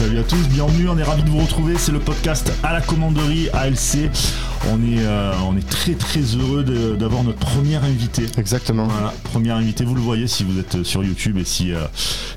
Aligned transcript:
Salut 0.00 0.20
à 0.20 0.22
tous, 0.22 0.48
bienvenue, 0.48 0.88
on 0.88 0.96
est 0.96 1.02
ravis 1.02 1.22
de 1.22 1.28
vous 1.28 1.40
retrouver, 1.40 1.76
c'est 1.76 1.92
le 1.92 1.98
podcast 1.98 2.50
à 2.62 2.72
la 2.72 2.80
commanderie 2.80 3.50
ALC. 3.50 4.08
On 4.72 4.76
est, 4.82 5.04
euh, 5.04 5.30
on 5.46 5.58
est 5.58 5.68
très 5.68 5.92
très 5.92 6.22
heureux 6.22 6.64
d'avoir 6.98 7.22
notre 7.22 7.38
première 7.38 7.84
invité. 7.84 8.22
Exactement. 8.38 8.86
Voilà, 8.86 9.12
première 9.24 9.56
invité, 9.56 9.84
vous 9.84 9.94
le 9.94 10.00
voyez 10.00 10.26
si 10.26 10.42
vous 10.42 10.58
êtes 10.58 10.84
sur 10.84 11.04
YouTube 11.04 11.36
et 11.36 11.44
si, 11.44 11.74
euh, 11.74 11.80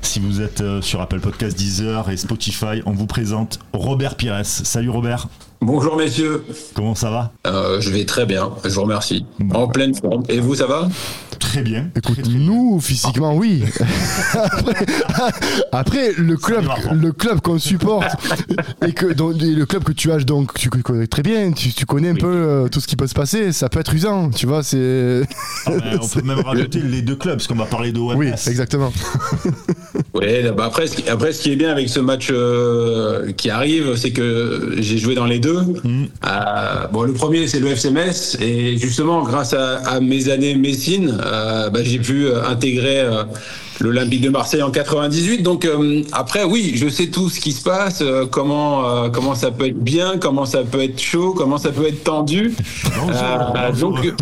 si 0.02 0.20
vous 0.20 0.42
êtes 0.42 0.60
euh, 0.60 0.82
sur 0.82 1.00
Apple 1.00 1.20
Podcast, 1.20 1.56
Deezer 1.56 2.10
et 2.10 2.18
Spotify, 2.18 2.82
on 2.84 2.92
vous 2.92 3.06
présente 3.06 3.58
Robert 3.72 4.16
Pires. 4.16 4.44
Salut 4.44 4.90
Robert, 4.90 5.28
Bonjour 5.66 5.96
messieurs, 5.96 6.44
comment 6.74 6.94
ça 6.94 7.08
va? 7.08 7.32
Euh, 7.46 7.80
je 7.80 7.88
vais 7.88 8.04
très 8.04 8.26
bien, 8.26 8.50
je 8.62 8.68
vous 8.68 8.82
remercie. 8.82 9.24
En 9.54 9.66
pleine 9.66 9.94
forme. 9.94 10.22
Et 10.28 10.38
vous, 10.38 10.56
ça 10.56 10.66
va? 10.66 10.90
Très 11.38 11.62
bien. 11.62 11.88
Écoute, 11.96 12.14
très, 12.14 12.22
très 12.22 12.32
bien. 12.32 12.46
nous, 12.46 12.80
physiquement, 12.80 13.34
oui. 13.34 13.62
après, 14.34 14.86
après, 15.72 16.12
le 16.16 16.36
club, 16.36 16.64
le 16.92 17.12
club 17.12 17.40
qu'on 17.40 17.58
supporte 17.58 18.08
et 18.86 18.92
que 18.92 19.06
et 19.06 19.54
le 19.54 19.66
club 19.66 19.84
que 19.84 19.92
tu 19.92 20.10
as, 20.12 20.18
donc 20.18 20.54
tu 20.54 20.70
connais 20.70 21.06
très 21.06 21.22
bien, 21.22 21.52
tu, 21.52 21.72
tu 21.72 21.86
connais 21.86 22.10
un 22.10 22.14
peu 22.14 22.26
euh, 22.26 22.68
tout 22.68 22.80
ce 22.80 22.86
qui 22.86 22.96
peut 22.96 23.06
se 23.06 23.14
passer. 23.14 23.52
Ça 23.52 23.68
peut 23.68 23.80
être 23.80 23.94
usant, 23.94 24.30
tu 24.30 24.46
vois. 24.46 24.62
C'est 24.62 25.22
Ah 25.66 25.70
ben, 25.70 25.98
on 26.00 26.08
peut 26.08 26.22
même 26.22 26.40
rajouter 26.40 26.80
les 26.80 27.02
deux 27.02 27.16
clubs, 27.16 27.36
parce 27.36 27.46
qu'on 27.46 27.54
va 27.54 27.66
parler 27.66 27.92
de 27.92 27.98
OMS. 27.98 28.16
oui, 28.16 28.28
exactement. 28.28 28.92
Oui, 30.14 30.26
bah 30.56 30.66
après, 30.66 30.86
ce 30.86 30.94
qui, 30.96 31.08
après, 31.08 31.32
ce 31.32 31.42
qui 31.42 31.50
est 31.50 31.56
bien 31.56 31.70
avec 31.70 31.88
ce 31.88 31.98
match 31.98 32.28
euh, 32.30 33.32
qui 33.32 33.50
arrive, 33.50 33.96
c'est 33.96 34.12
que 34.12 34.74
j'ai 34.78 34.96
joué 34.96 35.16
dans 35.16 35.26
les 35.26 35.40
deux. 35.40 35.60
Mm. 35.82 36.04
Euh, 36.24 36.86
bon, 36.92 37.02
le 37.02 37.12
premier, 37.12 37.48
c'est 37.48 37.58
le 37.58 37.66
FC 37.68 37.90
Metz. 37.90 38.36
Et 38.40 38.78
justement, 38.78 39.24
grâce 39.24 39.54
à, 39.54 39.78
à 39.78 39.98
mes 39.98 40.28
années 40.28 40.54
Messine, 40.54 41.18
bah, 41.24 41.80
j'ai 41.82 41.98
pu 41.98 42.26
euh, 42.26 42.44
intégrer 42.46 43.00
euh, 43.00 43.24
l'Olympique 43.80 44.20
de 44.20 44.30
Marseille 44.30 44.62
en 44.62 44.70
98. 44.70 45.42
Donc 45.42 45.64
euh, 45.64 46.02
après, 46.12 46.44
oui, 46.44 46.72
je 46.76 46.88
sais 46.88 47.08
tout 47.08 47.28
ce 47.30 47.40
qui 47.40 47.52
se 47.52 47.62
passe, 47.62 48.00
euh, 48.02 48.26
comment, 48.26 48.88
euh, 48.88 49.08
comment 49.10 49.34
ça 49.34 49.50
peut 49.50 49.66
être 49.66 49.78
bien, 49.82 50.18
comment 50.18 50.44
ça 50.46 50.62
peut 50.62 50.82
être 50.82 51.00
chaud, 51.00 51.34
comment 51.36 51.58
ça 51.58 51.70
peut 51.70 51.86
être 51.86 52.04
tendu. 52.04 52.54
Dangereux, 52.96 53.14
Euh, 53.56 53.72
donc, 53.72 54.12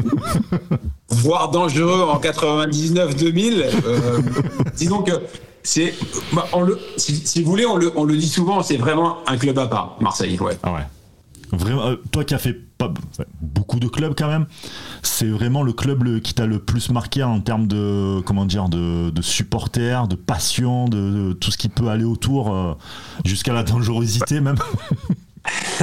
voire 1.09 1.51
dangereux 1.51 2.03
en 2.11 2.19
99-2000. 2.19 3.65
Euh, 3.87 4.21
disons 4.77 5.03
que 5.03 5.13
c'est, 5.63 5.95
bah, 6.33 6.47
on 6.53 6.63
le, 6.63 6.79
si, 6.97 7.15
si 7.25 7.43
vous 7.43 7.51
voulez, 7.51 7.67
on 7.67 7.77
le, 7.77 7.93
on 7.97 8.05
le 8.05 8.17
dit 8.17 8.29
souvent, 8.29 8.63
c'est 8.63 8.77
vraiment 8.77 9.19
un 9.27 9.37
club 9.37 9.59
à 9.59 9.67
part, 9.67 9.97
Marseille. 10.01 10.39
Ouais. 10.41 10.57
Ah 10.63 10.73
ouais. 10.73 10.81
Vraiment, 11.53 11.87
euh, 11.87 11.97
toi 12.11 12.25
qui 12.25 12.33
as 12.33 12.39
fait 12.39 12.57
pas, 12.79 12.93
beaucoup 13.43 13.79
de 13.79 13.87
clubs 13.87 14.15
quand 14.17 14.29
même, 14.29 14.47
c'est 15.03 15.29
vraiment 15.29 15.63
le 15.63 15.75
club 15.75 16.21
qui 16.21 16.33
t'a 16.33 16.47
le 16.47 16.59
plus 16.59 16.89
marqué 16.89 17.23
en 17.23 17.41
termes 17.41 17.67
de 17.67 18.21
comment 18.23 18.47
dire 18.47 18.71
de, 18.71 19.13
supporters, 19.21 20.09
de 20.09 20.17
passion, 20.17 20.89
de, 20.89 21.35
tout 21.35 21.51
ce 21.51 21.59
qui 21.59 21.69
peut 21.69 21.89
aller 21.89 22.05
autour, 22.05 22.55
euh, 22.55 22.73
jusqu'à 23.27 23.53
la 23.53 23.63
dangerosité 23.63 24.41
même. 24.41 24.57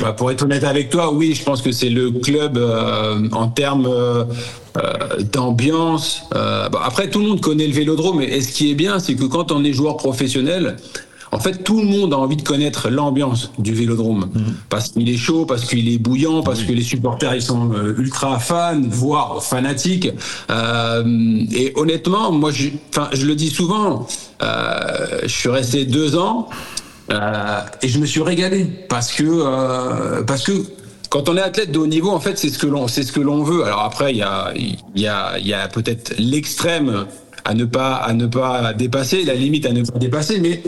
Bah, 0.00 0.12
pour 0.12 0.30
être 0.30 0.42
honnête 0.42 0.62
avec 0.62 0.90
toi, 0.90 1.12
oui, 1.12 1.34
je 1.34 1.42
pense 1.42 1.60
que 1.60 1.72
c'est 1.72 1.88
le 1.88 2.12
club 2.12 2.56
euh, 2.56 3.28
en 3.32 3.48
termes 3.48 3.88
d'ambiance. 5.32 6.22
Après, 6.30 7.10
tout 7.10 7.18
le 7.18 7.26
monde 7.26 7.40
connaît 7.40 7.66
le 7.66 7.72
Vélodrome, 7.72 8.20
et 8.20 8.40
ce 8.40 8.52
qui 8.52 8.70
est 8.70 8.74
bien, 8.74 9.00
c'est 9.00 9.16
que 9.16 9.24
quand 9.24 9.50
on 9.50 9.64
est 9.64 9.72
joueur 9.72 9.96
professionnel, 9.96 10.76
en 11.32 11.38
fait, 11.38 11.64
tout 11.64 11.80
le 11.80 11.86
monde 11.86 12.12
a 12.14 12.18
envie 12.18 12.36
de 12.36 12.42
connaître 12.42 12.88
l'ambiance 12.90 13.50
du 13.58 13.74
Vélodrome, 13.74 14.30
parce 14.68 14.88
qu'il 14.88 15.08
est 15.08 15.16
chaud, 15.16 15.44
parce 15.46 15.64
qu'il 15.64 15.88
est 15.92 15.98
bouillant, 15.98 16.42
parce 16.42 16.62
que 16.62 16.72
les 16.72 16.82
supporters 16.82 17.34
ils 17.34 17.42
sont 17.42 17.72
euh, 17.72 17.94
ultra 17.98 18.38
fans, 18.38 18.80
voire 18.88 19.42
fanatiques. 19.42 20.10
Euh, 20.50 21.42
et 21.52 21.72
honnêtement, 21.76 22.32
moi, 22.32 22.50
je, 22.50 22.68
enfin, 22.90 23.08
je 23.12 23.26
le 23.26 23.34
dis 23.34 23.50
souvent, 23.50 24.06
euh, 24.42 25.20
je 25.22 25.28
suis 25.28 25.48
resté 25.48 25.84
deux 25.84 26.16
ans. 26.16 26.48
Euh, 27.10 27.60
et 27.80 27.88
je 27.88 27.98
me 27.98 28.04
suis 28.06 28.20
régalé 28.20 28.66
parce 28.88 29.12
que 29.12 29.24
euh, 29.24 30.22
parce 30.24 30.44
que 30.44 30.52
quand 31.08 31.30
on 31.30 31.38
est 31.38 31.40
athlète 31.40 31.72
de 31.72 31.78
haut 31.78 31.86
niveau, 31.86 32.10
en 32.10 32.20
fait, 32.20 32.36
c'est 32.36 32.50
ce 32.50 32.58
que 32.58 32.66
l'on 32.66 32.86
c'est 32.86 33.02
ce 33.02 33.12
que 33.12 33.20
l'on 33.20 33.42
veut. 33.42 33.64
Alors 33.64 33.80
après, 33.80 34.12
il 34.12 34.18
y 34.18 34.22
a 34.22 34.52
il 34.54 34.76
y 35.00 35.06
a 35.06 35.38
il 35.38 35.46
y 35.46 35.54
a 35.54 35.68
peut-être 35.68 36.14
l'extrême 36.18 37.06
à 37.46 37.54
ne 37.54 37.64
pas 37.64 37.94
à 37.94 38.12
ne 38.12 38.26
pas 38.26 38.74
dépasser, 38.74 39.24
la 39.24 39.34
limite 39.34 39.64
à 39.64 39.72
ne 39.72 39.84
pas 39.84 39.98
dépasser, 39.98 40.38
mais 40.38 40.62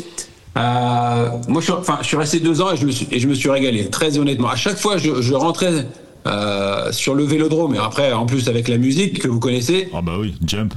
euh, 0.56 1.28
moi, 1.48 1.60
je 1.60 1.66
suis, 1.66 1.72
enfin, 1.72 1.98
je 2.02 2.06
suis 2.06 2.16
resté 2.16 2.40
deux 2.40 2.60
ans 2.60 2.72
et 2.72 2.76
je 2.76 2.84
me 2.86 2.90
suis 2.90 3.06
et 3.10 3.18
je 3.20 3.28
me 3.28 3.34
suis 3.34 3.48
régalé 3.50 3.88
très 3.88 4.18
honnêtement. 4.18 4.48
À 4.48 4.56
chaque 4.56 4.78
fois, 4.78 4.96
je, 4.98 5.22
je 5.22 5.34
rentrais 5.34 5.86
euh, 6.26 6.90
sur 6.92 7.14
le 7.14 7.24
vélodrome 7.24 7.74
et 7.74 7.78
après, 7.78 8.12
en 8.12 8.26
plus 8.26 8.48
avec 8.48 8.68
la 8.68 8.76
musique 8.76 9.20
que 9.20 9.28
vous 9.28 9.38
connaissez, 9.40 9.88
Ah 9.94 10.02
bah 10.02 10.14
oui, 10.18 10.34
jump. 10.46 10.74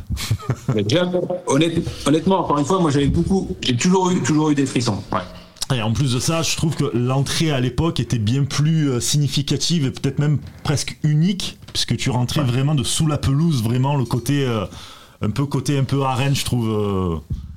honnête- 1.47 1.83
honnêtement, 2.05 2.39
encore 2.39 2.59
une 2.59 2.65
fois, 2.65 2.79
moi 2.79 2.91
j'avais 2.91 3.07
beaucoup, 3.07 3.49
j'ai 3.61 3.75
toujours 3.75 4.11
eu 4.11 4.21
toujours 4.21 4.51
eu 4.51 4.55
des 4.55 4.65
frissons. 4.65 5.01
Ouais. 5.11 5.75
Et 5.77 5.81
en 5.81 5.91
plus 5.93 6.13
de 6.13 6.19
ça, 6.19 6.41
je 6.43 6.55
trouve 6.55 6.75
que 6.75 6.85
l'entrée 6.93 7.51
à 7.51 7.59
l'époque 7.59 7.99
était 7.99 8.19
bien 8.19 8.43
plus 8.43 8.89
euh, 8.89 8.99
significative 8.99 9.85
et 9.85 9.91
peut-être 9.91 10.19
même 10.19 10.37
presque 10.63 10.97
unique, 11.03 11.57
puisque 11.73 11.97
tu 11.97 12.09
rentrais 12.09 12.43
vraiment 12.43 12.75
de 12.75 12.83
sous 12.83 13.07
la 13.07 13.17
pelouse, 13.17 13.63
vraiment 13.63 13.95
le 13.95 14.05
côté 14.05 14.45
euh, 14.45 14.65
un 15.21 15.29
peu 15.29 15.45
côté 15.45 15.77
un 15.77 15.83
peu 15.85 16.03
arène, 16.03 16.35
je 16.35 16.45
trouve. 16.45 16.69
euh, 16.69 17.15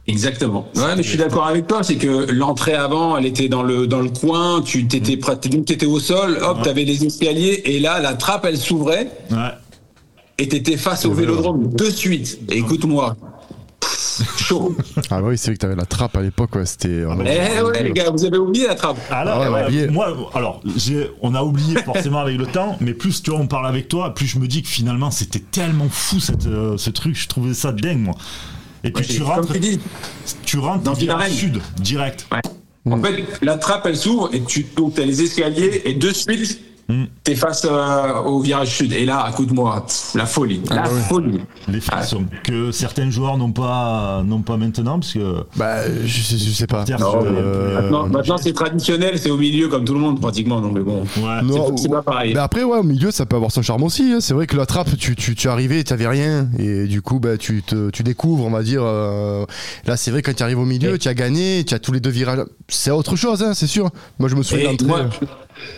Exactement. 0.08 0.68
Ouais, 0.76 0.94
mais 0.96 1.02
je 1.02 1.08
suis 1.08 1.18
d'accord 1.18 1.46
avec 1.46 1.66
toi, 1.66 1.82
c'est 1.82 1.96
que 1.96 2.30
l'entrée 2.30 2.74
avant, 2.74 3.16
elle 3.16 3.26
était 3.26 3.48
dans 3.48 3.62
le 3.64 3.86
dans 3.88 4.00
le 4.00 4.08
coin, 4.10 4.62
tu 4.62 4.86
t'étais 4.86 5.16
prêt, 5.16 5.36
tu 5.40 5.48
étais 5.72 5.86
au 5.86 5.98
sol, 5.98 6.38
hop, 6.42 6.58
Ouais. 6.58 6.62
t'avais 6.62 6.84
les 6.84 7.04
escaliers 7.04 7.62
et 7.64 7.80
là 7.80 7.98
la 8.00 8.14
trappe 8.14 8.44
elle 8.44 8.56
s'ouvrait 8.56 9.10
ouais. 9.32 9.36
et 10.38 10.46
t'étais 10.48 10.76
face 10.76 11.04
au 11.06 11.12
vélodrome 11.12 11.74
de 11.74 11.90
suite. 11.90 12.38
Écoute-moi, 12.50 13.16
chaud. 14.38 14.76
Ah 15.10 15.20
oui, 15.22 15.36
c'est 15.36 15.48
vrai 15.48 15.54
que 15.56 15.60
t'avais 15.60 15.74
la 15.74 15.86
trappe 15.86 16.16
à 16.16 16.22
l'époque. 16.22 16.54
Ouais, 16.54 16.66
c'était. 16.66 17.02
bah, 17.04 17.16
Eh 17.26 17.60
ouais 17.62 17.82
les 17.82 17.90
gars, 17.92 18.10
vous 18.10 18.24
avez 18.24 18.38
oublié 18.38 18.68
la 18.68 18.76
trappe. 18.76 18.98
Alors, 19.10 19.42
Ah 19.42 19.50
ouais, 19.50 19.54
ouais, 19.56 19.64
oublié. 19.66 19.88
moi, 19.88 20.16
alors, 20.34 20.62
on 21.20 21.34
a 21.34 21.42
oublié 21.42 21.76
forcément 21.84 22.20
avec 22.20 22.38
le 22.38 22.46
temps, 22.46 22.76
mais 22.80 22.94
plus 22.94 23.22
tu 23.24 23.30
vois, 23.30 23.40
on 23.40 23.48
parle 23.48 23.66
avec 23.66 23.88
toi, 23.88 24.14
plus 24.14 24.26
je 24.26 24.38
me 24.38 24.46
dis 24.46 24.62
que 24.62 24.68
finalement 24.68 25.10
c'était 25.10 25.40
tellement 25.40 25.88
fou 25.90 26.20
cette, 26.20 26.46
euh, 26.46 26.76
ce 26.76 26.90
truc, 26.90 27.16
je 27.16 27.26
trouvais 27.26 27.54
ça 27.54 27.72
dingue 27.72 27.98
moi. 27.98 28.14
Et 28.86 28.90
puis 28.90 29.04
Ouais, 29.04 29.14
tu 29.16 29.22
rentres, 29.22 29.52
tu 29.52 29.58
dis, 29.60 29.80
tu 30.44 30.58
rentres 30.58 30.82
dans 30.82 30.94
une 30.94 31.10
arène. 31.10 31.32
sud 31.32 31.60
direct. 31.80 32.26
En 32.88 33.02
fait, 33.02 33.24
la 33.42 33.58
trappe 33.58 33.84
elle 33.86 33.96
s'ouvre 33.96 34.30
et 34.32 34.40
tu 34.42 34.64
donc 34.76 34.94
t'as 34.94 35.04
les 35.04 35.22
escaliers 35.22 35.82
et 35.84 35.94
de 35.94 36.12
suite 36.12 36.60
t'es 37.24 37.34
face 37.34 37.66
euh, 37.68 38.22
au 38.24 38.40
virage 38.40 38.76
sud. 38.76 38.92
Et 38.92 39.04
là, 39.04 39.26
écoute-moi, 39.30 39.84
la 40.14 40.26
folie, 40.26 40.60
la 40.70 40.82
bah 40.82 40.88
ouais. 40.92 41.00
folie. 41.08 41.40
Les 41.68 41.80
frissons 41.80 42.24
que 42.44 42.70
certains 42.70 43.10
joueurs 43.10 43.36
n'ont 43.38 43.52
pas, 43.52 44.22
n'ont 44.24 44.42
pas 44.42 44.56
maintenant, 44.56 45.00
parce 45.00 45.12
que 45.12 45.44
Bah, 45.56 45.78
je, 46.04 46.20
sais- 46.22 46.38
je 46.38 46.50
sais 46.50 46.66
pas. 46.66 46.84
Non, 46.98 47.24
Euh, 47.24 47.80
Maintenant, 47.82 48.06
maintenant, 48.08 48.36
c'est 48.38 48.52
traditionnel, 48.52 49.18
c'est 49.18 49.30
au 49.30 49.36
milieu 49.36 49.68
comme 49.68 49.84
tout 49.84 49.94
le 49.94 50.00
monde 50.00 50.20
pratiquement. 50.20 50.60
Donc 50.60 50.72
mais 50.74 50.80
bon, 50.80 51.02
ouais, 51.18 51.42
Non, 51.42 51.76
c'est 51.76 51.88
pas 51.88 52.02
pareil. 52.02 52.34
Mais 52.34 52.40
après, 52.40 52.62
ouais, 52.62 52.78
au 52.78 52.82
milieu, 52.84 53.10
ça 53.10 53.26
peut 53.26 53.36
avoir 53.36 53.50
son 53.50 53.62
charme 53.62 53.82
aussi. 53.82 54.12
hein. 54.12 54.18
C'est 54.20 54.34
vrai 54.34 54.46
que 54.46 54.56
la 54.56 54.66
trappe, 54.66 54.96
tu, 54.96 55.16
tu, 55.16 55.34
tu 55.34 55.48
arrivais, 55.48 55.82
tu 55.84 55.92
avais 55.92 56.06
rien. 56.06 56.48
Et 56.58 56.86
du 56.86 57.02
coup, 57.02 57.18
bah, 57.18 57.36
tu, 57.36 57.62
te, 57.62 57.90
tu 57.90 58.02
découvres, 58.04 58.44
on 58.44 58.50
va 58.50 58.62
dire. 58.62 58.82
euh, 58.84 59.44
Là, 59.86 59.96
c'est 59.96 60.10
vrai, 60.10 60.22
quand 60.22 60.34
tu 60.34 60.42
arrives 60.42 60.58
au 60.58 60.64
milieu, 60.64 60.94
Et- 60.94 60.98
tu 60.98 61.08
as 61.08 61.14
gagné, 61.14 61.64
tu 61.66 61.74
as 61.74 61.78
tous 61.78 61.92
les 61.92 62.00
deux 62.00 62.10
virages. 62.10 62.40
C'est 62.68 62.90
autre 62.90 63.16
chose, 63.16 63.42
hein, 63.42 63.52
c'est 63.54 63.66
sûr. 63.66 63.90
Moi, 64.18 64.28
je 64.28 64.34
me 64.36 64.42
souviens 64.42 64.70
Et, 64.70 64.76
d'entrer. 64.76 64.86
moi- 64.86 65.10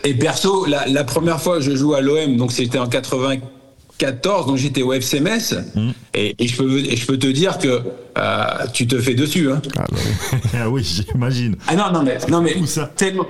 et 0.04 0.14
perso, 0.14 0.64
la, 0.66 0.86
la 0.86 1.04
première 1.04 1.40
fois 1.40 1.56
que 1.56 1.62
je 1.62 1.74
joue 1.76 1.94
à 1.94 2.00
l'OM, 2.00 2.36
donc 2.36 2.52
c'était 2.52 2.78
en 2.78 2.86
94, 2.88 4.46
donc 4.46 4.56
j'étais 4.56 4.82
au 4.82 4.92
FC 4.92 5.20
Metz, 5.20 5.54
Mm. 5.74 5.90
et, 6.14 6.34
et 6.38 6.46
je 6.48 6.56
peux 6.56 6.78
et 6.78 6.96
je 6.96 7.06
peux 7.06 7.18
te 7.18 7.26
dire 7.26 7.58
que 7.58 7.80
euh, 8.18 8.44
tu 8.72 8.86
te 8.86 8.98
fais 9.00 9.14
dessus. 9.14 9.50
Hein. 9.50 9.60
Ah, 9.76 9.84
bah 9.90 9.98
oui. 10.32 10.38
Ah 10.60 10.70
oui, 10.70 10.82
j'imagine. 10.84 11.56
Ah 11.66 11.76
non 11.76 11.90
non 11.92 12.02
mais 12.02 12.18
non 12.28 12.40
mais 12.40 12.54
ça 12.66 12.90
tellement 12.96 13.26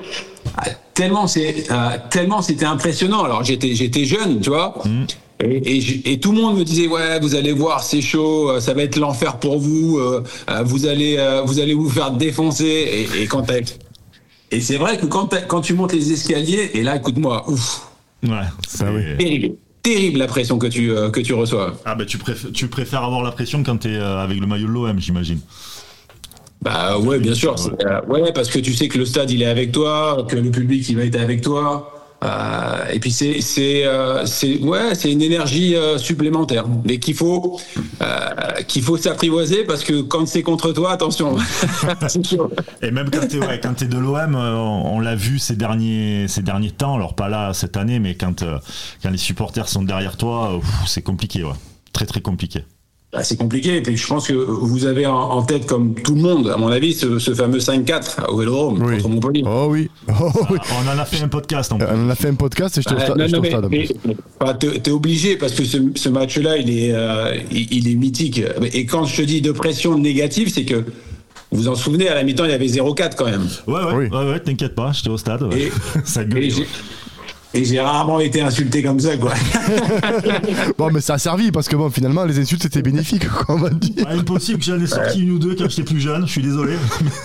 tellement 0.94 1.26
c'est 1.26 1.64
euh, 1.70 1.75
tellement 2.11 2.43
c'était 2.43 2.64
impressionnant. 2.67 3.22
Alors 3.25 3.44
j'étais 3.44 3.75
j'étais 3.75 4.05
jeune, 4.05 4.40
tu 4.40 4.50
vois. 4.50 4.75
Mm. 4.84 5.05
Et, 5.40 5.76
et, 5.76 5.81
je- 5.81 6.00
et 6.05 6.19
tout 6.19 6.32
le 6.32 6.38
monde 6.40 6.58
me 6.58 6.64
disait 6.64 6.88
ouais 6.88 7.20
vous 7.20 7.37
allez 7.37 7.52
voir 7.52 7.82
c'est 7.84 8.00
chaud 8.02 8.50
euh, 8.50 8.61
ça 8.61 8.75
va 8.75 8.82
être 8.82 8.96
l'enfer 8.99 9.37
pour 9.38 9.58
vous 9.61 9.96
euh, 9.99 10.25
vous 10.64 10.87
allez 10.87 11.17
vous 11.46 11.61
allez 11.61 11.75
vous 11.75 11.88
faire 11.88 12.11
défoncer 12.11 12.64
et, 13.14 13.22
et 13.22 13.26
quand 13.28 13.49
et 14.50 14.60
c'est 14.60 14.76
vrai 14.76 14.96
que 14.98 15.06
quand 15.06 15.34
quand 15.46 15.60
tu 15.60 15.74
montes 15.74 15.92
les 15.92 16.12
escaliers 16.12 16.70
et 16.74 16.82
là 16.82 16.96
écoute-moi 16.96 17.48
ouf. 17.50 17.88
Ouais, 18.22 18.30
oui. 18.82 19.16
terrible. 19.18 19.54
Terrible 19.82 20.18
la 20.18 20.26
pression 20.26 20.58
que 20.58 20.66
tu 20.66 20.90
euh, 20.90 21.10
que 21.10 21.20
tu 21.20 21.34
reçois. 21.34 21.74
Ah 21.84 21.94
bah 21.94 22.04
tu 22.04 22.18
préfères, 22.18 22.50
tu 22.52 22.66
préfères 22.68 23.04
avoir 23.04 23.22
la 23.22 23.30
pression 23.30 23.62
quand 23.62 23.76
t'es 23.78 23.94
euh, 23.94 24.18
avec 24.18 24.38
le 24.40 24.46
maillot 24.46 24.66
de 24.66 24.72
l'OM, 24.72 24.98
j'imagine. 24.98 25.38
bah 26.60 26.98
ouais 26.98 27.18
bien 27.20 27.34
sûr 27.34 27.54
ouais 28.08 28.32
parce 28.32 28.48
que 28.50 28.58
tu 28.58 28.74
sais 28.74 28.88
que 28.88 28.98
le 28.98 29.04
stade 29.06 29.30
il 29.30 29.42
est 29.42 29.46
avec 29.46 29.70
toi 29.70 30.26
que 30.28 30.36
le 30.36 30.50
public 30.50 30.88
il 30.88 30.96
va 30.96 31.04
être 31.04 31.20
avec 31.20 31.40
toi 31.40 31.92
Euh, 32.25 32.91
et 32.93 32.99
puis 32.99 33.12
c'est 33.12 33.41
c'est 33.41 33.82
euh, 33.85 34.25
ouais 34.62 34.97
c'est 34.97 35.12
une 35.12 35.23
énergie 35.23 35.76
euh, 35.76 35.99
supplémentaire 35.99 36.65
mais 36.85 36.99
qu'il 36.99 37.15
faut 37.15 37.61
euh, 38.03 38.17
qu'il 38.67 38.82
faut 38.82 38.97
s'apprivoiser 38.97 39.62
parce 39.65 39.85
que 39.85 40.00
quand 40.00 40.26
c'est 40.26 40.43
contre 40.43 40.73
toi 40.73 40.93
attention. 40.93 41.37
Et 42.82 42.91
même 42.91 43.11
quand 43.11 43.26
t'es 43.29 43.38
ouais, 43.38 43.61
quand 43.61 43.75
t'es 43.75 43.87
de 43.87 43.99
l'OM, 43.99 44.35
euh, 44.35 44.55
on, 44.56 45.00
l'a 45.00 45.15
vu 45.15 45.38
ces 45.38 45.56
derniers, 45.56 46.26
ces 46.29 46.43
derniers 46.43 46.70
temps, 46.70 46.94
alors 46.94 47.15
pas 47.15 47.29
là 47.29 47.53
cette 47.55 47.76
année, 47.76 47.99
mais 47.99 48.15
quand, 48.15 48.43
euh, 48.43 48.59
quand 49.03 49.11
les 49.11 49.19
supporters 49.19 49.69
sont 49.69 49.82
derrière 49.82 50.17
toi, 50.17 50.61
c'est 50.87 51.03
compliqué, 51.03 51.44
ouais. 51.44 51.53
Très 51.93 52.06
très 52.06 52.20
compliqué. 52.20 52.65
Bah, 53.10 53.25
c'est 53.25 53.38
compliqué. 53.38 53.76
Et 53.76 53.81
puis 53.82 53.96
je 53.96 54.06
pense 54.06 54.28
que 54.28 54.34
vous 54.34 54.84
avez 54.84 55.06
en, 55.06 55.14
en 55.16 55.43
tête, 55.43 55.64
comme 55.66 55.94
tout 55.94 56.14
le 56.14 56.20
monde, 56.20 56.49
à 56.50 56.58
mon 56.58 56.69
avis, 56.69 56.93
ce, 56.93 57.19
ce 57.19 57.32
fameux 57.32 57.58
5-4 57.58 58.26
au 58.28 58.37
Vélodrome 58.37 58.82
Oui. 58.82 58.96
contre 58.96 59.08
Montpellier. 59.08 59.43
Oh 59.46 59.69
oui. 59.70 59.88
Oh 60.20 60.31
oui. 60.50 60.58
On 60.84 60.88
en 60.94 60.99
a 60.99 61.05
fait 61.06 61.22
un 61.22 61.28
podcast 61.28 61.72
en 61.72 61.78
plus. 61.78 61.87
On 61.90 62.06
en 62.06 62.10
a 62.10 62.14
fait 62.14 62.28
un 62.28 62.34
podcast 62.34 62.76
et 62.76 62.82
je 62.82 62.88
te 62.88 62.94
Ah, 62.94 63.66
plus. 63.69 63.93
enfin, 64.40 64.55
t'es 64.55 64.90
obligé 64.90 65.37
parce 65.37 65.52
que 65.55 65.64
ce, 65.64 65.78
ce 65.94 66.08
match-là, 66.10 66.58
il 66.58 66.69
est, 66.70 66.93
euh, 66.93 67.34
il, 67.50 67.72
il 67.72 67.88
est 67.90 67.94
mythique. 67.94 68.43
Et 68.75 68.84
quand 68.84 69.05
je 69.06 69.16
te 69.16 69.22
dis 69.22 69.40
de 69.40 69.52
pression 69.52 69.96
négative, 69.96 70.50
c'est 70.52 70.66
que 70.66 70.75
vous 71.50 71.62
vous 71.62 71.69
en 71.69 71.75
souvenez, 71.76 72.08
à 72.10 72.14
la 72.14 72.25
mi-temps, 72.25 72.44
il 72.44 72.50
y 72.50 72.55
avait 72.55 72.66
0-4 72.66 73.16
quand 73.16 73.25
même. 73.25 73.49
Ouais, 73.66 73.75
ouais, 73.75 73.94
Oui. 73.94 74.06
ouais, 74.08 74.31
ouais, 74.32 74.40
t'inquiète 74.40 74.75
pas, 74.75 74.93
j'étais 74.93 75.08
au 75.08 75.16
stade. 75.16 75.44
ouais. 75.44 75.62
Et- 75.62 75.72
Ça 76.05 76.25
gueule. 76.26 76.44
Et 76.44 76.50
et 77.54 77.64
j'ai 77.64 77.80
rarement 77.80 78.20
été 78.20 78.40
insulté 78.42 78.82
comme 78.82 79.00
ça, 79.00 79.16
quoi. 79.16 79.32
Bon, 80.78 80.90
mais 80.92 81.00
ça 81.00 81.14
a 81.14 81.18
servi 81.18 81.50
parce 81.50 81.68
que 81.68 81.76
bon, 81.76 81.90
finalement, 81.90 82.24
les 82.24 82.38
insultes 82.38 82.64
étaient 82.64 82.82
bénéfiques, 82.82 83.28
quoi, 83.28 83.54
on 83.54 83.58
va 83.58 83.70
dire. 83.70 84.04
Ah, 84.06 84.12
impossible 84.12 84.58
que 84.58 84.64
j'en 84.64 84.80
ai 84.80 84.86
sorti 84.86 85.22
une 85.22 85.32
ou 85.32 85.38
deux 85.38 85.54
quand 85.54 85.68
j'étais 85.68 85.82
plus 85.82 86.00
jeune, 86.00 86.26
je 86.26 86.32
suis 86.32 86.42
désolé. 86.42 86.74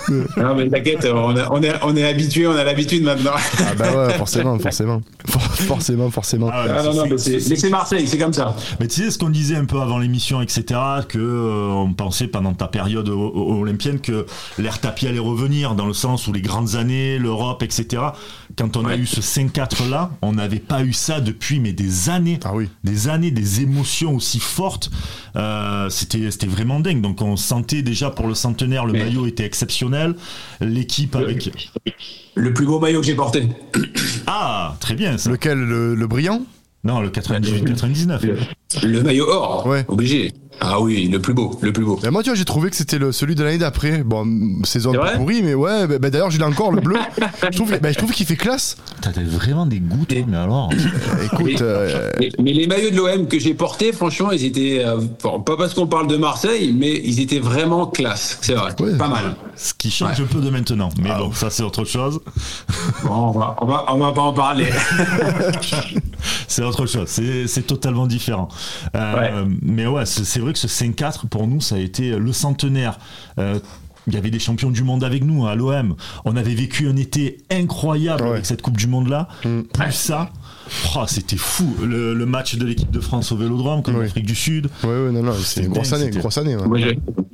non, 0.38 0.56
mais 0.56 0.70
t'inquiète, 0.70 1.06
on, 1.14 1.36
on 1.52 1.62
est, 1.64 1.74
on 1.84 1.96
est 1.96 2.08
habitué, 2.08 2.48
on 2.48 2.56
a 2.56 2.64
l'habitude 2.64 3.04
maintenant. 3.04 3.32
Ah 3.60 3.76
bah 3.78 4.08
ouais, 4.08 4.14
forcément, 4.14 4.58
forcément. 4.60 5.02
For- 5.28 5.42
forcément, 5.42 6.10
forcément. 6.10 6.50
Ah 6.52 6.66
ouais, 6.66 6.72
Ah, 6.78 6.84
non, 6.84 6.94
non, 6.94 7.04
mais 7.10 7.18
c'est 7.18 7.70
Marseille, 7.70 8.08
c'est 8.08 8.18
comme 8.18 8.34
ça. 8.34 8.56
Mais 8.80 8.88
tu 8.88 9.02
sais 9.04 9.12
ce 9.12 9.18
qu'on 9.20 9.30
disait 9.30 9.56
un 9.56 9.66
peu 9.66 9.80
avant 9.80 10.00
l'émission, 10.00 10.42
etc., 10.42 10.64
que 11.08 11.18
euh, 11.20 11.68
on 11.72 11.94
pensait 11.94 12.28
pendant 12.28 12.54
ta 12.54 12.68
période 12.68 13.10
olympienne 13.10 14.00
que 14.00 14.26
l'ère 14.58 14.80
tapis 14.80 15.08
allait 15.08 15.20
revenir, 15.20 15.76
dans 15.76 15.86
le 15.88 15.94
sens 15.94 16.28
où 16.28 16.34
les 16.34 16.42
grandes 16.42 16.76
années, 16.76 17.18
l'Europe, 17.20 17.62
etc. 17.64 18.02
Quand 18.58 18.78
on 18.78 18.86
a 18.86 18.96
eu 18.96 19.06
ce 19.06 19.20
5-4 19.22 19.90
là, 19.90 20.12
on 20.22 20.34
n'avait 20.34 20.60
pas 20.60 20.84
eu 20.84 20.94
ça 20.94 21.22
depuis 21.22 21.60
mais 21.60 21.74
des 21.74 22.10
années, 22.10 22.40
Ah 22.44 22.54
oui. 22.54 22.70
des 22.84 23.08
années, 23.08 23.32
des 23.32 23.62
émotions 23.62 24.16
aussi 24.16 24.40
fortes. 24.40 24.92
Euh, 25.36 25.90
c'était 25.90 26.30
c'était 26.32 26.48
vraiment 26.48 26.80
dingue. 26.80 27.02
Donc 27.02 27.22
on 27.22 27.36
sentait 27.36 27.82
déjà 27.82 28.12
pour 28.12 28.28
le 28.28 28.36
centenaire, 28.36 28.86
le 28.86 28.94
Mais- 28.94 29.06
maillot 29.06 29.26
était 29.26 29.46
exceptionnel, 29.46 30.16
l'équipe 30.62 31.16
avec 31.16 31.52
Le 32.36 32.54
plus 32.54 32.66
beau 32.66 32.80
maillot 32.80 33.02
que 33.02 33.08
j'ai 33.08 33.16
porté. 33.16 33.48
ah 34.28 34.76
très 34.80 34.96
bien 34.96 35.18
ça. 35.18 35.30
Lequel? 35.30 35.58
Le, 35.60 35.96
le 35.96 36.08
brillant? 36.08 36.42
Non 36.84 37.00
le 37.00 37.10
98-99. 37.10 38.22
Le 38.84 39.02
maillot 39.04 39.28
or, 39.30 39.66
Ouais. 39.68 39.86
obligé. 39.88 40.32
Ah 40.66 40.80
oui, 40.80 41.08
le 41.10 41.20
plus 41.20 41.34
beau, 41.34 41.58
le 41.62 41.74
plus 41.74 41.84
beau. 41.84 42.00
Moi, 42.10 42.24
tu 42.24 42.30
vois, 42.30 42.38
j'ai 42.38 42.46
trouvé 42.46 42.70
que 42.70 42.76
c'était 42.76 42.98
le, 42.98 43.12
celui 43.12 43.36
de 43.36 43.44
l'année 43.44 43.58
d'après. 43.58 44.04
Bon, 44.04 44.26
saison 44.64 44.94
pourrie, 45.18 45.42
mais 45.44 45.54
ouais, 45.54 45.88
ben, 45.88 46.00
ben, 46.00 46.10
d'ailleurs, 46.10 46.32
je 46.32 46.38
l'ai 46.38 46.46
encore, 46.46 46.72
le 46.72 46.80
bleu. 46.82 46.96
je 47.52 47.58
trouve, 47.58 47.78
ben, 47.80 47.92
je 47.94 47.98
trouve 47.98 48.12
qu'il 48.12 48.26
fait 48.26 48.38
classe. 48.38 48.78
T'as 49.02 49.12
vraiment 49.24 49.66
des 49.66 49.80
goûts, 49.80 50.06
toi, 50.06 50.18
mais 50.28 50.38
alors. 50.38 50.70
Écoute, 51.26 51.62
euh, 51.62 52.12
Mais, 52.20 52.30
mais 52.42 52.54
les 52.54 52.68
maillots 52.68 52.92
de 52.92 52.96
l'OM 52.96 53.28
que 53.28 53.38
j'ai 53.40 53.54
portés, 53.54 53.92
franchement, 53.92 54.32
ils 54.32 54.46
étaient, 54.46 54.82
euh, 54.86 55.02
pas 55.22 55.58
parce 55.58 55.74
qu'on 55.74 55.88
parle 55.88 56.08
de 56.08 56.16
Marseille, 56.18 56.74
mais 56.78 56.94
ils 57.04 57.20
étaient 57.20 57.40
vraiment 57.40 57.86
classe. 57.88 58.38
C'est 58.42 58.54
vrai, 58.54 58.72
Ouais. 58.80 58.98
pas 58.98 59.08
mal. 59.10 59.36
Ce 59.56 59.74
qui 59.74 59.92
change 59.92 60.20
un 60.20 60.26
peu 60.26 60.40
de 60.40 60.50
maintenant. 60.50 60.90
Mais 61.02 61.10
bon, 61.18 61.32
ça 61.34 61.50
c'est 61.50 61.62
autre 61.64 61.84
chose. 61.86 62.20
Bon, 63.04 63.12
on 63.14 63.32
va, 63.32 63.56
on 63.62 63.66
va, 63.66 63.86
on 63.90 63.98
va 63.98 64.12
pas 64.12 64.22
en 64.22 64.34
parler. 64.34 64.68
C'est 66.48 66.64
autre 66.64 66.86
chose. 66.86 67.08
C'est 67.08 67.48
c'est 67.48 67.64
totalement 67.64 68.08
différent. 68.08 68.48
Euh, 68.96 69.14
Ouais. 69.14 69.32
Mais 69.62 69.86
ouais, 69.86 70.06
c'est 70.06 70.24
c'est 70.24 70.40
vrai 70.40 70.53
que 70.54 70.60
ce 70.60 70.68
5-4, 70.68 71.28
pour 71.28 71.48
nous, 71.48 71.60
ça 71.62 71.76
a 71.76 71.80
été 71.80 72.12
le 72.18 72.32
centenaire. 72.32 72.98
Euh, 73.40 73.60
il 74.08 74.14
y 74.14 74.18
avait 74.18 74.32
des 74.32 74.40
champions 74.40 74.70
du 74.70 74.84
monde 74.84 75.04
avec 75.06 75.24
nous 75.24 75.48
à 75.48 75.56
l'OM. 75.56 75.96
On 76.26 76.36
avait 76.36 76.54
vécu 76.56 76.90
un 76.90 76.96
été 76.98 77.38
incroyable 77.50 78.24
Ouais. 78.24 78.30
avec 78.32 78.46
cette 78.46 78.62
Coupe 78.62 78.76
du 78.76 78.88
Monde 78.88 79.08
là. 79.08 79.30
Mm. 79.46 79.62
Plus 79.62 79.92
ça, 79.94 80.30
oh, 80.98 81.04
c'était 81.08 81.38
fou. 81.38 81.74
Le, 81.82 82.14
le 82.14 82.26
match 82.26 82.56
de 82.56 82.66
l'équipe 82.66 82.92
de 82.92 83.00
France 83.00 83.32
au 83.32 83.38
Vélodrome 83.38 83.82
contre 83.82 84.00
Oui. 84.00 84.04
l'Afrique 84.06 84.26
du 84.26 84.36
Sud. 84.36 84.68
ouais, 84.84 84.90
ouais, 84.90 85.12
non, 85.14 85.24
non, 85.24 85.32
c'est 85.38 85.46
C'était 85.46 85.68
une 85.68 85.74
grosse 85.74 85.94
année, 85.94 86.04
c'était- 86.04 86.16
une 86.16 86.20
grosse 86.22 86.38
année. 86.38 86.56
ouais. 86.58 86.68
Moi, 86.68 86.80
je, 86.80 86.90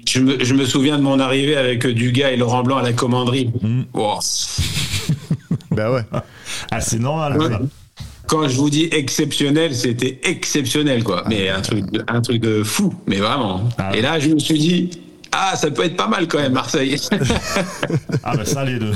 je 0.07 0.19
me, 0.19 0.43
je 0.45 0.53
me 0.53 0.63
souviens 0.65 0.97
de 0.99 1.01
mon 1.03 1.19
arrivée 1.19 1.57
avec 1.57 1.87
Dugas 1.87 2.29
et 2.29 2.37
Laurent 2.37 2.61
Blanc 2.61 2.77
à 2.77 2.83
la 2.83 2.93
commanderie. 2.93 3.51
Ben 5.71 5.91
ouais. 5.91 6.01
Ah, 6.71 6.81
c'est 6.81 6.99
normal. 6.99 7.37
Quand 8.29 8.47
je 8.47 8.55
vous 8.57 8.69
dis 8.69 8.87
exceptionnel, 8.91 9.75
c'était 9.75 10.19
exceptionnel, 10.21 11.03
quoi. 11.03 11.23
Mais 11.27 11.49
un 11.49 11.61
truc, 11.61 11.89
de, 11.89 12.03
un 12.07 12.21
truc 12.21 12.39
de 12.39 12.61
fou, 12.61 12.93
mais 13.07 13.17
vraiment. 13.17 13.67
Ah. 13.79 13.89
Et 13.95 14.01
là, 14.01 14.19
je 14.19 14.29
me 14.29 14.37
suis 14.37 14.59
dit, 14.59 14.91
ah, 15.31 15.55
ça 15.55 15.71
peut 15.71 15.83
être 15.83 15.95
pas 15.95 16.07
mal 16.07 16.27
quand 16.27 16.37
même, 16.37 16.53
Marseille. 16.53 16.95
Ah 18.23 18.35
bah 18.35 18.45
ça 18.45 18.63
les 18.65 18.77
deux. 18.77 18.91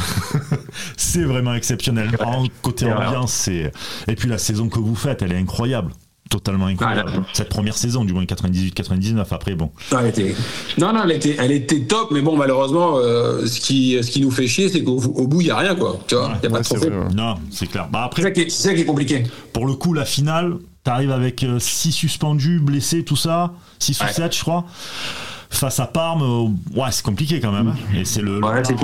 c'est 0.97 1.23
vraiment 1.23 1.55
exceptionnel. 1.55 2.09
En 2.19 2.45
côté 2.61 2.85
ambiance, 2.91 3.33
c'est 3.33 3.71
et 4.07 4.15
puis 4.15 4.29
la 4.29 4.37
saison 4.37 4.69
que 4.69 4.79
vous 4.79 4.95
faites, 4.95 5.23
elle 5.23 5.31
est 5.31 5.37
incroyable. 5.37 5.91
Totalement 6.33 6.65
incroyable. 6.65 7.09
Voilà. 7.11 7.25
Cette 7.33 7.49
première 7.49 7.77
saison, 7.77 8.03
du 8.05 8.11
moins 8.13 8.23
98-99, 8.23 9.23
après 9.29 9.53
bon. 9.53 9.69
Non, 9.91 9.99
elle 9.99 10.07
était, 10.07 10.35
non, 10.79 10.91
non, 10.91 11.01
elle 11.03 11.11
était, 11.11 11.35
elle 11.37 11.51
était 11.51 11.81
top, 11.81 12.09
mais 12.11 12.21
bon, 12.21 12.35
malheureusement, 12.35 12.97
euh, 12.97 13.45
ce, 13.45 13.59
qui, 13.59 13.99
ce 14.01 14.09
qui 14.09 14.19
nous 14.21 14.31
fait 14.31 14.47
chier, 14.47 14.67
c'est 14.67 14.83
qu'au 14.83 14.97
au 14.99 15.27
bout, 15.27 15.41
il 15.41 15.45
n'y 15.45 15.51
a 15.51 15.57
rien, 15.57 15.75
quoi. 15.75 15.99
Tu 16.07 16.15
vois, 16.15 16.31
il 16.41 16.43
y 16.43 16.47
a 16.47 16.49
pas 16.49 16.57
Ouais, 16.57 16.63
de 16.63 16.89
vrai, 16.89 16.97
ouais. 17.07 17.13
Non, 17.13 17.35
c'est 17.51 17.67
clair. 17.67 17.87
Bah 17.91 18.09
C'est 18.15 18.21
ça, 18.23 18.27
après, 18.29 18.33
qui 18.33 18.41
est- 18.41 18.49
c'est 18.49 18.69
ça 18.69 18.73
qui 18.73 18.81
est 18.81 18.85
compliqué. 18.85 19.23
pour 19.53 19.67
le 19.67 19.73
coup, 19.73 19.93
la 19.93 20.05
finale, 20.05 20.55
t'arrives 20.83 21.11
avec 21.11 21.45
6 21.59 21.91
suspendus, 21.91 22.59
blessés, 22.59 23.03
tout 23.03 23.15
ça, 23.15 23.53
6 23.77 23.99
ou 24.01 24.03
Ouais. 24.05 24.11
7 24.11 24.35
je 24.35 24.41
crois. 24.41 24.65
Face 25.51 25.79
à 25.79 25.85
Parme, 25.85 26.23
euh, 26.23 26.79
ouais, 26.81 26.87
c'est 26.89 27.03
compliqué 27.05 27.39
quand 27.39 27.51
même. 27.51 27.67
hein. 27.67 27.75
Et 27.95 28.05
c'est 28.05 28.21
le. 28.23 28.43
Ouais, 28.43 28.63
c'est 28.63 28.75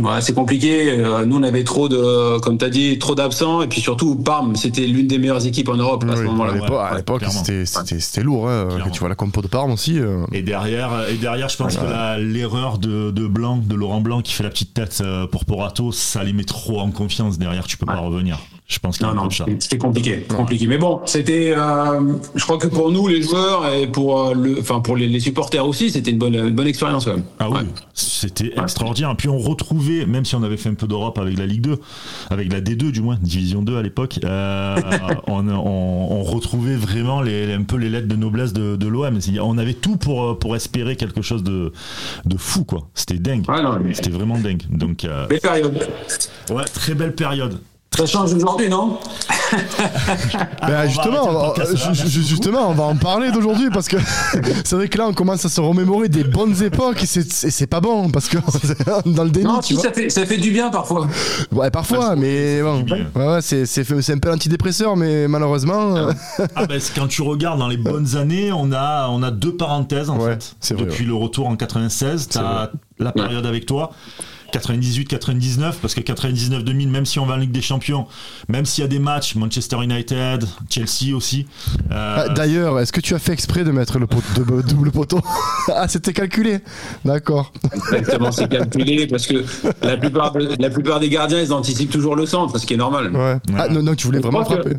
ouais, 0.00 0.20
c'est 0.20 0.34
compliqué. 0.34 0.90
Euh, 1.00 1.24
Nous, 1.26 1.36
on 1.36 1.42
avait 1.42 1.64
trop 1.64 1.88
de, 1.88 2.38
comme 2.40 2.58
tu 2.58 2.64
as 2.64 2.70
dit, 2.70 2.98
trop 2.98 3.14
d'absents. 3.14 3.62
Et 3.62 3.66
puis 3.68 3.80
surtout, 3.80 4.16
Parme, 4.16 4.56
c'était 4.56 4.86
l'une 4.86 5.06
des 5.06 5.18
meilleures 5.18 5.46
équipes 5.46 5.68
en 5.68 5.76
Europe 5.76 6.04
à 6.08 6.16
ce 6.16 6.20
Oui, 6.20 6.26
moment-là. 6.26 6.52
à 6.90 6.96
l'époque, 6.96 7.22
ouais, 7.22 7.28
c'était- 7.30 7.66
c'était 7.66 8.00
c'était 8.00 8.22
lourd. 8.22 8.48
Hein, 8.48 8.68
tu 8.92 9.00
vois 9.00 9.08
la 9.08 9.14
compo 9.14 9.42
de 9.42 9.48
Parme 9.48 9.72
aussi. 9.72 9.98
euh, 9.98 10.24
Et 10.32 10.42
derrière, 10.42 10.90
et 11.08 11.14
derrière, 11.16 11.48
je 11.48 11.56
pense 11.56 11.76
que 11.76 11.84
la- 11.84 12.18
l'erreur 12.18 12.78
de, 12.78 13.10
de 13.10 13.26
Blanc, 13.26 13.58
de 13.58 13.74
Laurent 13.74 14.00
Blanc, 14.00 14.22
qui 14.22 14.32
fait 14.32 14.42
la 14.44 14.50
petite 14.50 14.74
tête 14.74 14.98
euh, 15.00 15.26
pour 15.26 15.44
Porato, 15.44 15.92
ça 15.92 16.22
les 16.24 16.32
met 16.32 16.44
trop 16.44 16.80
en 16.80 16.90
confiance. 16.90 17.38
Derrière, 17.38 17.66
tu 17.66 17.76
peux 17.76 17.86
pas 17.86 17.96
revenir. 17.98 18.38
Je 18.68 18.80
pense 18.80 18.96
qu'il 18.98 19.06
y 19.06 19.08
a 19.08 19.14
Non, 19.14 19.20
un 19.20 19.24
non, 19.26 19.30
c'était 19.60 19.78
compliqué, 19.78 20.26
compliqué. 20.28 20.66
Mais 20.66 20.76
bon, 20.76 21.00
c'était, 21.06 21.54
euh, 21.56 22.00
je 22.34 22.42
crois 22.42 22.58
que 22.58 22.66
pour 22.66 22.90
nous, 22.90 23.06
les 23.06 23.22
joueurs, 23.22 23.72
et 23.72 23.86
pour 23.86 24.20
euh, 24.20 24.34
le, 24.34 24.58
enfin 24.58 24.80
pour 24.80 24.96
les, 24.96 25.06
les 25.06 25.20
supporters 25.20 25.64
aussi, 25.64 25.88
c'était 25.90 26.10
une 26.10 26.18
bonne, 26.18 26.34
une 26.34 26.50
bonne 26.54 26.66
expérience 26.66 27.04
quand 27.04 27.12
même. 27.12 27.22
Ah 27.38 27.48
oui, 27.48 27.58
Ouais. 27.58 27.64
c'était 27.94 28.52
extraordinaire. 28.60 29.12
Et 29.12 29.14
puis 29.14 29.28
on 29.28 29.38
retrouvait, 29.38 30.04
même 30.04 30.24
si 30.24 30.34
on 30.34 30.42
avait 30.42 30.56
fait 30.56 30.68
un 30.68 30.74
peu 30.74 30.88
d'Europe 30.88 31.16
avec 31.18 31.38
la 31.38 31.46
Ligue 31.46 31.60
2, 31.60 31.78
avec 32.30 32.52
la 32.52 32.60
D2 32.60 32.90
du 32.90 33.02
moins, 33.02 33.16
Division 33.22 33.62
2 33.62 33.76
à 33.76 33.82
l'époque, 33.82 34.18
euh, 34.24 34.74
on, 35.28 35.48
on- 35.48 36.06
on 36.16 36.22
retrouvait 36.24 36.74
vraiment 36.76 37.22
les, 37.22 37.52
un 37.52 37.62
peu 37.62 37.76
les 37.76 37.88
lettres 37.88 38.08
de 38.08 38.16
noblesse 38.16 38.52
de, 38.52 38.74
de 38.74 38.86
l'OM. 38.88 39.16
On 39.42 39.58
avait 39.58 39.74
tout 39.74 39.96
pour, 39.96 40.40
pour 40.40 40.56
espérer 40.56 40.96
quelque 40.96 41.22
chose 41.22 41.44
de, 41.44 41.72
de 42.24 42.36
fou, 42.36 42.64
quoi. 42.64 42.88
C'était 42.94 43.18
dingue. 43.20 43.48
Ouais, 43.48 43.62
non, 43.62 43.78
mais- 43.80 43.94
C'était 43.94 44.10
vraiment 44.10 44.38
dingue. 44.38 44.62
Donc, 44.70 45.04
euh, 45.04 45.28
Belle 45.28 45.38
période. 45.40 45.88
ouais, 46.50 46.64
très 46.64 46.94
belle 46.94 47.14
période. 47.14 47.60
Ça 47.94 48.04
change 48.04 48.34
aujourd'hui, 48.34 48.68
non 48.68 48.98
Ah, 50.60 50.66
Ben, 50.68 50.86
justement, 50.88 51.28
on 51.28 51.32
va- 51.32 51.54
beaucoup. 51.54 51.70
justement, 52.04 52.68
on 52.68 52.74
va 52.74 52.84
en 52.84 52.96
parler 52.96 53.30
d'aujourd'hui 53.30 53.70
parce 53.72 53.88
que 53.88 53.96
c'est 54.64 54.76
vrai 54.76 54.88
que 54.88 54.98
là, 54.98 55.06
on 55.08 55.14
commence 55.14 55.44
à 55.46 55.48
se 55.48 55.60
remémorer 55.62 56.08
des 56.10 56.24
bonnes 56.24 56.62
époques 56.62 57.02
et 57.02 57.06
c'est- 57.06 57.66
pas 57.66 57.80
bon 57.80 58.10
parce 58.10 58.28
que 58.28 58.36
dans 59.08 59.24
le 59.24 59.30
déni, 59.30 59.46
Non, 59.46 59.60
tu 59.60 59.68
si, 59.68 59.74
vois. 59.74 59.84
ça 59.84 59.92
fait, 59.92 60.10
ça 60.10 60.26
fait 60.26 60.36
du 60.36 60.50
bien 60.50 60.68
parfois. 60.68 61.06
Ouais, 61.52 61.70
parfois, 61.70 62.16
mais 62.16 62.60
bon. 62.60 62.84
Ouais, 63.14 63.26
ouais, 63.26 63.40
c'est 63.40 64.10
un 64.12 64.18
peu 64.18 64.28
l'antidépresseur, 64.28 64.94
mais 64.96 65.26
malheureusement. 65.26 65.96
euh, 65.96 66.12
Ah 66.54 66.66
ben, 66.66 66.78
c'est 66.78 66.94
quand 66.98 67.08
tu 67.08 67.22
regardes 67.22 67.58
dans 67.60 67.68
les 67.68 67.78
bonnes 67.78 68.16
années, 68.16 68.52
on 68.52 68.72
a, 68.72 69.08
on 69.08 69.22
a 69.22 69.30
deux 69.30 69.56
parenthèses 69.56 70.10
en 70.10 70.18
Ouais, 70.18 70.32
fait. 70.32 70.54
c'est 70.60 70.74
vrai, 70.74 70.84
Depuis 70.84 71.04
le 71.06 71.14
retour 71.14 71.46
en 71.48 71.56
96, 71.56 72.28
tu 72.28 72.38
as 72.38 72.72
la 72.98 73.12
période 73.12 73.46
avec 73.46 73.64
toi. 73.64 73.90
98-99, 74.52 75.74
parce 75.80 75.94
que 75.94 76.00
99-2000, 76.00 76.88
même 76.88 77.06
si 77.06 77.18
on 77.18 77.26
va 77.26 77.34
en 77.34 77.38
Ligue 77.38 77.52
des 77.52 77.60
Champions, 77.62 78.06
même 78.48 78.64
s'il 78.66 78.82
y 78.82 78.84
a 78.84 78.88
des 78.88 78.98
matchs, 78.98 79.34
Manchester 79.34 79.76
United, 79.82 80.44
Chelsea 80.70 81.14
aussi. 81.14 81.46
euh, 81.90 82.24
ah, 82.26 82.28
D'ailleurs, 82.30 82.78
est-ce 82.80 82.92
que 82.92 83.00
tu 83.00 83.14
as 83.14 83.18
fait 83.18 83.32
exprès 83.32 83.64
de 83.64 83.70
mettre 83.70 83.98
le 83.98 84.06
pot- 84.06 84.22
de- 84.36 84.62
double 84.62 84.90
poteau? 84.90 85.20
Ah, 85.74 85.88
c'était 85.88 86.12
calculé. 86.12 86.60
D'accord. 87.04 87.52
Exactement, 87.92 88.30
c'est 88.30 88.48
calculé 88.48 89.06
parce 89.08 89.26
que 89.26 89.44
la 89.82 89.96
plupart, 89.96 90.32
de- 90.32 90.56
la 90.60 90.70
plupart 90.70 91.00
des 91.00 91.08
gardiens, 91.08 91.40
ils 91.40 91.52
anticipent 91.52 91.90
toujours 91.90 92.14
le 92.16 92.24
centre, 92.24 92.56
ce 92.58 92.66
qui 92.66 92.74
est 92.74 92.78
normal. 92.78 93.14
Ouais. 93.14 93.36
Ah, 93.58 93.68
non, 93.68 93.82
non, 93.82 93.94
tu 93.94 94.06
voulais 94.06 94.18
Je 94.18 94.22
vraiment 94.22 94.44
que- 94.44 94.54
frapper. 94.54 94.76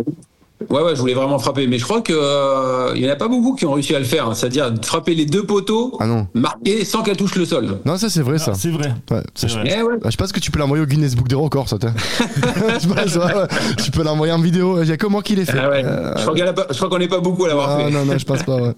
Ouais, 0.70 0.82
ouais, 0.82 0.96
je 0.96 1.00
voulais 1.00 1.14
vraiment 1.14 1.40
frapper, 1.40 1.66
mais 1.68 1.78
je 1.80 1.84
crois 1.86 2.02
que 2.02 2.14
euh, 2.14 2.92
il 2.96 3.02
y 3.02 3.10
en 3.10 3.14
a 3.14 3.16
pas 3.16 3.28
beaucoup 3.28 3.56
qui 3.56 3.66
ont 3.66 3.72
réussi 3.74 3.96
à 3.96 4.00
le 4.00 4.06
faire, 4.06 4.28
hein. 4.28 4.34
c'est-à-dire 4.34 4.72
frapper 4.84 5.16
les 5.16 5.26
deux 5.26 5.44
poteaux, 5.46 5.96
Ah 6.00 6.08
non. 6.08 6.28
marquer 6.34 6.84
sans 6.84 7.04
qu'elle 7.04 7.16
touche 7.18 7.36
le 7.36 7.46
sol. 7.46 7.80
Non, 7.86 7.98
ça 7.98 8.10
c'est 8.10 8.22
vrai, 8.22 8.38
ça. 8.38 8.52
ah, 8.54 8.58
c'est 8.60 8.72
vrai. 8.72 8.94
Ouais. 9.12 9.24
C'est 9.34 9.50
vrai. 9.50 9.64
Eh 9.78 9.82
ouais. 9.82 9.96
Ah, 10.04 10.10
Je 10.10 10.18
pense 10.18 10.32
que 10.32 10.40
tu 10.40 10.52
peux 10.52 10.60
l'envoyer 10.60 10.84
au 10.84 10.88
Guinness 10.88 11.16
Book 11.16 11.28
des 11.28 11.36
records, 11.36 11.70
ça. 11.70 11.78
t'es- 11.78 11.88
je 12.82 12.88
pense, 12.88 13.16
ouais, 13.16 13.34
ouais. 13.36 13.48
Tu 13.84 13.92
peux 13.92 14.04
l'envoyer 14.04 14.34
en 14.34 14.40
vidéo. 14.42 14.82
Il 14.84 14.90
y 14.90 14.92
a 14.92 14.98
que 14.98 15.08
moi 15.08 15.22
qui 15.24 15.36
l'ai 15.36 15.46
fait. 15.46 15.58
Ah 15.58 15.70
ouais. 15.70 15.84
Euh, 15.86 16.14
Je 16.18 16.22
crois 16.24 16.34
qu'il 16.36 16.44
a 16.44 16.54
pas- 16.54 16.68
je 16.70 16.76
crois 16.76 16.90
qu'on 16.90 17.00
n'est 17.00 17.08
pas 17.08 17.20
beaucoup 17.20 17.46
à 17.46 17.48
l'avoir 17.50 17.70
ah, 17.70 17.78
fait. 17.86 17.90
non, 17.92 18.04
non, 18.06 18.18
je 18.18 18.26
pense 18.26 18.44
pas. 18.44 18.56
Ouais. 18.58 18.74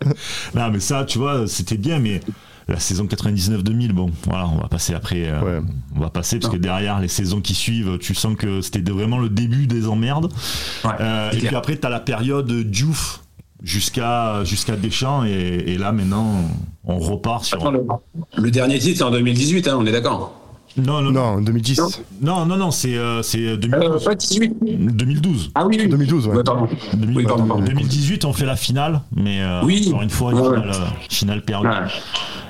Non, 0.56 0.70
mais 0.72 0.80
ça, 0.80 1.04
tu 1.06 1.18
vois, 1.18 1.46
c'était 1.48 1.78
bien, 1.78 2.00
mais 2.00 2.22
la 2.70 2.80
saison 2.80 3.06
99-2000, 3.06 3.92
bon, 3.92 4.12
voilà, 4.26 4.48
on 4.48 4.58
va 4.58 4.68
passer 4.68 4.94
après. 4.94 5.24
euh, 5.28 5.42
Ouais. 5.60 5.68
On 5.96 6.00
va 6.00 6.10
passer, 6.10 6.40
parce 6.40 6.52
que 6.54 6.58
derrière, 6.58 7.00
les 7.00 7.08
saisons 7.08 7.42
qui 7.42 7.54
suivent, 7.56 7.98
tu 8.00 8.14
sens 8.16 8.36
que 8.38 8.62
c'était 8.62 8.92
vraiment 8.92 9.18
le 9.20 9.30
début 9.30 9.68
des 9.68 9.88
emmerdes. 9.88 10.32
Ouais, 10.86 10.92
Euh, 11.00 11.32
et 11.32 11.38
clair. 11.38 11.48
puis 11.50 11.56
après, 11.56 11.78
tu 11.78 11.86
as 11.88 11.90
la 11.90 12.00
période 12.00 12.52
Diouf. 12.52 13.22
jusqu'à 13.62 14.44
jusqu'à 14.46 14.78
Deschamps 14.78 15.26
et, 15.26 15.32
et 15.68 15.78
là 15.78 15.92
maintenant 15.92 16.28
on 16.86 16.98
repart 16.98 17.44
sur. 17.44 17.58
Attends, 17.58 17.72
le, 17.72 17.84
le 18.38 18.52
dernier 18.52 18.80
titre 18.80 19.00
c'est 19.00 19.04
en 19.04 19.12
2018, 19.12 19.68
hein, 19.68 19.76
on 19.78 19.86
est 19.86 19.92
d'accord? 19.92 20.34
Non, 20.78 21.02
non, 21.02 21.12
Non, 21.12 21.22
en 21.22 21.42
2010. 21.42 21.82
Non. 22.22 22.46
non, 22.46 22.56
non, 22.56 22.72
c'est 22.72 22.96
euh, 22.96 23.22
c'est 23.22 23.40
Euh, 23.44 23.58
2012. 23.58 24.04
pas 24.06 24.16
18. 24.16 24.54
2012. 24.62 25.52
Ah 25.56 25.66
oui, 25.66 25.76
oui. 25.78 25.90
2012, 25.90 26.28
ouais. 26.28 26.38
Ouais, 26.38 26.44
pardon. 26.44 26.68
2000- 26.96 27.16
Oui, 27.16 27.24
pardon, 27.26 27.48
pardon. 27.48 27.64
2018, 27.66 28.24
on 28.24 28.32
fait 28.32 28.46
la 28.46 28.56
finale, 28.56 29.02
mais 29.14 29.42
euh, 29.42 29.62
Oui. 29.66 29.86
encore 29.90 30.04
une 30.04 30.10
fois, 30.10 30.32
une 30.32 30.38
Ouais, 30.40 30.48
ouais. 30.48 30.62
finale, 30.62 30.76
finale 31.10 31.42
perdue. 31.44 31.68
Ouais. 31.68 31.74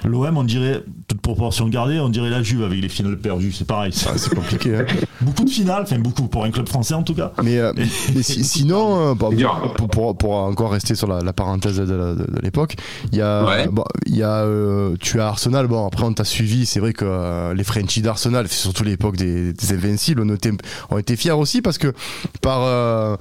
L'OM, 0.06 0.38
on 0.38 0.44
dirait, 0.44 0.84
toute 1.08 1.22
proportion 1.22 1.68
gardée, 1.68 2.00
on 2.00 2.10
dirait 2.10 2.30
la 2.30 2.42
Juve 2.44 2.64
avec 2.64 2.82
les 2.82 2.90
finales 2.90 3.18
perdues. 3.18 3.52
C'est 3.52 3.68
pareil. 3.68 3.92
Ah, 4.08 4.12
c'est 4.16 4.34
compliqué. 4.34 4.76
hein. 4.78 4.86
beaucoup 5.22 5.44
de 5.44 5.50
finales, 5.50 5.84
enfin 5.84 6.00
beaucoup 6.00 6.28
pour 6.28 6.46
un 6.46 6.52
club 6.52 6.68
français 6.70 6.94
en 6.94 7.04
tout 7.04 7.14
cas. 7.16 7.32
Mais, 7.44 7.58
euh, 7.58 7.74
mais 8.16 8.24
si- 8.24 8.44
sinon, 8.44 9.12
euh, 9.12 9.16
pour, 9.78 9.88
pour, 9.90 10.18
pour 10.18 10.34
encore 10.36 10.72
rester 10.72 10.96
sur 10.96 11.08
la, 11.08 11.20
la 11.22 11.34
parenthèse 11.34 11.78
de, 11.78 11.94
la- 11.94 12.14
de- 12.16 12.32
de 12.32 12.40
l'époque, 12.42 12.76
il 13.12 13.18
y 13.18 13.22
a, 13.22 13.44
Ouais. 13.46 13.68
bon, 13.68 13.84
il 14.06 14.16
y 14.16 14.24
a 14.24 14.44
euh, 14.44 14.96
tu 15.00 15.20
as 15.20 15.28
Arsenal. 15.28 15.68
Bon, 15.68 15.86
après 15.88 16.04
on 16.04 16.14
t'a 16.14 16.24
suivi. 16.24 16.66
C'est 16.66 16.80
vrai 16.80 16.94
que 16.94 17.06
euh, 17.06 17.54
les 17.54 17.64
Frenchies 17.64 18.02
d'Arsenal, 18.02 18.48
surtout 18.48 18.84
l'époque 18.84 19.18
des, 19.18 19.54
des 19.54 19.74
Invincibles, 19.74 20.22
on 20.26 20.34
était, 20.34 20.52
on 20.90 20.98
était 20.98 21.16
fiers 21.16 21.32
aussi 21.32 21.62
parce 21.62 21.78
que 21.78 21.94
par, 22.42 22.60
euh, 22.64 23.16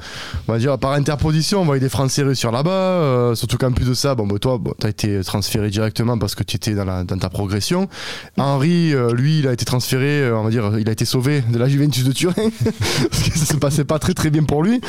on 0.47 0.53
va 0.53 0.59
dire, 0.59 0.79
par 0.79 0.93
interposition, 0.93 1.63
on 1.63 1.65
voyait 1.65 1.81
des 1.81 1.89
Français 1.89 2.23
réussir 2.23 2.51
là-bas. 2.53 2.71
euh, 2.71 3.35
surtout 3.35 3.57
qu'en 3.59 3.73
plus 3.73 3.87
de 3.87 3.95
ça, 3.95 4.15
bon, 4.15 4.27
bah, 4.27 4.39
toi, 4.41 4.59
bon, 4.59 4.73
t'as 4.79 4.89
été 4.91 5.21
transféré 5.25 5.71
directement 5.71 6.19
parce 6.19 6.35
que 6.35 6.43
tu 6.45 6.57
étais 6.57 6.68
dans, 6.75 6.85
la, 6.85 7.05
dans 7.05 7.19
ta 7.19 7.29
progression. 7.29 7.89
Henri, 8.37 8.95
euh, 8.95 9.13
lui, 9.13 9.39
il 9.41 9.49
a 9.49 9.53
été 9.53 9.65
transféré, 9.65 10.23
euh, 10.23 10.37
on 10.37 10.45
va 10.45 10.51
dire, 10.51 10.73
il 10.79 10.89
a 10.89 10.93
été 10.93 11.05
sauvé 11.05 11.43
de 11.51 11.59
la 11.59 11.69
Juventus 11.69 12.05
de 12.05 12.13
Turin 12.13 12.35
parce 13.11 13.23
que 13.29 13.39
ça 13.39 13.45
se 13.47 13.57
passait 13.57 13.85
pas 13.85 13.99
très 13.99 14.15
très 14.15 14.31
bien 14.31 14.45
pour 14.45 14.63
lui. 14.63 14.81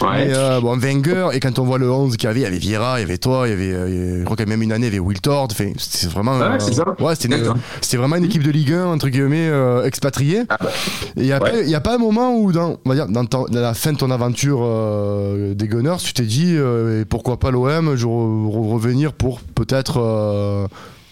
Ouais. 0.00 0.26
Mais 0.26 0.34
euh, 0.34 0.60
bon, 0.60 0.76
Wenger, 0.78 1.28
et 1.32 1.40
quand 1.40 1.58
on 1.58 1.64
voit 1.64 1.78
le 1.78 1.90
11 1.90 2.16
qu'il 2.16 2.26
y 2.28 2.30
avait, 2.30 2.40
il 2.40 2.44
y 2.44 2.46
avait 2.46 2.58
Vieira, 2.58 2.98
il 2.98 3.02
y 3.02 3.04
avait 3.04 3.18
toi, 3.18 3.46
il 3.46 3.50
y 3.50 3.54
avait, 3.54 3.72
euh, 3.72 4.18
je 4.20 4.24
crois 4.24 4.36
qu'il 4.36 4.46
y 4.46 4.48
a 4.48 4.50
même 4.50 4.62
une 4.62 4.72
année, 4.72 4.86
il 4.86 4.92
y 4.92 4.96
avait 4.96 5.04
Wiltord. 5.06 5.48
Enfin, 5.50 5.70
c'était 5.78 6.06
vraiment. 6.12 6.38
Ouais, 6.38 6.58
c'est 6.60 6.74
ça. 6.74 6.84
Ouais, 7.00 7.14
c'était, 7.14 7.96
vraiment 7.96 8.16
une 8.16 8.24
équipe 8.24 8.42
de 8.42 8.50
Ligue 8.50 8.72
1, 8.72 8.86
entre 8.86 9.08
guillemets, 9.08 9.50
expatriée. 9.84 10.42
Ah 10.48 10.56
bah. 10.60 10.70
Et 11.16 11.20
il 11.20 11.24
n'y 11.24 11.32
a, 11.32 11.42
Ouais. 11.42 11.80
pas- 11.80 11.92
a 11.92 11.94
un 11.94 11.98
moment 11.98 12.34
où, 12.36 12.52
dans, 12.52 12.76
on 12.84 12.88
va 12.88 12.94
dire, 12.94 13.06
dans, 13.08 13.24
la 13.50 13.74
fin 13.74 13.92
de 13.92 13.98
ton 13.98 14.10
aventure 14.10 14.60
euh, 14.62 15.54
des 15.54 15.66
Gunners, 15.68 15.96
tu 16.04 16.12
t'es 16.12 16.22
dit, 16.24 16.54
euh, 16.56 17.04
pourquoi 17.08 17.38
pas 17.38 17.50
l'OM, 17.50 17.96
je 17.96 18.06
re- 18.06 18.08
re- 18.50 18.72
revenir 18.72 19.12
pour 19.12 19.40
peut-être 19.40 19.98
euh, 20.00 20.66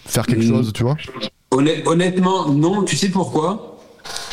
faire 0.07 0.25
quelque 0.25 0.43
Mm. 0.45 0.49
chose, 0.49 0.73
tu 0.73 0.83
vois 0.83 0.95
Honn- 1.51 1.69
Honnêtement, 1.85 2.49
non. 2.49 2.83
Tu 2.83 2.95
sais 2.97 3.09
pourquoi? 3.09 3.77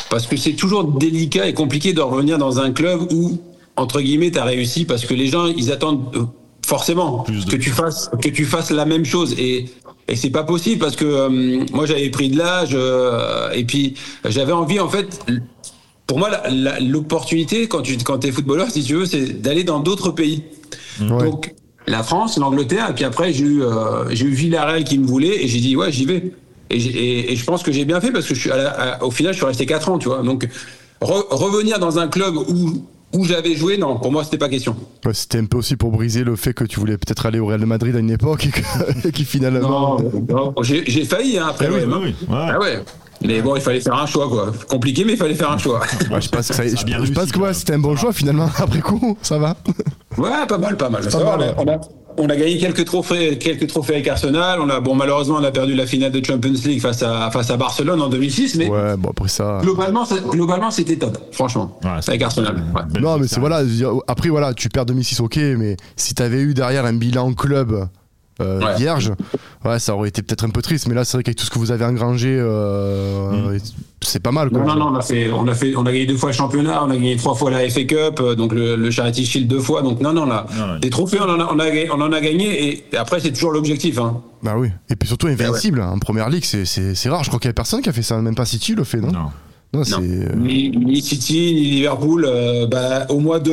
Parce 0.09 0.25
que 0.27 0.37
c'est 0.37 0.53
toujours 0.53 0.83
délicat 0.83 1.47
et 1.47 1.53
compliqué 1.53 1.93
de 1.93 2.01
revenir 2.01 2.37
dans 2.37 2.59
un 2.59 2.71
club 2.71 3.01
où, 3.11 3.37
entre 3.75 4.01
guillemets, 4.01 4.31
tu 4.31 4.39
as 4.39 4.43
réussi 4.45 4.85
parce 4.85 5.05
que 5.05 5.13
les 5.13 5.27
gens, 5.27 5.45
ils 5.47 5.71
attendent 5.71 6.05
euh, 6.15 6.23
forcément 6.65 7.19
Plus 7.19 7.45
de- 7.45 7.51
que 7.51 7.55
tu 7.57 7.69
fasses 7.69 8.09
que 8.21 8.29
tu 8.29 8.45
fasses 8.45 8.71
la 8.71 8.85
même 8.85 9.05
chose 9.05 9.35
et 9.37 9.65
et 10.07 10.15
c'est 10.15 10.29
pas 10.29 10.43
possible 10.43 10.79
parce 10.79 10.95
que 10.95 11.05
euh, 11.05 11.63
moi 11.73 11.85
j'avais 11.87 12.09
pris 12.09 12.29
de 12.29 12.37
l'âge 12.37 12.71
euh, 12.73 13.49
et 13.51 13.63
puis 13.65 13.95
j'avais 14.25 14.51
envie 14.51 14.79
en 14.79 14.87
fait 14.89 15.25
pour 16.07 16.19
moi 16.19 16.29
l'opportunité 16.79 17.67
quand 17.67 17.81
tu 17.81 17.97
quand 17.97 18.23
es 18.25 18.31
footballeur 18.31 18.69
si 18.69 18.83
tu 18.83 18.93
veux 18.95 19.05
c'est 19.05 19.41
d'aller 19.41 19.63
dans 19.63 19.79
d'autres 19.79 20.11
pays 20.11 20.43
Ouais. 21.01 21.07
donc 21.25 21.53
la 21.87 22.03
France, 22.03 22.37
l'Angleterre, 22.37 22.87
et 22.89 22.93
puis 22.93 23.03
après 23.03 23.31
j'ai 23.33 23.43
eu 23.45 23.61
euh, 23.63 24.05
j'ai 24.09 24.25
eu 24.25 24.31
Villarreal 24.33 24.83
qui 24.83 24.97
me 24.97 25.05
voulait 25.07 25.43
et 25.43 25.47
j'ai 25.47 25.59
dit 25.59 25.75
ouais 25.75 25.91
j'y 25.91 26.05
vais. 26.05 26.31
Et, 26.71 26.79
j'ai- 26.79 26.89
et, 26.89 27.31
et 27.33 27.35
je 27.35 27.43
pense 27.45 27.61
que 27.61 27.71
j'ai 27.71 27.85
bien 27.85 28.01
fait 28.01 28.11
parce 28.11 28.25
que 28.27 28.33
je 28.33 28.39
suis 28.39 28.51
à 28.51 28.57
la- 28.57 28.69
à- 28.71 29.03
au 29.03 29.11
final 29.11 29.33
je 29.33 29.37
suis 29.37 29.45
resté 29.45 29.65
4 29.65 29.89
ans, 29.89 29.97
tu 29.99 30.07
vois. 30.07 30.23
Donc 30.23 30.47
re- 31.01 31.27
revenir 31.29 31.77
dans 31.79 31.99
un 31.99 32.07
club 32.07 32.35
où 32.35 32.85
où 33.13 33.23
j'avais 33.23 33.55
joué, 33.55 33.77
non, 33.77 33.97
pour 33.97 34.11
moi 34.11 34.23
c'était 34.25 34.37
pas 34.39 34.49
question. 34.49 34.75
Ouais, 35.05 35.13
C'était 35.13 35.37
un 35.37 35.45
peu 35.45 35.57
aussi 35.57 35.77
pour 35.77 35.89
briser 35.91 36.23
le 36.25 36.35
fait 36.35 36.53
que 36.53 36.65
tu 36.65 36.79
voulais 36.81 36.97
peut-être 36.97 37.25
aller 37.27 37.39
au 37.39 37.45
Real 37.45 37.61
de 37.61 37.65
Madrid 37.65 37.95
à 37.95 37.99
une 37.99 38.09
époque 38.09 38.45
et 38.47 38.49
que- 38.49 39.07
et 39.07 39.11
qui 39.11 39.23
finalement. 39.23 39.99
non, 40.27 40.53
j'ai 40.63 40.83
j'ai 40.87 41.05
failli 41.05 41.37
hein, 41.37 41.47
après. 41.51 41.67
Eh 41.69 41.73
oui, 41.73 41.81
hein. 41.85 41.99
oui, 42.01 42.07
ouais. 42.09 42.15
Ah 42.29 42.59
ouais. 42.59 42.83
Mais 43.23 43.41
bon, 43.41 43.55
il 43.55 43.61
fallait 43.61 43.79
faire 43.79 43.93
un 43.95 44.05
choix 44.05 44.27
quoi. 44.27 44.51
Compliqué, 44.67 45.05
mais 45.05 45.13
il 45.13 45.17
fallait 45.17 45.35
faire 45.35 45.51
un 45.51 45.57
choix. 45.57 45.79
Ouais, 46.11 46.19
je 46.19 46.27
pense 46.29 46.47
que, 46.49 46.53
ça- 46.53 46.67
Ça 46.67 46.81
a 46.81 46.83
bien 46.83 46.99
je- 46.99 47.05
je 47.05 47.11
pense 47.13 47.17
réussi, 47.19 47.31
que 47.31 47.37
ouais, 47.37 47.41
quand 47.41 47.45
même. 47.45 47.53
c'était 47.53 47.73
un 47.73 47.79
bon 47.79 47.95
choix 47.95 48.11
finalement. 48.11 48.49
Après 48.57 48.81
coup, 48.81 49.17
ça 49.21 49.37
va. 49.37 49.55
Ouais, 50.17 50.45
pas 50.47 50.57
mal, 50.57 50.77
pas 50.77 50.89
mal. 50.89 51.03
Ça 51.03 51.17
Pas 51.19 51.23
va, 51.23 51.37
mal, 51.37 51.55
on, 51.57 51.67
a, 51.67 51.79
on 52.17 52.29
a 52.29 52.35
gagné 52.35 52.57
quelques 52.57 52.85
trophées, 52.85 53.37
quelques 53.37 53.67
trophées 53.67 53.95
avec 53.95 54.07
Arsenal. 54.07 54.59
On 54.61 54.69
a, 54.69 54.79
bon, 54.79 54.95
malheureusement, 54.95 55.37
on 55.39 55.43
a 55.43 55.51
perdu 55.51 55.75
la 55.75 55.85
finale 55.85 56.11
de 56.11 56.23
Champions 56.25 56.53
League 56.65 56.81
face 56.81 57.03
à, 57.03 57.29
face 57.31 57.49
à 57.51 57.57
Barcelone 57.57 58.01
en 58.01 58.09
2006, 58.09 58.55
mais 58.55 58.69
Ouais, 58.69 58.95
bon 58.97 59.09
après 59.09 59.27
ça. 59.27 59.59
globalement, 59.61 60.05
ça- 60.05 60.15
globalement, 60.19 60.71
c'était 60.71 60.95
top, 60.97 61.17
franchement, 61.31 61.77
Ouais, 61.83 61.89
c'est- 62.01 62.11
avec 62.11 62.21
Arsenal. 62.21 62.55
ouais. 62.55 63.01
Non, 63.01 63.17
mais 63.17 63.27
c'est 63.27 63.39
voilà. 63.39 63.61
Après, 64.07 64.29
voilà, 64.29 64.53
tu 64.53 64.69
perds 64.69 64.85
2006, 64.85 65.19
ok, 65.19 65.37
mais 65.57 65.75
si 65.95 66.13
t'avais 66.13 66.41
eu 66.41 66.53
derrière 66.53 66.85
un 66.85 66.93
bilan 66.93 67.33
club 67.33 67.87
euh, 68.41 68.59
Ouais. 68.59 68.75
vierge, 68.77 69.11
ouais, 69.63 69.79
ça 69.79 69.95
aurait 69.95 70.09
été 70.09 70.21
peut-être 70.21 70.43
un 70.43 70.49
peu 70.49 70.61
triste. 70.61 70.87
Mais 70.87 70.95
là, 70.95 71.05
c'est 71.05 71.17
vrai 71.17 71.23
qu'avec 71.23 71.37
tout 71.37 71.45
ce 71.45 71.49
que 71.51 71.59
vous 71.59 71.71
avez 71.71 71.85
engrangé, 71.85 72.35
euh, 72.37 73.57
c'est 74.01 74.21
pas 74.21 74.31
mal. 74.31 74.49
Quoi. 74.49 74.59
Non, 74.59 74.67
non, 74.67 74.75
non, 74.75 74.87
on 74.91 74.95
a 74.95 75.01
fait, 75.01 75.31
on 75.31 75.47
a 75.47 75.53
fait, 75.53 75.75
on 75.75 75.85
a 75.85 75.91
gagné 75.91 76.05
deux 76.05 76.17
fois 76.17 76.29
le 76.29 76.35
championnat, 76.35 76.83
on 76.83 76.89
a 76.89 76.95
gagné 76.95 77.15
trois 77.17 77.35
fois 77.35 77.49
la 77.51 77.67
FA 77.69 77.83
Cup, 77.85 78.19
euh, 78.19 78.35
donc 78.35 78.53
le, 78.53 78.75
le 78.75 78.91
Charity 78.91 79.25
Shield 79.25 79.47
deux 79.47 79.59
fois, 79.61 79.81
donc 79.81 80.01
non, 80.01 80.13
non, 80.13 80.25
là, 80.25 80.45
Non, 80.57 80.67
non. 80.67 80.79
des 80.79 80.89
trophées, 80.89 81.17
on 81.21 81.29
en 81.29 81.39
a, 81.39 81.49
on 81.53 81.59
a, 81.59 81.67
gagné- 81.69 81.89
on 81.91 82.01
en 82.01 82.11
a 82.11 82.21
gagné, 82.21 82.83
et 82.91 82.97
après, 82.97 83.19
c'est 83.19 83.31
toujours 83.31 83.51
l'objectif, 83.51 83.97
hein. 83.99 84.21
Bah 84.43 84.55
oui. 84.57 84.67
Et 84.89 84.95
puis 84.95 85.07
surtout, 85.07 85.27
invincible 85.27 85.81
en 85.81 85.97
première 85.97 86.29
ligue, 86.29 86.43
c'est- 86.45 86.65
c'est 86.65 86.93
c'est 86.93 87.09
rare. 87.09 87.23
Je 87.23 87.29
crois 87.29 87.39
qu'il 87.39 87.49
y 87.49 87.51
a 87.51 87.53
personne 87.53 87.81
qui 87.81 87.89
a 87.89 87.93
fait 87.93 88.03
ça. 88.03 88.21
Même 88.21 88.35
pas 88.35 88.45
City 88.45 88.75
le 88.75 88.83
fait, 88.83 88.99
non? 89.01 89.11
Non. 89.11 89.29
Non, 89.73 89.81
euh, 89.99 90.35
Ni, 90.37 90.69
ni 90.69 91.01
City, 91.01 91.51
ni 91.53 91.69
Liverpool, 91.71 92.25
euh, 92.25 92.65
bah, 92.67 93.07
au 93.09 93.19
mois 93.19 93.39
de, 93.39 93.51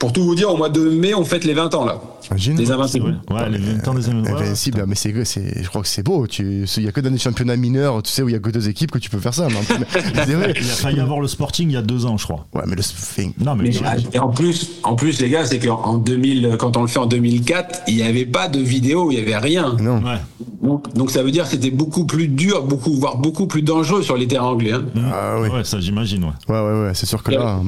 pour 0.00 0.12
tout 0.14 0.24
vous 0.24 0.34
dire, 0.34 0.50
au 0.50 0.56
mois 0.56 0.70
de 0.70 0.80
mai, 0.80 1.14
on 1.14 1.24
fête 1.26 1.44
les 1.44 1.52
20 1.52 1.74
ans, 1.74 1.84
là. 1.84 2.00
Imagine. 2.30 2.56
Les 2.56 2.70
invincibles. 2.70 3.20
Ouais, 3.30 3.50
les 3.50 3.58
20 3.58 3.86
ans 3.88 3.94
des 3.94 4.08
ouais, 4.08 4.14
ouais. 4.14 4.30
Invincible, 4.30 4.84
mais 4.88 4.94
c'est, 4.94 5.24
c'est, 5.24 5.62
je 5.62 5.68
crois 5.68 5.82
que 5.82 5.88
c'est 5.88 6.02
beau. 6.02 6.26
Tu, 6.26 6.64
il 6.76 6.82
y 6.82 6.88
a 6.88 6.92
que 6.92 7.00
dans 7.02 7.10
des 7.10 7.18
championnats 7.18 7.56
mineurs, 7.56 8.02
tu 8.02 8.10
sais, 8.10 8.22
où 8.22 8.28
il 8.30 8.32
y 8.32 8.34
a 8.34 8.38
que 8.38 8.48
deux 8.48 8.68
équipes 8.70 8.90
que 8.90 8.98
tu 8.98 9.10
peux 9.10 9.18
faire 9.18 9.34
ça. 9.34 9.46
Mais 9.48 10.24
vrai. 10.34 10.54
Il 10.56 10.62
a 10.62 10.72
failli 10.72 11.00
avoir 11.00 11.20
le 11.20 11.28
Sporting 11.28 11.68
il 11.68 11.74
y 11.74 11.76
a 11.76 11.82
deux 11.82 12.06
ans, 12.06 12.16
je 12.16 12.24
crois. 12.24 12.46
Ouais, 12.54 12.62
mais 12.66 12.76
le, 12.76 13.44
Non, 13.44 13.54
mais, 13.54 13.64
Mais, 13.64 14.02
et 14.14 14.18
en 14.18 14.30
plus, 14.30 14.70
en 14.84 14.96
plus, 14.96 15.20
les 15.20 15.28
gars, 15.28 15.44
c'est 15.44 15.58
qu'en 15.58 15.82
en 15.82 15.98
2000, 15.98 16.56
quand 16.58 16.78
on 16.78 16.82
le 16.82 16.88
fait 16.88 16.98
en 16.98 17.06
2004, 17.06 17.82
il 17.88 17.96
n'y 17.96 18.02
avait 18.02 18.24
pas 18.26 18.48
de 18.48 18.58
vidéo, 18.58 19.10
il 19.10 19.16
n'y 19.16 19.20
avait 19.20 19.36
rien. 19.36 19.76
non. 19.80 19.98
ouais. 20.02 20.16
Donc, 20.62 20.92
donc 20.94 21.10
ça 21.10 21.22
veut 21.22 21.30
dire 21.30 21.44
que 21.44 21.50
c'était 21.50 21.70
beaucoup 21.70 22.04
plus 22.04 22.28
dur, 22.28 22.64
beaucoup, 22.64 22.92
voire 22.94 23.16
beaucoup 23.16 23.46
plus 23.46 23.62
dangereux 23.62 24.02
sur 24.02 24.16
les 24.16 24.26
terrains 24.28 24.46
anglais. 24.48 24.72
hein. 24.72 24.84
Ah 25.12 25.36
oui. 25.40 25.48
Ouais, 25.48 25.64
ça 25.64 25.80
j'imagine, 25.80 26.24
ouais. 26.24 26.30
Ouais, 26.48 26.60
ouais, 26.60 26.82
ouais. 26.84 26.90
C'est 26.94 27.06
sûr 27.06 27.22
que 27.22 27.30
là, 27.32 27.60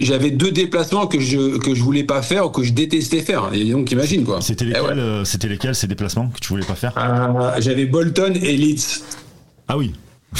J'avais- 0.00 0.30
deux 0.30 0.52
déplacements 0.52 1.06
que 1.06 1.18
je 1.20 1.58
que 1.58 1.74
je 1.74 1.82
voulais 1.82 2.04
pas 2.04 2.22
faire 2.22 2.46
ou 2.46 2.50
que 2.50 2.62
je 2.62 2.72
détestais 2.72 3.20
faire. 3.20 3.50
Et 3.52 3.64
donc 3.70 3.90
imagine 3.90 4.24
quoi. 4.24 4.40
C'était 4.40 4.64
Eh 4.64 4.68
lesquels, 4.68 4.82
ouais. 4.84 4.92
euh, 4.98 5.24
c'était 5.24 5.48
lesquels 5.48 5.74
ces 5.74 5.86
déplacements 5.86 6.28
que 6.28 6.38
tu 6.40 6.48
voulais 6.48 6.64
pas 6.64 6.74
faire? 6.76 6.92
Euh, 6.96 7.52
J'avais 7.58 7.86
Bolton 7.86 8.32
et 8.34 8.56
Leeds. 8.56 9.02
Ah 9.66 9.76
oui. 9.76 9.92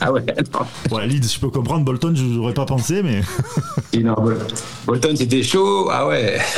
Ah 0.00 0.10
ouais. 0.12 0.24
non. 0.54 0.96
Ouais, 0.96 1.06
Leeds, 1.06 1.28
je 1.34 1.38
peux 1.38 1.50
comprendre. 1.50 1.84
Bolton, 1.84 2.12
je 2.16 2.24
n'aurais 2.24 2.54
pas 2.54 2.64
pensé, 2.66 3.02
mais. 3.02 3.20
Non, 4.02 4.14
Bol- 4.14 4.38
Bolton 4.86 5.14
c'était 5.16 5.42
chaud. 5.42 5.88
Ah 5.90 6.06
ouais. 6.08 6.38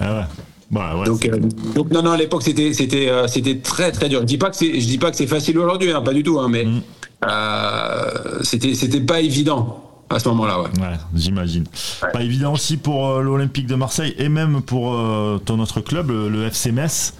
Ah 0.00 0.14
ouais. 0.14 0.24
Bah, 0.70 0.96
ouais. 0.96 1.04
Donc, 1.06 1.26
euh, 1.26 1.36
donc 1.74 1.90
non 1.90 2.02
non 2.02 2.12
à 2.12 2.16
l'époque 2.16 2.42
c'était 2.44 2.72
c'était 2.72 3.08
euh, 3.10 3.26
c'était 3.26 3.58
très 3.58 3.90
très 3.90 4.08
dur. 4.08 4.20
Je 4.20 4.26
dis 4.26 4.38
pas 4.38 4.50
que 4.50 4.56
c'est 4.56 4.80
je 4.80 4.86
dis 4.86 4.98
pas 4.98 5.10
que 5.10 5.16
c'est 5.16 5.26
facile 5.26 5.58
aujourd'hui 5.58 5.90
hein, 5.90 6.00
pas 6.00 6.12
du 6.14 6.22
tout 6.22 6.38
hein, 6.38 6.48
mais 6.48 6.64
Mm. 6.64 6.80
euh, 7.28 8.38
c'était 8.42 8.74
c'était 8.74 9.00
pas 9.00 9.20
évident 9.20 9.89
à 10.12 10.18
ce 10.18 10.28
moment-là 10.30 10.60
ouais. 10.62 10.68
Ouais, 10.80 10.96
j'imagine. 11.14 11.64
Pas 12.12 12.22
évident 12.22 12.52
aussi 12.52 12.76
pour 12.76 13.06
euh, 13.08 13.22
l'Olympique 13.22 13.66
de 13.68 13.76
Marseille 13.76 14.14
et 14.18 14.28
même 14.28 14.60
pour 14.60 14.92
euh, 14.94 15.38
ton 15.38 15.60
autre 15.60 15.80
club, 15.80 16.10
le, 16.10 16.28
le 16.28 16.44
FC 16.46 16.72
Metz, 16.72 17.14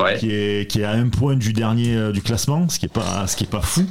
Ouais. 0.00 0.16
qui 0.18 0.30
est, 0.30 0.70
qui 0.70 0.80
est 0.80 0.84
à 0.84 0.92
un 0.92 1.08
point 1.10 1.36
du 1.36 1.52
dernier 1.52 1.94
euh, 1.94 2.12
du 2.12 2.22
classement, 2.22 2.66
ce 2.70 2.78
qui 2.78 2.86
est 2.86 2.92
pas, 2.92 3.26
ce 3.26 3.36
qui 3.36 3.44
est 3.44 3.50
pas 3.50 3.60
fou. 3.60 3.84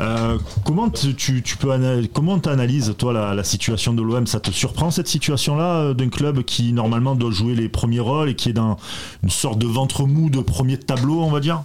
Euh, 0.00 0.38
comment 0.64 0.88
tu, 0.88 1.14
tu, 1.16 1.42
tu 1.42 1.56
peux 1.56 1.70
comment 2.12 2.38
t'analyses 2.38 2.94
toi 2.96 3.12
la, 3.12 3.34
la 3.34 3.42
situation 3.42 3.92
de 3.92 4.00
l'OM 4.02 4.28
Ça 4.28 4.38
te 4.38 4.52
surprend 4.52 4.92
cette 4.92 5.08
situation-là 5.08 5.92
d'un 5.94 6.08
club 6.08 6.42
qui 6.44 6.72
normalement 6.72 7.16
doit 7.16 7.32
jouer 7.32 7.56
les 7.56 7.68
premiers 7.68 7.98
rôles 7.98 8.28
et 8.28 8.34
qui 8.36 8.50
est 8.50 8.52
dans 8.52 8.76
une 9.24 9.30
sorte 9.30 9.58
de 9.58 9.66
ventre 9.66 10.04
mou 10.06 10.30
de 10.30 10.38
premier 10.40 10.78
tableau, 10.78 11.20
on 11.22 11.30
va 11.32 11.40
dire? 11.40 11.62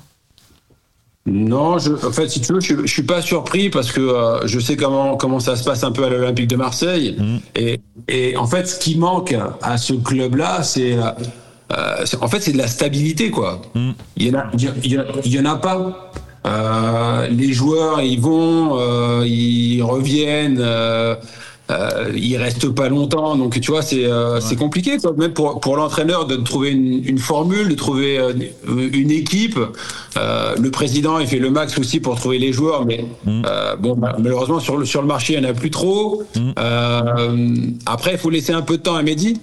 Non, 1.27 1.77
je, 1.77 1.93
en 1.93 2.11
fait, 2.11 2.29
si 2.29 2.41
tu 2.41 2.51
veux, 2.53 2.59
je, 2.59 2.75
je 2.81 2.91
suis 2.91 3.03
pas 3.03 3.21
surpris 3.21 3.69
parce 3.69 3.91
que 3.91 4.01
euh, 4.01 4.47
je 4.47 4.59
sais 4.59 4.75
comment 4.75 5.15
comment 5.17 5.39
ça 5.39 5.55
se 5.55 5.63
passe 5.63 5.83
un 5.83 5.91
peu 5.91 6.03
à 6.03 6.09
l'Olympique 6.09 6.47
de 6.47 6.55
Marseille. 6.55 7.15
Et, 7.55 7.79
et 8.07 8.35
en 8.37 8.47
fait, 8.47 8.65
ce 8.67 8.79
qui 8.79 8.97
manque 8.97 9.35
à 9.61 9.77
ce 9.77 9.93
club-là, 9.93 10.63
c'est 10.63 10.93
euh, 10.93 11.03
euh, 11.73 12.05
en 12.21 12.27
fait 12.27 12.39
c'est 12.41 12.53
de 12.53 12.57
la 12.57 12.67
stabilité, 12.67 13.29
quoi. 13.29 13.61
Il 14.17 14.27
y 14.27 14.35
en 14.35 14.39
a, 14.39 14.45
il 14.53 14.63
y, 14.63 14.67
a- 14.97 15.05
il 15.23 15.31
y 15.33 15.39
en 15.39 15.45
a 15.45 15.55
pas. 15.57 16.11
Euh, 16.47 17.27
les 17.27 17.53
joueurs, 17.53 18.01
ils 18.01 18.19
vont, 18.19 18.79
euh, 18.79 19.23
ils 19.27 19.83
reviennent. 19.83 20.59
Euh, 21.71 22.11
ils 22.15 22.35
restent 22.37 22.69
pas 22.69 22.89
longtemps, 22.89 23.35
donc 23.37 23.59
tu 23.61 23.71
vois, 23.71 23.81
c'est 23.81 24.05
euh, 24.05 24.39
c'est 24.41 24.57
compliqué, 24.57 24.97
quoi. 24.97 25.13
même 25.17 25.31
pour, 25.33 25.59
pour 25.61 25.77
l'entraîneur 25.77 26.25
de 26.25 26.35
trouver 26.35 26.71
une, 26.71 27.01
une 27.05 27.17
formule, 27.17 27.69
de 27.69 27.75
trouver 27.75 28.19
euh, 28.19 28.33
une 28.67 29.09
équipe. 29.11 29.57
Euh, 30.17 30.55
le 30.59 30.69
président, 30.69 31.19
il 31.19 31.27
fait 31.27 31.39
le 31.39 31.49
max 31.49 31.77
aussi 31.77 31.99
pour 32.01 32.15
trouver 32.19 32.39
les 32.39 32.51
joueurs, 32.51 32.85
mais 32.85 33.05
euh, 33.27 33.75
bon, 33.77 33.95
bah, 33.95 34.15
malheureusement 34.19 34.59
sur 34.59 34.77
le 34.77 34.85
sur 34.85 35.01
le 35.01 35.07
marché, 35.07 35.33
il 35.35 35.39
n'y 35.39 35.47
en 35.47 35.49
a 35.49 35.53
plus 35.53 35.71
trop. 35.71 36.23
Euh, 36.59 37.55
après, 37.85 38.11
il 38.13 38.17
faut 38.17 38.29
laisser 38.29 38.53
un 38.53 38.61
peu 38.63 38.77
de 38.77 38.83
temps 38.83 38.95
à 38.95 39.03
Mehdi. 39.03 39.39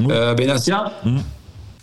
euh, 0.00 0.34
Benassia. 0.34 0.92
Mm. 1.04 1.18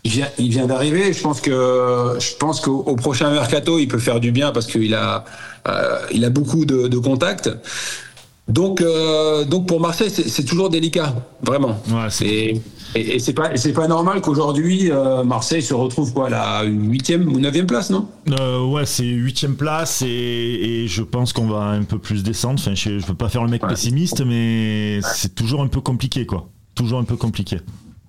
Il 0.06 0.12
vient, 0.12 0.28
il 0.38 0.50
vient 0.50 0.66
d'arriver. 0.66 1.12
Je 1.12 1.22
pense 1.22 1.42
que, 1.42 2.16
je 2.20 2.36
pense 2.40 2.62
qu'au 2.62 2.78
au 2.86 2.96
prochain 2.96 3.32
mercato, 3.32 3.80
il 3.80 3.88
peut 3.88 4.00
faire 4.00 4.22
du 4.22 4.32
bien 4.32 4.52
parce 4.52 4.66
qu'il 4.66 4.94
a, 4.96 5.26
euh, 5.68 5.98
il 6.14 6.24
a 6.24 6.30
beaucoup 6.30 6.64
de, 6.66 6.88
de 6.88 6.98
contacts. 6.98 7.50
Donc, 8.50 8.82
euh, 8.82 9.46
donc 9.46 9.68
pour 9.68 9.80
Marseille, 9.80 10.10
c'est 10.10 10.44
toujours 10.44 10.70
délicat, 10.70 11.16
vraiment. 11.44 11.80
Ouais, 11.92 12.08
Et, 12.28 12.60
et, 12.96 13.16
et 13.16 13.20
c'est 13.20 13.34
pas, 13.34 13.88
normal 13.88 14.22
qu'aujourd'hui 14.22 14.90
euh, 14.92 15.24
Marseille 15.24 15.62
se 15.62 15.76
retrouve 15.76 16.12
quoi, 16.14 16.28
à 16.28 16.30
la 16.30 16.64
huitième 16.64 17.28
ou 17.32 17.40
neuvième 17.40 17.68
place, 17.68 17.92
non? 17.92 18.08
Euh, 18.40 18.66
ouais, 18.66 18.88
c'est 18.88 19.04
huitième 19.06 19.56
place 19.56 20.02
et, 20.02 20.08
et 20.08 20.88
je 20.88 21.04
pense 21.04 21.32
qu'on 21.32 21.46
va 21.48 21.60
un 21.66 21.84
peu 21.84 22.00
plus 22.00 22.24
descendre. 22.24 22.60
Enfin, 22.60 22.74
je, 22.74 22.98
je 22.98 23.06
veux 23.06 23.14
pas 23.14 23.30
faire 23.30 23.44
le 23.44 23.50
mec 23.52 23.62
Ouais. 23.64 23.70
pessimiste, 23.70 24.24
mais 24.26 25.00
c'est 25.14 25.36
toujours 25.36 25.62
un 25.62 25.68
peu 25.68 25.82
compliqué, 25.82 26.26
quoi. 26.26 26.50
Toujours 26.74 26.98
un 27.00 27.04
peu 27.04 27.18
compliqué. 27.18 27.58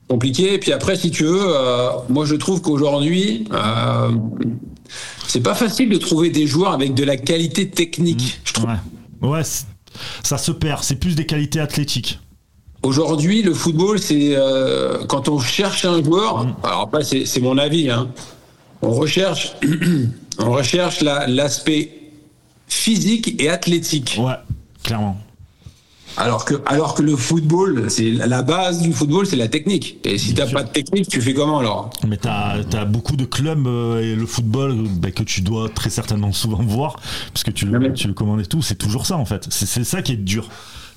compliqué. 0.09 0.55
Et 0.55 0.59
puis 0.59 0.73
après, 0.73 0.97
si 0.97 1.11
tu 1.11 1.25
veux, 1.25 1.39
euh, 1.55 1.91
moi 2.09 2.25
je 2.25 2.37
trouve 2.37 2.63
qu'aujourd'hui, 2.63 3.45
euh, 3.53 4.11
c'est 5.27 5.43
pas 5.43 5.55
facile 5.55 5.91
de 5.91 5.99
trouver 5.99 6.31
des 6.31 6.47
joueurs 6.47 6.73
avec 6.73 6.95
de 6.95 7.05
la 7.05 7.17
qualité 7.19 7.69
technique. 7.69 8.41
Je 8.45 8.53
trouve. 8.55 8.71
Ouais, 9.23 9.43
ça 10.23 10.39
se 10.39 10.53
perd. 10.53 10.83
C'est 10.83 10.97
plus 10.97 11.15
des 11.15 11.27
qualités 11.27 11.61
athlétiques. 11.61 12.19
Aujourd'hui, 12.83 13.43
le 13.43 13.53
football, 13.53 13.99
c'est 13.99 14.35
euh, 14.37 15.05
quand 15.07 15.29
on 15.29 15.39
cherche 15.39 15.85
un 15.85 16.03
joueur. 16.03 16.45
Mm. 16.45 16.55
Alors 16.63 16.81
après, 16.83 17.03
c'est 17.05 17.41
mon 17.41 17.59
avis. 17.59 17.91
Hein, 17.91 18.09
on 18.83 18.93
recherche, 18.93 19.53
on 20.39 20.51
recherche 20.53 21.03
la- 21.03 21.27
l'aspect 21.27 21.91
physique 22.67 23.35
et 23.41 23.51
athlétique. 23.51 24.17
Ouais, 24.19 24.33
clairement. 24.83 25.19
Alors 26.17 26.45
que, 26.45 26.55
alors 26.67 26.95
que 26.95 27.03
le 27.03 27.17
football, 27.17 27.91
c'est 27.91 28.11
la 28.11 28.43
base 28.43 28.81
du 28.83 28.93
football, 28.93 29.27
c'est 29.27 29.37
la 29.37 29.49
technique. 29.49 29.99
Et 30.05 30.19
si 30.19 30.35
t'as 30.35 30.47
pas 30.47 30.63
de 30.65 30.69
technique, 30.69 31.09
tu 31.09 31.21
fais 31.23 31.33
comment 31.35 31.59
alors? 31.61 31.91
Mais 32.07 32.17
t'as 32.17 32.57
as 32.73 32.85
beaucoup 32.85 33.17
de 33.17 33.25
clubs 33.25 33.67
euh, 33.67 34.01
et 34.03 34.15
le 34.15 34.27
football 34.27 34.77
bah, 34.99 35.11
que 35.13 35.23
tu 35.23 35.41
dois 35.41 35.69
très 35.69 35.89
certainement 35.91 36.33
souvent 36.33 36.63
voir, 36.63 36.97
parce 37.33 37.45
que 37.45 37.51
tu 37.51 37.67
le, 37.67 37.79
mais- 37.79 37.93
tu 37.93 38.09
le 38.09 38.15
commandes 38.15 38.41
et 38.41 38.47
tout. 38.47 38.61
C'est 38.63 38.75
toujours 38.77 39.07
ça 39.07 39.17
en 39.17 39.25
fait. 39.25 39.47
C'est 39.51 39.85
ça 39.85 40.03
qui 40.03 40.13
est 40.13 40.17
dur. 40.17 40.49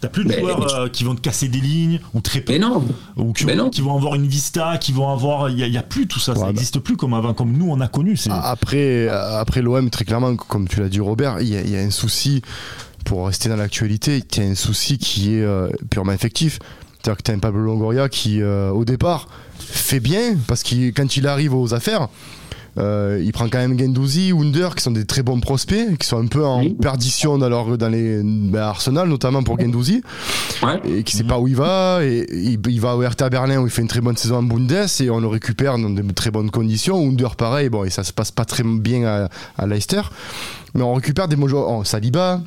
T'as 0.02 0.10
plus 0.10 0.26
de 0.26 0.30
Mais- 0.30 0.40
joueurs 0.42 0.74
euh, 0.76 0.90
qui 0.90 1.06
vont 1.06 1.16
te 1.16 1.22
casser 1.22 1.48
des 1.48 1.62
lignes 1.62 2.02
ou 2.14 2.20
très 2.20 2.42
peu. 2.42 2.52
Mais 2.52 2.60
non. 2.60 2.84
Ou 3.16 3.32
qui, 3.32 3.46
Mais 3.46 3.56
non. 3.56 3.70
qui 3.70 3.80
vont 3.80 3.96
avoir 3.96 4.16
une 4.16 4.28
vista, 4.28 4.78
qui 4.78 4.92
vont 4.92 5.10
avoir. 5.10 5.50
Il 5.50 5.56
n'y 5.56 5.78
a, 5.78 5.82
plus 5.84 6.08
tout 6.08 6.20
ça, 6.20 6.36
ça 6.36 6.42
bah. 6.42 6.48
n'existe 6.48 6.80
plus 6.80 6.98
comme 6.98 7.14
avant, 7.14 7.34
comme 7.34 7.54
nous 7.54 7.68
on 7.70 7.80
a 7.80 7.88
connu. 7.88 8.18
C'est 8.18 8.30
Après, 8.30 9.08
après 9.08 9.62
l'OM, 9.62 9.90
très 9.90 10.04
clairement, 10.04 10.36
comme 10.36 10.68
tu 10.68 10.82
l'as 10.82 10.90
dit 10.90 11.00
Robert, 11.00 11.40
y, 11.42 11.52
il 11.52 11.70
y 11.70 11.78
a 11.78 11.80
un 11.80 11.90
souci, 11.92 12.42
pour 13.04 13.28
rester 13.28 13.50
dans 13.50 13.56
l'actualité, 13.56 14.24
il 14.38 14.44
y 14.44 14.46
a 14.48 14.50
un 14.50 14.56
souci 14.56 14.98
qui 14.98 15.36
est 15.36 15.42
euh, 15.44 15.70
purement 15.90 16.12
effectif. 16.14 16.60
C'est-à-dire 17.02 17.18
que 17.18 17.24
tu 17.24 17.32
as 17.32 17.34
un 17.34 17.40
Pablo 17.40 17.62
Longoria 17.62 18.08
qui, 18.10 18.42
euh, 18.42 18.70
au 18.72 18.86
départ, 18.86 19.28
fait 19.60 20.00
bien, 20.00 20.36
parce 20.48 20.64
que 20.64 20.90
quand 20.92 21.18
il 21.18 21.28
arrive 21.28 21.54
aux 21.54 21.74
affaires, 21.74 22.08
euh, 22.80 23.22
il 23.24 23.32
prend 23.34 23.50
quand 23.50 23.60
même 23.60 23.78
Gendouzi, 23.78 24.32
Wunder, 24.32 24.70
qui 24.76 24.82
sont 24.84 24.92
des 24.92 25.06
très 25.06 25.22
bons 25.22 25.40
prospects, 25.40 25.96
qui 26.00 26.08
sont 26.08 26.18
un 26.24 26.26
peu 26.28 26.44
en 26.44 26.62
Oui. 26.62 26.76
perdition 26.82 27.38
dans, 27.38 27.50
leur, 27.50 27.78
dans 27.78 27.90
les 27.90 28.22
ben, 28.24 28.62
Arsenal, 28.62 29.08
notamment 29.10 29.44
pour 29.44 29.60
Gendouzi 29.60 30.02
Ouais. 30.64 30.80
et 30.90 31.04
qui 31.04 31.18
sait 31.18 31.24
pas 31.26 31.38
où 31.40 31.48
il 31.48 31.56
va 31.58 32.00
et 32.04 32.26
il, 32.32 32.58
il 32.68 32.80
va 32.82 32.96
au 32.96 33.02
RTA 33.06 33.30
Berlin 33.30 33.60
où 33.60 33.66
il 33.68 33.70
fait 33.70 33.82
une 33.82 33.88
très 33.90 34.00
bonne 34.00 34.16
saison 34.16 34.38
en 34.38 34.44
Bundes 34.44 34.72
et 35.02 35.10
on 35.10 35.20
le 35.20 35.28
récupère 35.28 35.78
dans 35.78 35.90
de 35.90 36.02
très 36.14 36.32
bonnes 36.32 36.50
conditions 36.52 37.06
Under 37.06 37.36
pareil 37.36 37.68
bon 37.70 37.84
et 37.84 37.90
ça 37.90 38.04
se 38.06 38.14
passe 38.14 38.32
pas 38.32 38.46
très 38.46 38.64
bien 38.64 39.04
à, 39.06 39.30
à 39.58 39.68
Leicester 39.68 40.02
mais 40.74 40.82
on 40.84 40.94
récupère 40.94 41.28
des 41.28 41.36
bons 41.36 41.50
joueurs 41.50 41.70
oh, 41.70 41.84
Saliba 41.84 42.40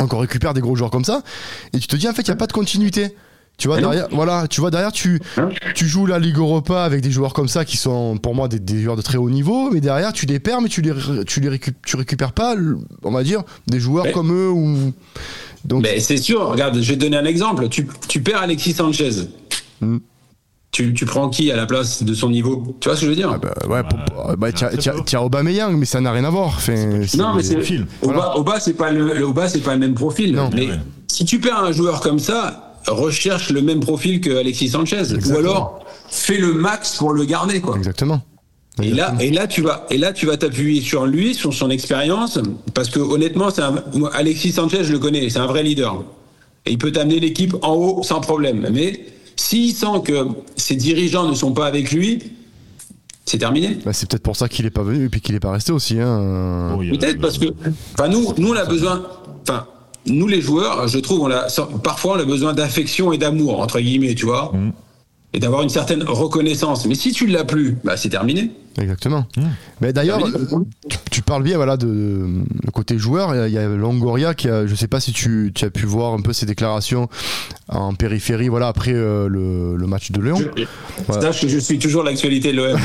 on 0.00 0.18
récupère 0.18 0.54
des 0.54 0.60
gros 0.60 0.74
joueurs 0.76 0.90
comme 0.90 1.04
ça 1.04 1.22
et 1.72 1.78
tu 1.78 1.86
te 1.86 1.96
dis 1.96 2.08
en 2.08 2.12
fait 2.12 2.22
il 2.22 2.28
y 2.28 2.32
a 2.32 2.36
pas 2.36 2.46
de 2.46 2.52
continuité 2.52 3.14
tu 3.58 3.68
vois 3.68 3.78
derrière 3.78 4.08
voilà 4.10 4.46
tu 4.48 4.60
vois 4.62 4.70
derrière 4.70 4.90
tu 4.92 5.20
Hein 5.36 5.50
tu 5.74 5.86
joues 5.86 6.06
la 6.06 6.18
Ligue 6.18 6.38
Europa 6.38 6.82
avec 6.84 7.02
des 7.02 7.10
joueurs 7.10 7.34
comme 7.34 7.48
ça 7.48 7.64
qui 7.66 7.76
sont 7.76 8.16
pour 8.16 8.34
moi 8.34 8.48
des, 8.48 8.58
des 8.58 8.82
joueurs 8.82 8.96
de 8.96 9.02
très 9.02 9.18
haut 9.18 9.28
niveau 9.28 9.70
mais 9.70 9.80
derrière 9.80 10.12
tu 10.14 10.24
les 10.26 10.38
perds 10.40 10.62
mais 10.62 10.68
tu 10.70 10.80
les 10.80 10.92
tu 11.26 11.40
les 11.40 11.50
récup- 11.50 11.74
tu 11.84 11.96
récupères 11.96 12.32
pas 12.32 12.54
on 13.02 13.10
va 13.10 13.22
dire 13.22 13.42
des 13.66 13.78
joueurs 13.80 14.06
Mais- 14.06 14.12
comme 14.12 14.32
eux 14.32 14.48
ou 14.50 14.92
donc 15.62 15.86
c'est 15.98 16.16
sûr, 16.16 16.48
regarde, 16.48 16.80
je 16.80 16.88
vais 16.88 16.94
te 16.96 17.00
donner 17.02 17.18
un 17.18 17.26
exemple. 17.26 17.68
Tu, 17.68 17.86
tu 18.08 18.22
perds 18.22 18.40
Alexis 18.40 18.72
Sanchez. 18.72 19.10
Hmm. 19.82 19.98
Tu, 20.72 20.94
tu 20.94 21.04
prends 21.04 21.28
qui 21.28 21.50
à 21.50 21.56
la 21.56 21.66
place 21.66 22.04
de 22.04 22.14
son 22.14 22.30
niveau? 22.30 22.76
Tu 22.78 22.88
vois 22.88 22.94
ce 22.94 23.00
que 23.00 23.06
je 23.06 23.10
veux 23.10 23.16
dire? 23.16 23.30
Ah 23.34 23.38
bah 23.38 23.52
ouais, 23.68 24.36
bah, 24.38 24.52
très 24.52 24.76
tiens, 25.04 25.20
Aubameyang, 25.20 25.76
mais 25.76 25.84
ça 25.84 26.00
n'a 26.00 26.12
rien 26.12 26.22
à 26.24 26.30
voir. 26.30 26.46
Enfin, 26.56 26.74
Non, 27.18 27.34
mais 27.34 27.42
c'est 27.42 27.56
profil. 27.56 27.86
au 28.02 28.08
bas, 28.12 28.34
au 28.36 28.44
bas, 28.44 28.60
c'est 28.60 28.74
pas 28.74 28.92
le, 28.92 29.14
le- 29.14 29.26
au 29.26 29.32
bas, 29.32 29.48
c'est 29.48 29.58
pas 29.60 29.72
le 29.74 29.80
même 29.80 29.94
profil. 29.94 30.32
Non. 30.34 30.48
mais 30.54 30.66
Ouais. 30.68 30.78
si 31.08 31.24
tu 31.24 31.40
perds 31.40 31.64
un 31.64 31.72
joueur 31.72 32.00
comme 32.00 32.20
ça, 32.20 32.76
recherche 32.86 33.50
le 33.50 33.62
même 33.62 33.80
profil 33.80 34.20
que 34.20 34.30
Alexis 34.38 34.68
Sanchez, 34.68 35.02
ou 35.28 35.36
alors 35.36 35.84
fais 36.08 36.38
le 36.38 36.54
max 36.54 36.96
pour 36.98 37.12
le 37.14 37.24
garder, 37.24 37.60
quoi. 37.60 37.76
Exactement. 37.76 38.22
Et 38.80 38.90
là, 38.92 39.12
et 39.18 39.30
là, 39.32 39.48
tu 39.48 39.62
vas, 39.62 39.86
et 39.90 39.98
là, 39.98 40.12
tu 40.12 40.24
vas 40.26 40.36
t'appuyer 40.36 40.80
sur 40.80 41.04
lui, 41.04 41.34
sur 41.34 41.52
son 41.52 41.68
expérience, 41.68 42.38
parce 42.74 42.88
que 42.90 43.00
honnêtement, 43.00 43.50
c'est 43.50 43.62
un, 43.62 43.74
moi, 43.94 44.10
Alexis 44.14 44.52
Sanchez, 44.52 44.84
je 44.84 44.92
le 44.92 45.00
connais, 45.00 45.28
c'est 45.30 45.40
un 45.40 45.46
vrai 45.46 45.64
leader. 45.64 46.04
Et 46.64 46.70
il 46.70 46.78
peut 46.78 46.92
t'amener 46.92 47.18
l'équipe 47.18 47.56
en 47.62 47.74
haut 47.74 48.02
sans 48.04 48.20
problème. 48.20 48.68
Mais 48.72 49.04
s'il 49.40 49.74
sent 49.74 50.02
que 50.04 50.28
ses 50.56 50.76
dirigeants 50.76 51.26
ne 51.26 51.34
sont 51.34 51.52
pas 51.52 51.66
avec 51.66 51.92
lui, 51.92 52.18
c'est 53.24 53.38
terminé. 53.38 53.78
Bah, 53.84 53.92
c'est 53.94 54.08
peut-être 54.08 54.22
pour 54.22 54.36
ça 54.36 54.48
qu'il 54.48 54.66
est 54.66 54.70
pas 54.70 54.82
venu 54.82 55.06
et 55.06 55.08
puis 55.08 55.20
qu'il 55.22 55.34
est 55.34 55.40
pas 55.40 55.52
resté 55.52 55.72
aussi. 55.72 55.98
Hein. 55.98 56.74
Oh, 56.76 56.82
a- 56.82 56.90
Peut-être 56.98 57.20
parce 57.20 57.38
que, 57.38 57.46
enfin, 57.94 58.08
nous, 58.08 58.34
nous, 58.36 58.48
on 58.50 58.56
a 58.56 58.64
besoin, 58.66 59.02
enfin, 59.42 59.66
nous, 60.06 60.26
les 60.28 60.42
joueurs, 60.42 60.88
je 60.88 60.98
trouve, 60.98 61.20
on 61.20 61.30
a, 61.30 61.46
parfois, 61.82 62.16
on 62.16 62.20
a 62.20 62.24
besoin 62.24 62.52
d'affection 62.52 63.12
et 63.12 63.18
d'amour, 63.18 63.60
entre 63.60 63.80
guillemets, 63.80 64.14
tu 64.14 64.26
vois. 64.26 64.52
Mhm. 64.52 64.72
Et 65.32 65.38
d'avoir 65.38 65.62
une 65.62 65.68
certaine 65.68 66.02
reconnaissance. 66.02 66.86
Mais 66.86 66.96
si 66.96 67.12
tu 67.12 67.26
ne 67.28 67.32
l'as 67.32 67.44
plus, 67.44 67.76
bah, 67.84 67.96
c'est 67.96 68.08
terminé. 68.08 68.50
Exactement. 68.80 69.26
Mmh. 69.36 69.42
Mais 69.80 69.92
d'ailleurs, 69.92 70.18
Terminé. 70.18 70.64
tu, 70.88 70.96
tu 71.10 71.22
parles 71.22 71.42
bien 71.44 71.56
voilà, 71.56 71.76
de, 71.76 72.26
côté 72.72 72.98
joueur. 72.98 73.34
Il 73.34 73.38
y 73.38 73.40
a- 73.42 73.48
il 73.48 73.54
y 73.54 73.58
a 73.58 73.68
Longoria 73.68 74.34
qui 74.34 74.48
a, 74.48 74.66
je 74.66 74.74
sais 74.74 74.88
pas 74.88 74.98
si 74.98 75.12
tu, 75.12 75.52
tu 75.54 75.64
as 75.64 75.70
pu 75.70 75.86
voir 75.86 76.14
un 76.14 76.20
peu 76.20 76.32
ses 76.32 76.46
déclarations 76.46 77.08
en 77.68 77.94
périphérie 77.94 78.48
voilà, 78.48 78.66
après 78.68 78.92
euh, 78.92 79.28
le, 79.28 79.76
le 79.76 79.86
match 79.86 80.10
de 80.10 80.20
Lyon. 80.20 80.38
Je- 80.56 81.12
Sache 81.12 81.42
que 81.42 81.48
je 81.48 81.58
suis 81.58 81.78
toujours 81.78 82.02
l'actualité 82.02 82.52
de 82.52 82.56
l'OM. 82.56 82.80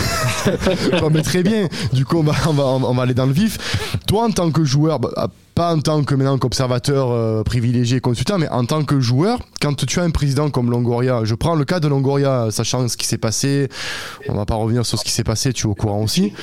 Non, 1.02 1.10
mais 1.10 1.22
très 1.24 1.42
bien. 1.44 1.68
Du 1.94 2.06
coup, 2.06 2.18
on 2.18 2.24
va, 2.24 2.34
on, 2.48 2.54
va, 2.54 2.64
on 2.64 2.94
va 2.94 3.04
aller 3.04 3.14
dans 3.16 3.26
le 3.26 3.34
vif. 3.34 3.58
Toi, 4.08 4.26
en 4.26 4.32
tant 4.32 4.52
que 4.52 4.64
joueur, 4.64 5.00
bah, 5.00 5.10
ah, 5.18 5.28
pas 5.56 5.74
en 5.74 5.80
tant 5.80 6.04
que 6.04 6.14
maintenant 6.16 6.38
qu'observateur 6.38 7.12
euh, 7.12 7.42
privilégié, 7.44 8.02
consultant, 8.02 8.38
mais 8.38 8.50
en 8.50 8.66
tant 8.66 8.84
que 8.84 9.00
joueur, 9.00 9.40
quand 9.62 9.86
tu 9.86 10.00
as 10.02 10.04
un 10.04 10.12
président 10.12 10.50
comme 10.50 10.70
Longoria, 10.70 11.22
je 11.24 11.34
prends 11.34 11.56
le 11.56 11.64
cas 11.64 11.80
de 11.80 11.88
Longoria, 11.88 12.48
sachant 12.52 12.88
ce 12.90 12.98
qui 12.98 13.08
s'est 13.08 13.18
passé, 13.18 13.70
on 14.28 14.36
va 14.36 14.46
pas 14.46 14.56
revenir 14.56 14.86
sur 14.86 15.00
ce 15.00 15.06
qui 15.06 15.12
s'est 15.12 15.24
passé, 15.24 15.54
tu 15.54 15.68
es 15.68 15.70
au 15.70 15.74
courant 15.74 16.04
aussi, 16.04 16.34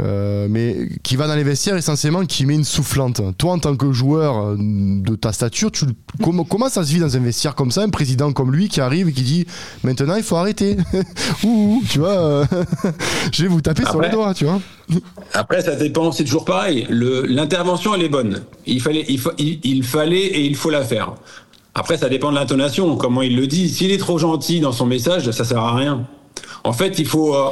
euh, 0.00 0.48
mais 0.50 0.88
qui 1.04 1.14
va 1.14 1.28
dans 1.28 1.36
les 1.36 1.44
vestiaires 1.44 1.76
essentiellement, 1.76 2.26
qui 2.26 2.46
met 2.46 2.56
une 2.56 2.64
soufflante. 2.64 3.22
Toi, 3.38 3.52
en 3.52 3.58
tant 3.60 3.76
que 3.76 3.92
joueur 3.92 4.38
euh, 4.38 4.56
de 4.58 5.14
ta 5.14 5.32
stature, 5.32 5.70
tu, 5.70 5.84
comment, 6.20 6.42
comment 6.42 6.68
ça 6.68 6.84
se 6.84 6.92
vit 6.92 7.00
dans 7.00 7.16
un 7.16 7.20
vestiaire 7.20 7.54
comme 7.54 7.70
ça, 7.70 7.82
un 7.82 7.90
président 7.90 8.32
comme 8.32 8.52
lui 8.52 8.68
qui 8.68 8.80
arrive 8.80 9.08
et 9.08 9.12
qui 9.12 9.22
dit 9.22 9.46
maintenant 9.84 10.16
il 10.16 10.24
faut 10.24 10.36
arrêter 10.36 10.76
ouh, 11.44 11.80
tu 11.88 12.00
vois, 12.00 12.18
euh, 12.18 12.44
je 13.32 13.42
vais 13.42 13.48
vous 13.48 13.60
taper 13.60 13.84
sur 13.84 14.00
les 14.00 14.10
doigts, 14.10 14.34
tu 14.34 14.46
vois. 14.46 14.60
Après, 15.34 15.60
ça 15.62 15.74
dépend, 15.76 16.12
c'est 16.12 16.24
toujours 16.24 16.44
pareil. 16.44 16.86
L'intervention, 16.90 17.94
elle 17.94 18.02
est 18.02 18.08
bonne. 18.08 18.42
Il 18.66 18.80
fallait, 18.80 19.04
il, 19.08 19.18
fa- 19.18 19.34
il 19.38 19.82
fallait 19.84 20.24
et 20.26 20.40
il 20.44 20.56
faut 20.56 20.70
la 20.70 20.82
faire. 20.82 21.14
Après, 21.74 21.96
ça 21.96 22.08
dépend 22.08 22.30
de 22.30 22.36
l'intonation, 22.36 22.96
comment 22.96 23.22
il 23.22 23.36
le 23.36 23.46
dit. 23.46 23.68
S'il 23.68 23.90
est 23.92 23.98
trop 23.98 24.18
gentil 24.18 24.60
dans 24.60 24.72
son 24.72 24.86
message, 24.86 25.30
ça 25.30 25.44
sert 25.44 25.58
à 25.58 25.76
rien. 25.76 26.06
En 26.64 26.72
fait, 26.72 26.98
il 26.98 27.06
faut. 27.06 27.34
euh, 27.36 27.50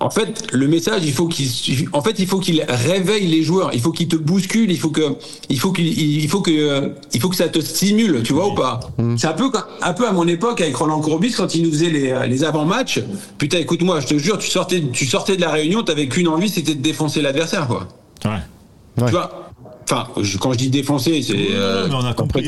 en 0.00 0.08
fait, 0.08 0.46
le 0.50 0.66
message, 0.66 1.02
il 1.04 1.12
faut 1.12 1.28
qu'il, 1.28 1.46
en 1.92 2.00
fait, 2.00 2.18
il 2.18 2.26
faut 2.26 2.38
qu'il 2.38 2.64
réveille 2.66 3.26
les 3.26 3.42
joueurs. 3.42 3.70
Il 3.74 3.80
faut 3.80 3.92
qu'il 3.92 4.08
te 4.08 4.16
bouscule. 4.16 4.70
Il 4.70 4.78
faut 4.78 4.88
que, 4.88 5.16
il 5.50 5.60
faut 5.60 5.72
qu'il, 5.72 5.86
il 5.86 6.28
faut 6.28 6.40
que, 6.40 6.94
il 7.12 7.20
faut 7.20 7.28
que 7.28 7.36
ça 7.36 7.48
te 7.48 7.60
stimule. 7.60 8.22
Tu 8.22 8.32
vois 8.32 8.48
ou 8.48 8.54
pas? 8.54 8.80
C'est 9.18 9.26
un 9.26 9.34
peu, 9.34 9.50
un 9.82 9.92
peu 9.92 10.08
à 10.08 10.12
mon 10.12 10.26
époque 10.26 10.62
avec 10.62 10.74
Roland 10.74 11.00
Courbis 11.00 11.32
quand 11.32 11.54
il 11.54 11.64
nous 11.64 11.70
faisait 11.70 11.90
les, 11.90 12.14
les 12.26 12.44
avant-matchs. 12.44 13.00
Putain, 13.36 13.58
écoute-moi, 13.58 14.00
je 14.00 14.06
te 14.06 14.18
jure, 14.18 14.38
tu 14.38 14.48
sortais, 14.48 14.82
tu 14.90 15.04
sortais 15.06 15.36
de 15.36 15.42
la 15.42 15.50
réunion, 15.50 15.82
t'avais 15.82 16.08
qu'une 16.08 16.28
envie, 16.28 16.48
c'était 16.48 16.74
de 16.74 16.80
défoncer 16.80 17.20
l'adversaire, 17.20 17.66
quoi. 17.66 17.86
Ouais. 18.24 18.30
Ouais. 18.30 19.06
Tu 19.06 19.12
vois? 19.12 19.52
Enfin, 19.92 20.06
je- 20.22 20.38
quand 20.38 20.52
je 20.52 20.58
dis 20.58 20.70
défoncer, 20.70 21.20
c'est. 21.20 21.34
euh, 21.50 21.86
mais 21.88 21.94
on 21.96 22.04
a 22.04 22.14
compris. 22.14 22.46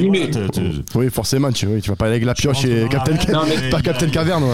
Oui, 0.94 1.08
forcément, 1.10 1.50
tu, 1.50 1.66
oui, 1.66 1.80
tu 1.82 1.90
vas 1.90 1.96
pas 1.96 2.04
aller 2.04 2.14
avec 2.14 2.24
la 2.24 2.34
pioche 2.34 2.64
et 2.64 2.86
Captain, 2.88 3.14
Non, 3.32 3.40
mais- 3.48 3.68
pas 3.70 3.80
Captain 3.82 4.08
Caverne. 4.08 4.44
ouais. 4.44 4.50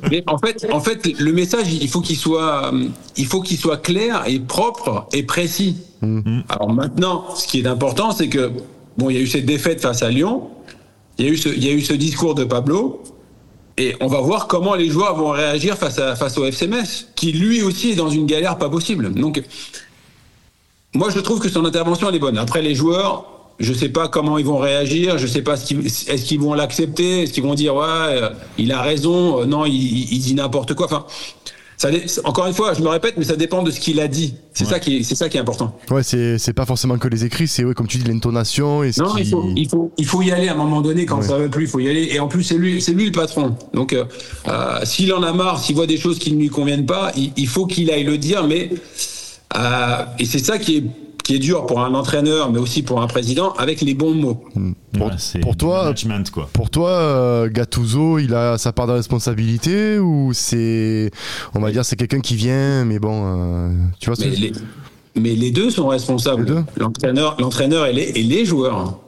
Mais 0.10 0.22
en 0.26 0.38
fait, 0.38 0.66
en 0.72 0.80
fait, 0.80 1.08
le 1.18 1.32
message, 1.32 1.66
il 1.72 1.88
faut 1.88 2.00
qu'il 2.00 2.16
soit, 2.16 2.72
euh, 2.72 2.84
il 3.16 3.26
faut 3.26 3.40
qu'il 3.40 3.56
soit 3.58 3.78
clair 3.78 4.22
et 4.26 4.38
propre 4.38 5.06
et 5.12 5.22
précis. 5.24 5.76
Alors 6.48 6.72
maintenant, 6.72 7.24
ce 7.36 7.46
qui 7.46 7.60
est 7.60 7.66
important, 7.66 8.10
c'est 8.12 8.28
que 8.28 8.50
bon, 8.98 9.10
il 9.10 9.16
y 9.16 9.18
a 9.18 9.22
eu 9.22 9.26
cette 9.26 9.46
défaite 9.46 9.80
face 9.80 10.02
à 10.02 10.10
Lyon, 10.10 10.48
il 11.18 11.26
y 11.26 11.28
a 11.28 11.32
eu 11.32 11.36
ce, 11.36 11.48
il 11.48 11.64
y 11.64 11.68
a 11.68 11.72
eu 11.72 11.80
ce 11.80 11.92
discours 11.92 12.34
de 12.34 12.44
Pablo, 12.44 13.02
et 13.78 13.94
on 14.00 14.06
va 14.06 14.20
voir 14.20 14.48
comment 14.48 14.74
les 14.74 14.88
joueurs 14.90 15.16
vont 15.16 15.30
réagir 15.30 15.76
face 15.78 15.98
à 15.98 16.14
face 16.16 16.36
au 16.38 16.44
FCMS, 16.44 17.06
qui 17.14 17.32
lui 17.32 17.62
aussi 17.62 17.90
est 17.92 17.96
dans 17.96 18.10
une 18.10 18.26
galère 18.26 18.58
pas 18.58 18.68
possible. 18.68 19.12
Donc, 19.14 19.42
moi, 20.94 21.08
je 21.14 21.20
trouve 21.20 21.40
que 21.40 21.48
son 21.48 21.64
intervention 21.64 22.08
elle 22.08 22.16
est 22.16 22.18
bonne. 22.20 22.38
Après, 22.38 22.62
les 22.62 22.74
joueurs, 22.74 23.24
je 23.60 23.72
sais 23.72 23.88
pas 23.88 24.08
comment 24.08 24.38
ils 24.38 24.44
vont 24.46 24.58
réagir, 24.58 25.18
je 25.18 25.26
sais 25.26 25.42
pas 25.42 25.56
ce 25.56 25.66
qu'ils, 25.66 25.86
est-ce 25.86 26.24
qu'ils 26.24 26.40
vont 26.40 26.54
l'accepter, 26.54 27.22
est-ce 27.22 27.32
qu'ils 27.32 27.42
vont 27.44 27.54
dire 27.54 27.74
ouais, 27.76 27.84
euh, 27.86 28.30
il 28.58 28.72
a 28.72 28.82
raison, 28.82 29.40
euh, 29.40 29.44
non, 29.46 29.64
il, 29.66 29.72
il 30.12 30.18
dit 30.20 30.34
n'importe 30.34 30.74
quoi. 30.74 30.86
Enfin, 30.86 31.04
ça, 31.78 31.88
encore 32.24 32.46
une 32.46 32.54
fois, 32.54 32.74
je 32.74 32.80
me 32.82 32.88
répète, 32.88 33.14
mais 33.16 33.24
ça 33.24 33.34
dépend 33.34 33.62
de 33.62 33.70
ce 33.72 33.80
qu'il 33.80 33.98
a 34.00 34.06
dit. 34.06 34.34
C'est 34.52 34.64
Ouais. 34.64 34.70
ça 34.70 34.78
qui, 34.80 34.98
est, 34.98 35.02
c'est 35.02 35.14
ça 35.16 35.28
qui 35.28 35.36
est 35.36 35.40
important. 35.40 35.76
Ouais, 35.90 36.02
c'est 36.04 36.38
c'est 36.38 36.52
pas 36.52 36.64
forcément 36.66 36.96
que 36.98 37.08
les 37.08 37.24
écrits, 37.24 37.48
c'est 37.48 37.64
ouais, 37.64 37.74
comme 37.74 37.88
tu 37.88 37.98
dis 37.98 38.04
l'intonation 38.08 38.84
et 38.84 38.92
ce 38.92 39.02
Non, 39.02 39.14
qui... 39.14 39.22
il 39.22 39.28
faut, 39.28 39.44
il 39.56 39.68
faut, 39.68 39.92
il 39.98 40.06
faut 40.06 40.22
y 40.22 40.30
aller 40.30 40.48
à 40.48 40.52
un 40.52 40.56
moment 40.56 40.80
donné 40.80 41.06
quand 41.06 41.18
Ouais. 41.18 41.26
ça 41.26 41.38
va 41.38 41.48
plus. 41.48 41.64
Il 41.64 41.68
faut 41.68 41.80
y 41.80 41.88
aller. 41.88 42.08
Et 42.12 42.20
en 42.20 42.28
plus, 42.28 42.44
c'est 42.44 42.56
lui, 42.56 42.80
c'est 42.80 42.92
lui 42.92 43.06
le 43.06 43.12
patron. 43.12 43.56
Donc, 43.74 43.94
euh, 43.94 44.04
s'il 44.84 45.12
en 45.12 45.22
a 45.24 45.32
marre, 45.32 45.58
s'il 45.58 45.74
voit 45.74 45.86
des 45.88 45.96
choses 45.98 46.18
qui 46.20 46.32
ne 46.32 46.38
lui 46.38 46.50
conviennent 46.50 46.86
pas, 46.86 47.10
il, 47.16 47.32
il 47.36 47.48
faut 47.48 47.66
qu'il 47.66 47.90
aille 47.90 48.04
le 48.04 48.16
dire. 48.18 48.46
Mais 48.46 48.70
et 50.18 50.24
c'est 50.24 50.38
ça 50.38 50.58
qui 50.58 50.76
est 50.78 50.84
qui 51.24 51.36
est 51.36 51.38
dur 51.38 51.66
pour 51.66 51.80
un 51.80 51.94
entraîneur, 51.94 52.50
mais 52.50 52.58
aussi 52.58 52.82
pour 52.82 53.00
un 53.00 53.06
président, 53.06 53.52
avec 53.52 53.80
les 53.80 53.94
bons 53.94 54.12
mots. 54.12 54.42
Pour- 54.92 55.06
Ouais, 55.06 55.12
c'est 55.18 55.38
pour 55.38 55.56
toi- 55.56 55.84
management, 55.84 56.28
quoi. 56.32 56.48
Pour 56.52 56.68
toi, 56.68 56.90
euh, 56.90 57.48
Gattuso, 57.48 58.18
il 58.18 58.34
a 58.34 58.58
sa 58.58 58.72
part 58.72 58.88
de 58.88 58.92
responsabilité 58.92 60.00
ou 60.00 60.32
c'est, 60.32 61.12
on 61.54 61.60
va 61.60 61.70
dire, 61.70 61.84
c'est 61.84 61.94
quelqu'un 61.94 62.18
qui 62.18 62.34
vient, 62.34 62.84
mais 62.84 62.98
bon, 62.98 63.22
euh, 63.24 63.72
tu 64.00 64.06
vois 64.10 64.16
ce 64.16 64.24
Mais 64.24 64.30
que 64.34 64.40
les, 64.40 64.52
mais 65.14 65.34
les 65.36 65.52
deux 65.52 65.70
sont 65.70 65.86
responsables. 65.86 66.64
L'entraîneur, 66.76 67.36
l'entraîneur 67.38 67.86
et 67.86 67.92
les, 67.92 68.02
et 68.16 68.22
les 68.24 68.44
joueurs. 68.44 68.98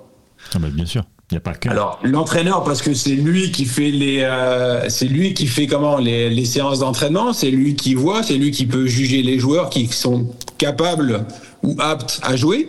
Ah 0.55 0.61
bah, 0.61 0.69
bien 0.73 0.87
sûr. 0.87 1.03
Il 1.31 1.37
a 1.39 1.41
pas 1.41 1.55
que. 1.55 1.69
Alors 1.69 1.99
l'entraîneur 2.03 2.65
parce 2.65 2.83
que 2.83 2.93
c'est 2.95 3.15
lui 3.15 3.51
qui 3.51 3.65
fait 3.65 3.91
les, 3.91 4.21
euh, 4.21 4.89
c'est 4.89 5.07
lui 5.09 5.33
qui 5.35 5.47
fait 5.47 5.67
comment 5.67 5.97
les, 5.97 6.29
les 6.29 6.45
séances 6.45 6.81
d'entraînement, 6.81 7.33
c'est 7.33 7.51
lui 7.51 7.75
qui 7.77 7.95
voit, 7.95 8.23
c'est 8.23 8.35
lui 8.37 8.51
qui 8.51 8.67
peut 8.67 8.87
juger 8.87 9.23
les 9.23 9.39
joueurs 9.39 9.71
qui 9.71 9.87
sont 9.87 10.31
capables 10.59 11.25
ou 11.63 11.77
aptes 11.81 12.21
à 12.23 12.37
jouer. 12.37 12.69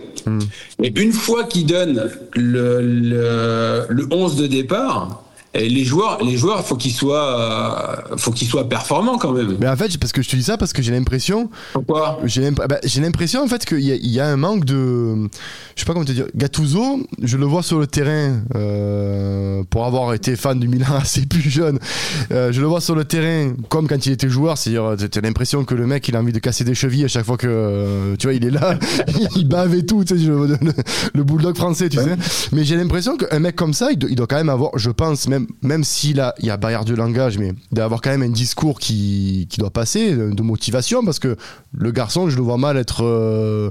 Et 0.81 0.91
une 0.99 1.11
fois 1.11 1.43
qu'il 1.43 1.67
donne 1.67 2.09
le, 2.33 2.81
le, 2.81 3.85
le 3.89 4.07
11 4.09 4.37
de 4.37 4.47
départ, 4.47 5.21
et 5.55 5.69
les 5.69 5.83
joueurs, 5.85 6.23
les 6.23 6.37
joueurs, 6.37 6.65
faut 6.65 6.75
qu'ils 6.75 6.91
soient, 6.93 8.03
faut 8.17 8.31
qu'ils 8.31 8.47
soient 8.47 8.67
performants 8.69 9.17
quand 9.17 9.31
même. 9.31 9.57
Mais 9.59 9.67
en 9.67 9.75
fait, 9.75 9.97
parce 9.97 10.11
que 10.11 10.21
je 10.21 10.29
te 10.29 10.35
dis 10.35 10.43
ça 10.43 10.57
parce 10.57 10.73
que 10.73 10.81
j'ai 10.81 10.91
l'impression, 10.91 11.49
Pourquoi? 11.73 12.19
J'ai 12.25 12.41
l'imp- 12.41 12.61
bah, 12.67 12.79
j'ai 12.83 13.01
l'impression 13.01 13.43
en 13.43 13.47
fait 13.47 13.65
qu'il 13.65 13.79
y, 13.79 13.95
y 14.09 14.19
a 14.19 14.27
un 14.27 14.37
manque 14.37 14.65
de, 14.65 15.27
je 15.75 15.79
sais 15.81 15.85
pas 15.85 15.93
comment 15.93 16.05
te 16.05 16.11
dire, 16.11 16.25
Gattuso, 16.35 16.99
je 17.21 17.37
le 17.37 17.45
vois 17.45 17.63
sur 17.63 17.79
le 17.79 17.87
terrain 17.87 18.41
euh, 18.55 19.63
pour 19.69 19.85
avoir 19.85 20.13
été 20.13 20.35
fan 20.35 20.59
du 20.59 20.67
Milan 20.67 20.87
assez 21.01 21.25
plus 21.25 21.49
jeune. 21.49 21.79
euh, 22.31 22.51
je 22.51 22.61
le 22.61 22.67
vois 22.67 22.81
sur 22.81 22.95
le 22.95 23.05
terrain 23.05 23.53
comme 23.69 23.87
quand 23.87 24.05
il 24.05 24.11
était 24.11 24.29
joueur, 24.29 24.57
c'est-à-dire 24.57 24.95
t'as 25.09 25.21
l'impression 25.21 25.63
que 25.63 25.75
le 25.75 25.87
mec 25.87 26.07
il 26.07 26.15
a 26.15 26.19
envie 26.19 26.33
de 26.33 26.39
casser 26.39 26.63
des 26.63 26.75
chevilles 26.75 27.05
à 27.05 27.07
chaque 27.07 27.25
fois 27.25 27.37
que 27.37 27.47
euh, 27.49 28.15
tu 28.17 28.27
vois 28.27 28.33
il 28.33 28.45
est 28.45 28.49
là, 28.51 28.77
il 29.35 29.47
bave 29.47 29.73
et 29.75 29.85
tout, 29.85 30.03
tu 30.03 30.17
sais, 30.17 30.25
le, 30.25 30.47
le- 30.47 30.57
le 31.13 31.23
bulldog 31.23 31.55
français, 31.55 31.89
tu 31.89 31.97
sais. 31.97 32.15
Mais 32.51 32.63
j'ai 32.63 32.75
l'impression 32.75 33.17
qu'un 33.17 33.39
mec 33.39 33.55
comme 33.55 33.73
ça, 33.73 33.91
il 33.91 33.97
doit, 33.97 34.09
il 34.09 34.15
doit 34.15 34.27
quand 34.27 34.35
même 34.37 34.49
avoir, 34.49 34.71
je 34.77 34.89
pense 34.89 35.27
même 35.27 35.44
même 35.61 35.83
s'il 35.83 36.23
il 36.39 36.45
y 36.45 36.49
a 36.49 36.57
barrière 36.57 36.85
de 36.85 36.93
langage, 36.93 37.37
mais 37.37 37.53
d'avoir 37.71 38.01
quand 38.01 38.09
même 38.11 38.23
un 38.23 38.29
discours 38.29 38.79
qui 38.79 39.47
qui 39.49 39.57
doit 39.59 39.69
passer 39.71 40.15
de, 40.15 40.31
de 40.31 40.41
motivation 40.41 41.03
parce 41.03 41.19
que 41.19 41.35
le 41.73 41.91
garçon, 41.91 42.29
je 42.29 42.35
le 42.37 42.41
vois 42.43 42.57
mal 42.57 42.77
être 42.77 43.03
euh, 43.03 43.69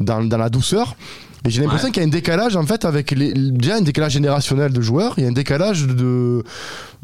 dans, 0.00 0.22
dans 0.24 0.38
la 0.38 0.50
douceur. 0.50 0.96
Et 1.44 1.50
j'ai 1.50 1.62
l'impression 1.62 1.86
Ouais. 1.86 1.92
qu'il 1.92 2.02
y 2.02 2.04
a 2.04 2.08
un 2.08 2.10
décalage 2.10 2.56
en 2.56 2.66
fait 2.66 2.84
avec 2.84 3.12
les, 3.12 3.32
déjà 3.32 3.76
un 3.76 3.80
décalage 3.80 4.12
générationnel 4.12 4.72
de 4.72 4.80
joueurs, 4.80 5.14
il 5.18 5.22
y 5.22 5.26
a 5.26 5.28
un 5.28 5.32
décalage 5.32 5.86
de 5.86 6.42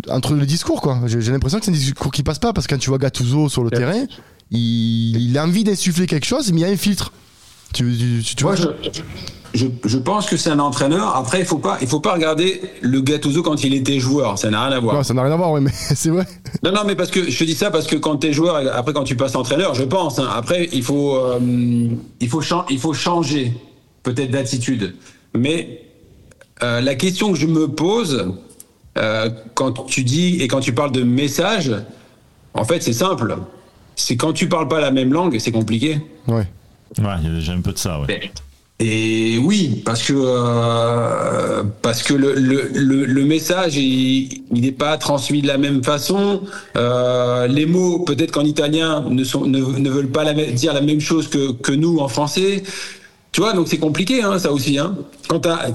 entre 0.09 0.35
le 0.35 0.45
discours 0.45 0.81
quoi. 0.83 1.01
J'ai 1.07 1.31
l'impression 1.31 1.61
que 1.61 1.65
c'est 1.65 1.71
un 1.71 1.75
discours 1.75 2.11
qui 2.11 2.23
passe 2.25 2.41
pas 2.41 2.53
parce 2.53 2.67
que 2.67 2.75
quand 2.75 2.81
tu 2.81 2.91
vois 2.91 2.99
Gattuso 2.99 3.49
sur 3.49 3.63
le 3.63 3.71
Ouais. 3.71 3.77
terrain, 3.79 4.05
il, 4.51 5.17
il 5.31 5.39
a 5.39 5.45
envie 5.45 5.63
d'insuffler 5.65 6.07
quelque 6.07 6.27
chose, 6.27 6.51
mais 6.53 6.61
il 6.61 6.63
y 6.63 6.67
a 6.67 6.69
un 6.73 6.77
filtre. 6.77 7.13
Tu, 7.73 7.85
tu, 7.97 8.23
tu- 8.25 8.35
tu 8.37 8.45
Moi, 8.45 8.55
vois 8.57 8.73
je, 8.93 9.01
je, 9.55 9.67
je 9.85 9.99
pense 9.99 10.27
que 10.27 10.37
c'est 10.37 10.51
un 10.51 10.59
entraîneur. 10.59 11.17
Après, 11.17 11.39
il 11.41 11.47
faut 11.47 11.59
pas, 11.59 11.79
il 11.81 11.87
faut 11.87 12.01
pas 12.01 12.13
regarder 12.15 12.61
le 12.83 13.01
Gattuso 13.01 13.43
quand 13.43 13.63
il 13.65 13.73
était 13.75 13.99
joueur. 14.01 14.39
Ça 14.39 14.51
n'a 14.51 14.67
rien 14.67 14.77
à 14.77 14.81
voir. 14.81 14.97
Non, 14.97 15.03
ça 15.03 15.15
n'a 15.15 15.23
rien 15.23 15.33
à 15.33 15.37
voir, 15.37 15.53
ouais, 15.53 15.61
mais 15.61 15.71
c'est 15.95 16.11
vrai. 16.11 16.27
Non, 16.63 16.73
non, 16.73 16.81
mais 16.87 16.95
parce 16.97 17.11
que 17.11 17.31
je 17.31 17.39
te 17.39 17.45
dis 17.45 17.55
ça 17.55 17.71
parce 17.71 17.87
que 17.87 17.97
quand 17.97 18.17
tu 18.19 18.27
es 18.29 18.33
joueur, 18.33 18.57
après 18.75 18.93
quand 18.93 19.05
tu 19.05 19.17
passes 19.17 19.35
entraîneur, 19.37 19.75
je 19.75 19.85
pense. 19.85 20.19
hein, 20.19 20.29
après, 20.35 20.69
il 20.73 20.83
faut, 20.83 21.17
euh, 21.17 21.39
il 22.21 22.29
faut, 22.29 22.41
chan- 22.41 22.67
il 22.69 22.79
faut 22.79 22.93
changer 22.93 23.53
peut-être 24.03 24.31
d'attitude. 24.33 24.95
Mais 25.37 25.83
euh, 26.63 26.81
la 26.81 26.95
question 26.95 27.33
que 27.33 27.39
je 27.39 27.47
me 27.47 27.69
pose 27.69 28.33
euh, 28.99 29.31
quand 29.55 29.73
tu 29.87 30.05
dis 30.05 30.37
et 30.41 30.49
quand 30.49 30.61
tu 30.61 30.73
parles 30.73 30.93
de 30.93 31.03
message, 31.03 31.73
en 32.55 32.65
fait, 32.65 32.83
c'est 32.83 32.93
simple. 32.93 33.37
C'est 33.97 34.17
quand 34.17 34.33
tu 34.33 34.49
parles 34.49 34.69
pas 34.69 34.81
la 34.81 34.91
même 34.91 35.13
langue, 35.13 35.37
c'est 35.39 35.53
compliqué. 35.53 36.01
Ouais. 36.27 36.47
Ouais, 36.99 37.15
il 37.23 37.25
y 37.29 37.31
a 37.31 37.35
déjà 37.35 37.53
un 37.53 37.61
peu 37.61 37.73
de 37.73 37.79
ça, 37.79 38.01
ouais. 38.01 38.31
Et 38.81 39.39
oui, 39.39 39.83
parce 39.85 40.03
que 40.03 40.13
euh, 40.17 41.63
parce 41.81 42.03
que 42.03 42.13
le, 42.15 42.35
le, 42.35 42.71
le, 42.75 43.05
le 43.05 43.25
message 43.25 43.77
il 43.77 44.43
il 44.53 44.61
n'est 44.63 44.73
pas 44.73 44.97
transmis 44.99 45.43
de 45.43 45.47
la 45.47 45.59
même 45.59 45.85
façon. 45.85 46.41
Euh, 46.77 47.47
les 47.47 47.67
mots 47.67 48.01
peut-être 48.01 48.33
qu'en 48.33 48.45
italien 48.45 49.05
ne 49.09 49.23
sont 49.25 49.47
ne, 49.47 49.59
ne 49.61 49.91
veulent 49.91 50.11
pas 50.11 50.25
la, 50.25 50.35
dire 50.35 50.75
la 50.75 50.81
même 50.81 51.01
chose 51.01 51.29
que 51.29 51.53
que 51.53 51.71
nous 51.73 51.99
en 51.99 52.09
français. 52.09 52.65
Tu 53.31 53.41
vois, 53.41 53.53
donc 53.53 53.69
c'est 53.69 53.79
compliqué 53.79 54.23
hein, 54.23 54.39
ça 54.41 54.53
aussi. 54.53 54.79
Hein. 54.79 54.97
Quand 55.29 55.41
t'as- 55.41 55.67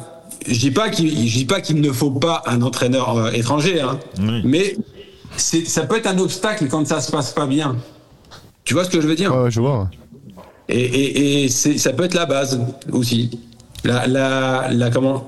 je 0.48 0.60
dis 0.60 0.72
pas 0.72 0.90
qu'il 0.90 1.28
je 1.28 1.38
dis 1.38 1.46
pas 1.46 1.62
qu'il 1.62 1.80
ne 1.80 1.92
faut 1.92 2.12
pas 2.12 2.44
un 2.48 2.62
entraîneur 2.62 3.18
euh, 3.18 3.32
étranger, 3.32 3.80
hein, 3.82 3.98
Oui. 4.20 4.42
mais 4.44 4.76
c'est 5.38 5.66
ça 5.66 5.84
peut 5.84 5.98
être 5.98 6.08
un 6.08 6.18
obstacle 6.20 6.68
quand 6.70 6.86
ça 6.86 7.00
se 7.00 7.12
passe 7.12 7.32
pas 7.32 7.46
bien. 7.48 7.78
Tu 8.66 8.74
vois 8.74 8.84
ce 8.84 8.90
que 8.90 9.00
je 9.02 9.08
veux 9.08 9.16
dire? 9.16 9.34
Ouais, 9.34 9.44
ouais, 9.44 9.52
je 9.52 9.60
vois. 9.62 9.90
Et, 10.70 10.80
et, 10.80 11.44
et 11.46 11.50
c'est- 11.50 11.78
ça 11.78 11.92
peut 11.94 12.04
être 12.04 12.14
la 12.14 12.26
base 12.26 12.60
aussi. 12.92 13.32
La, 13.84 14.08
la, 14.08 14.70
la, 14.72 14.90
comment 14.90 15.26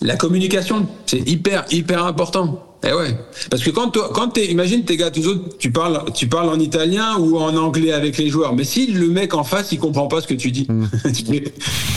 la 0.00 0.16
communication, 0.16 0.86
c'est 1.06 1.20
hyper, 1.28 1.64
hyper 1.70 2.04
important. 2.04 2.66
Eh 2.84 2.92
ouais. 2.92 3.16
Parce 3.48 3.62
que 3.62 3.70
quand, 3.70 3.90
toi, 3.90 4.10
quand 4.12 4.30
t'es, 4.30 4.46
imagine 4.50 4.84
tes 4.84 4.96
gars, 4.96 5.12
tous 5.12 5.28
autres, 5.28 5.56
tu 5.58 5.70
parles, 5.70 6.02
tu 6.14 6.26
parles 6.26 6.48
en 6.48 6.58
italien 6.58 7.16
ou 7.18 7.38
en 7.38 7.54
anglais 7.56 7.92
avec 7.92 8.18
les 8.18 8.28
joueurs. 8.28 8.56
Mais 8.56 8.64
si 8.64 8.88
le 8.88 9.06
mec 9.06 9.34
en 9.34 9.44
face, 9.44 9.70
il 9.70 9.78
comprend 9.78 10.08
pas 10.08 10.20
ce 10.20 10.26
que 10.26 10.34
tu 10.34 10.50
dis, 10.50 10.66
tu 11.14 11.24
fais, 11.24 11.44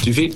tu 0.04 0.14
fais, 0.14 0.32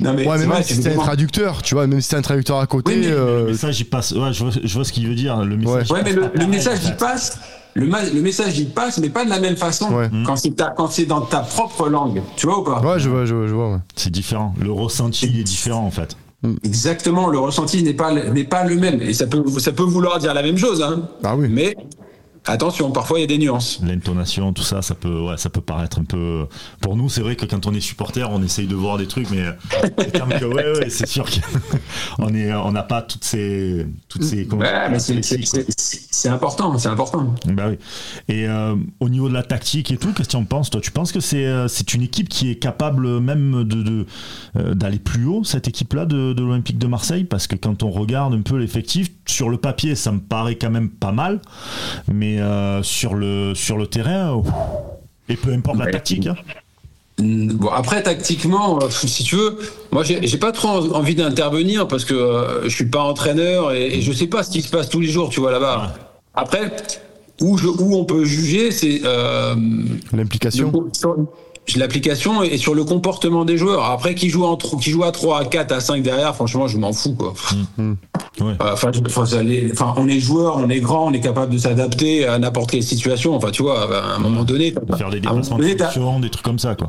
non 0.00 0.12
mais. 0.14 0.26
Ouais, 0.28 0.38
mais 0.38 0.46
même 0.46 0.62
si 0.62 0.74
c'était 0.74 0.94
un 0.94 0.98
traducteur, 0.98 1.62
tu 1.62 1.74
vois, 1.74 1.86
même 1.86 2.00
si 2.00 2.08
c'était 2.08 2.18
un 2.18 2.22
traducteur 2.22 2.58
à 2.58 2.66
côté. 2.66 2.92
Oui, 2.92 2.98
mais- 3.00 3.06
euh, 3.12 3.44
Le 3.46 3.50
message, 3.52 3.80
il 3.80 3.84
passe. 3.84 4.12
Ouais, 4.12 4.32
je 4.32 4.44
vois, 4.44 4.52
je 4.62 4.74
vois 4.74 4.84
ce 4.84 4.92
qu'il 4.92 5.06
veut 5.08 5.14
dire. 5.14 5.44
Le 5.44 5.56
message. 5.56 5.90
Ouais, 5.90 6.02
mais 6.04 6.12
le, 6.12 6.46
message, 6.46 6.78
il 6.84 6.96
passe. 6.96 7.38
Le, 7.74 7.86
ma- 7.86 8.04
le 8.04 8.20
message, 8.20 8.56
il 8.58 8.68
passe, 8.70 8.98
mais 8.98 9.08
pas 9.08 9.24
de 9.24 9.30
la 9.30 9.40
même 9.40 9.56
façon. 9.56 9.92
Ouais. 9.92 10.08
Quand 10.24 10.36
c'est 10.36 10.52
ta- 10.56 10.70
quand 10.76 10.88
c'est 10.88 11.06
dans 11.06 11.20
ta 11.22 11.40
propre 11.40 11.88
langue. 11.88 12.22
Tu 12.36 12.46
vois 12.46 12.60
ou 12.60 12.62
pas? 12.62 12.80
Ouais, 12.80 12.98
je 13.00 13.08
vois, 13.08 13.24
je 13.24 13.34
vois, 13.34 13.46
je 13.48 13.52
vois. 13.54 13.72
ouais. 13.72 13.78
C'est 13.96 14.10
différent. 14.12 14.54
Le 14.60 14.70
ressenti 14.70 15.26
est 15.26 15.42
différent, 15.42 15.84
en 15.84 15.90
fait. 15.90 16.16
Exactement, 16.62 17.28
le 17.30 17.38
ressenti 17.38 17.82
n'est 17.82 17.94
pas 17.94 18.12
n'est 18.12 18.44
pas 18.44 18.64
le 18.64 18.76
même 18.76 19.00
et 19.00 19.14
ça 19.14 19.26
peut 19.26 19.42
ça 19.58 19.72
peut 19.72 19.82
vouloir 19.82 20.18
dire 20.18 20.34
la 20.34 20.42
même 20.42 20.58
chose, 20.58 20.82
hein. 20.82 21.08
Ah 21.22 21.34
oui. 21.36 21.48
Mais 21.50 21.74
attention, 22.46 22.90
parfois 22.90 23.18
il 23.18 23.22
y 23.22 23.24
a 23.24 23.28
des 23.28 23.38
nuances. 23.38 23.80
L'intonation, 23.82 24.52
tout 24.52 24.62
ça, 24.62 24.82
ça 24.82 24.94
peut, 24.94 25.20
ouais, 25.20 25.36
ça 25.36 25.50
peut 25.50 25.60
paraître 25.60 25.98
un 25.98 26.04
peu. 26.04 26.46
Pour 26.80 26.96
nous, 26.96 27.08
c'est 27.08 27.20
vrai 27.22 27.36
que 27.36 27.46
quand 27.46 27.66
on 27.66 27.74
est 27.74 27.80
supporter, 27.80 28.28
on 28.30 28.42
essaye 28.42 28.66
de 28.66 28.74
voir 28.74 28.98
des 28.98 29.06
trucs, 29.06 29.30
mais 29.30 29.44
que, 30.38 30.44
ouais, 30.44 30.78
ouais, 30.78 30.90
c'est 30.90 31.06
sûr 31.06 31.24
qu'on 32.18 32.28
est, 32.34 32.52
on 32.52 32.72
n'a 32.72 32.82
pas 32.82 33.02
toutes 33.02 33.24
ces, 33.24 33.86
toutes 34.08 34.24
ces. 34.24 34.46
Ouais, 34.48 34.98
c'est 34.98 35.22
ces- 35.22 35.42
c'est- 35.44 35.64
c'est- 35.76 36.00
c'est 36.10 36.28
important, 36.28 36.76
c'est 36.78 36.88
important. 36.88 37.34
Bah 37.46 37.64
oui. 37.68 37.78
Et 38.28 38.46
euh, 38.48 38.76
au 39.00 39.08
niveau 39.08 39.28
de 39.28 39.34
la 39.34 39.42
tactique 39.42 39.90
et 39.90 39.96
tout, 39.96 40.08
qu'est-ce 40.12 40.28
que 40.28 40.32
tu 40.32 40.36
en 40.36 40.44
penses 40.44 40.70
toi? 40.70 40.80
Tu 40.80 40.90
penses 40.90 41.12
que 41.12 41.20
c'est 41.20 41.46
euh, 41.46 41.68
c'est 41.68 41.92
une 41.94 42.02
équipe 42.02 42.28
qui 42.28 42.50
est 42.50 42.56
capable 42.56 43.20
même 43.20 43.64
de 43.64 43.82
de, 43.82 44.06
euh, 44.56 44.74
d'aller 44.74 44.98
plus 44.98 45.26
haut 45.26 45.44
cette 45.44 45.68
équipe-là 45.68 46.06
de, 46.06 46.32
de 46.32 46.42
l'Olympique 46.42 46.78
de 46.78 46.86
Marseille? 46.86 47.24
Parce 47.24 47.46
que 47.46 47.56
quand 47.56 47.82
on 47.82 47.90
regarde 47.90 48.32
un 48.34 48.40
peu 48.42 48.56
l'effectif 48.56 49.10
sur 49.26 49.48
le 49.50 49.56
papier, 49.58 49.94
ça 49.94 50.12
me 50.12 50.20
paraît 50.20 50.56
quand 50.56 50.70
même 50.70 50.88
pas 50.90 51.12
mal, 51.12 51.40
mais 52.12 52.33
euh, 52.40 52.82
sur 52.82 53.14
le 53.14 53.54
sur 53.54 53.76
le 53.76 53.86
terrain, 53.86 54.34
ouf. 54.34 54.46
et 55.28 55.36
peu 55.36 55.52
importe 55.52 55.78
la 55.78 55.86
tactique. 55.90 56.26
hein. 56.26 56.36
Mm, 57.20 57.52
Bon 57.54 57.68
après 57.68 58.02
tactiquement, 58.02 58.80
euh, 58.82 58.88
si 58.90 59.22
tu 59.22 59.36
veux, 59.36 59.58
moi 59.92 60.02
j'ai 60.04 60.38
pas 60.38 60.50
trop 60.52 60.68
en- 60.68 60.90
envie 60.92 61.14
d'intervenir 61.14 61.86
parce 61.86 62.04
que 62.04 62.14
euh, 62.14 62.64
je 62.64 62.74
suis 62.74 62.86
pas 62.86 63.02
entraîneur 63.02 63.72
et, 63.72 63.86
et 63.98 64.00
je 64.02 64.12
sais 64.12 64.26
pas 64.26 64.42
ce 64.42 64.50
qui 64.50 64.62
se 64.62 64.68
passe 64.70 64.88
tous 64.88 65.00
les 65.00 65.08
jours, 65.08 65.30
tu 65.30 65.38
vois 65.40 65.52
là-bas. 65.52 65.94
Après, 66.34 66.74
où 67.40 67.56
je 67.56 67.68
où 67.68 67.94
on 67.96 68.04
peut 68.04 68.24
juger, 68.24 68.70
c'est 68.72 69.02
euh, 69.04 69.54
L'implication. 70.12 70.72
L'application 71.76 72.42
et 72.42 72.58
sur 72.58 72.74
le 72.74 72.84
comportement 72.84 73.44
des 73.44 73.56
joueurs. 73.56 73.84
Après, 73.84 74.14
qui 74.14 74.28
joue, 74.28 74.44
en, 74.44 74.56
tro- 74.56 74.76
qui 74.76 74.90
joue 74.90 75.02
à 75.02 75.12
3, 75.12 75.40
à 75.40 75.44
4, 75.46 75.72
à 75.72 75.80
5 75.80 76.02
derrière, 76.02 76.34
franchement, 76.34 76.68
je 76.68 76.76
m'en 76.78 76.92
fous. 76.92 77.14
Quoi. 77.14 77.32
Enfin, 78.60 78.90
enfin, 79.06 79.94
on 79.96 80.08
est 80.08 80.20
joueur, 80.20 80.56
on 80.58 80.68
est 80.68 80.80
grand, 80.80 81.06
on 81.06 81.12
est 81.12 81.20
capable 81.20 81.52
de 81.52 81.58
s'adapter 81.58 82.26
à 82.26 82.38
n'importe 82.38 82.70
quelle 82.70 82.82
situation. 82.82 83.34
Enfin, 83.34 83.50
tu 83.50 83.62
vois, 83.62 83.96
à 83.96 84.14
un 84.14 84.18
moment 84.18 84.44
donné, 84.44 84.72
t'as 84.72 84.80
pas- 84.80 84.96
Faire 84.96 85.10
des 85.10 85.20
de 85.20 85.26
fonction, 85.28 86.20
des 86.20 86.30
trucs 86.30 86.44
comme 86.44 86.58
ça, 86.58 86.74
quoi. 86.74 86.88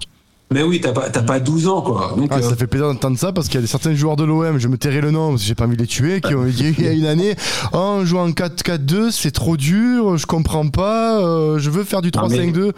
mais 0.51 0.61
oui, 0.63 0.79
t'as 0.81 0.91
pas, 0.91 1.09
t'as 1.09 1.23
pas 1.23 1.39
12 1.39 1.67
ans, 1.67 1.81
quoi. 1.81 2.13
Donc, 2.17 2.27
Ah, 2.31 2.37
euh, 2.37 2.41
ça 2.41 2.55
fait 2.55 2.67
plaisir 2.67 2.87
d'entendre 2.87 3.17
ça 3.17 3.31
parce 3.31 3.47
qu'il 3.47 3.55
y 3.55 3.59
a 3.59 3.61
des 3.61 3.67
certains 3.67 3.95
joueurs 3.95 4.15
de 4.17 4.23
l'OM, 4.25 4.57
je 4.59 4.67
me 4.67 4.77
tairai 4.77 5.01
le 5.01 5.11
nom 5.11 5.29
parce 5.31 5.41
que 5.41 5.47
j'ai 5.47 5.55
pas 5.55 5.65
envie 5.65 5.77
de 5.77 5.81
les 5.81 5.87
tuer, 5.87 6.19
qui 6.21 6.35
ont 6.35 6.43
dit 6.45 6.75
il 6.77 6.83
y 6.83 6.87
a 6.87 6.91
une 6.91 7.05
année 7.05 7.35
Oh, 7.73 7.77
on 8.01 8.05
joue 8.05 8.17
en 8.17 8.29
4-4-2, 8.29 9.11
c'est 9.11 9.31
trop 9.31 9.55
dur, 9.57 10.17
je 10.17 10.25
comprends 10.25 10.67
pas, 10.67 11.21
euh, 11.21 11.59
je 11.59 11.69
veux 11.69 11.83
faire 11.83 12.01
du 12.01 12.11
Ah, 12.15 12.25
mais- 12.29 12.37
3-5-2. 12.51 12.73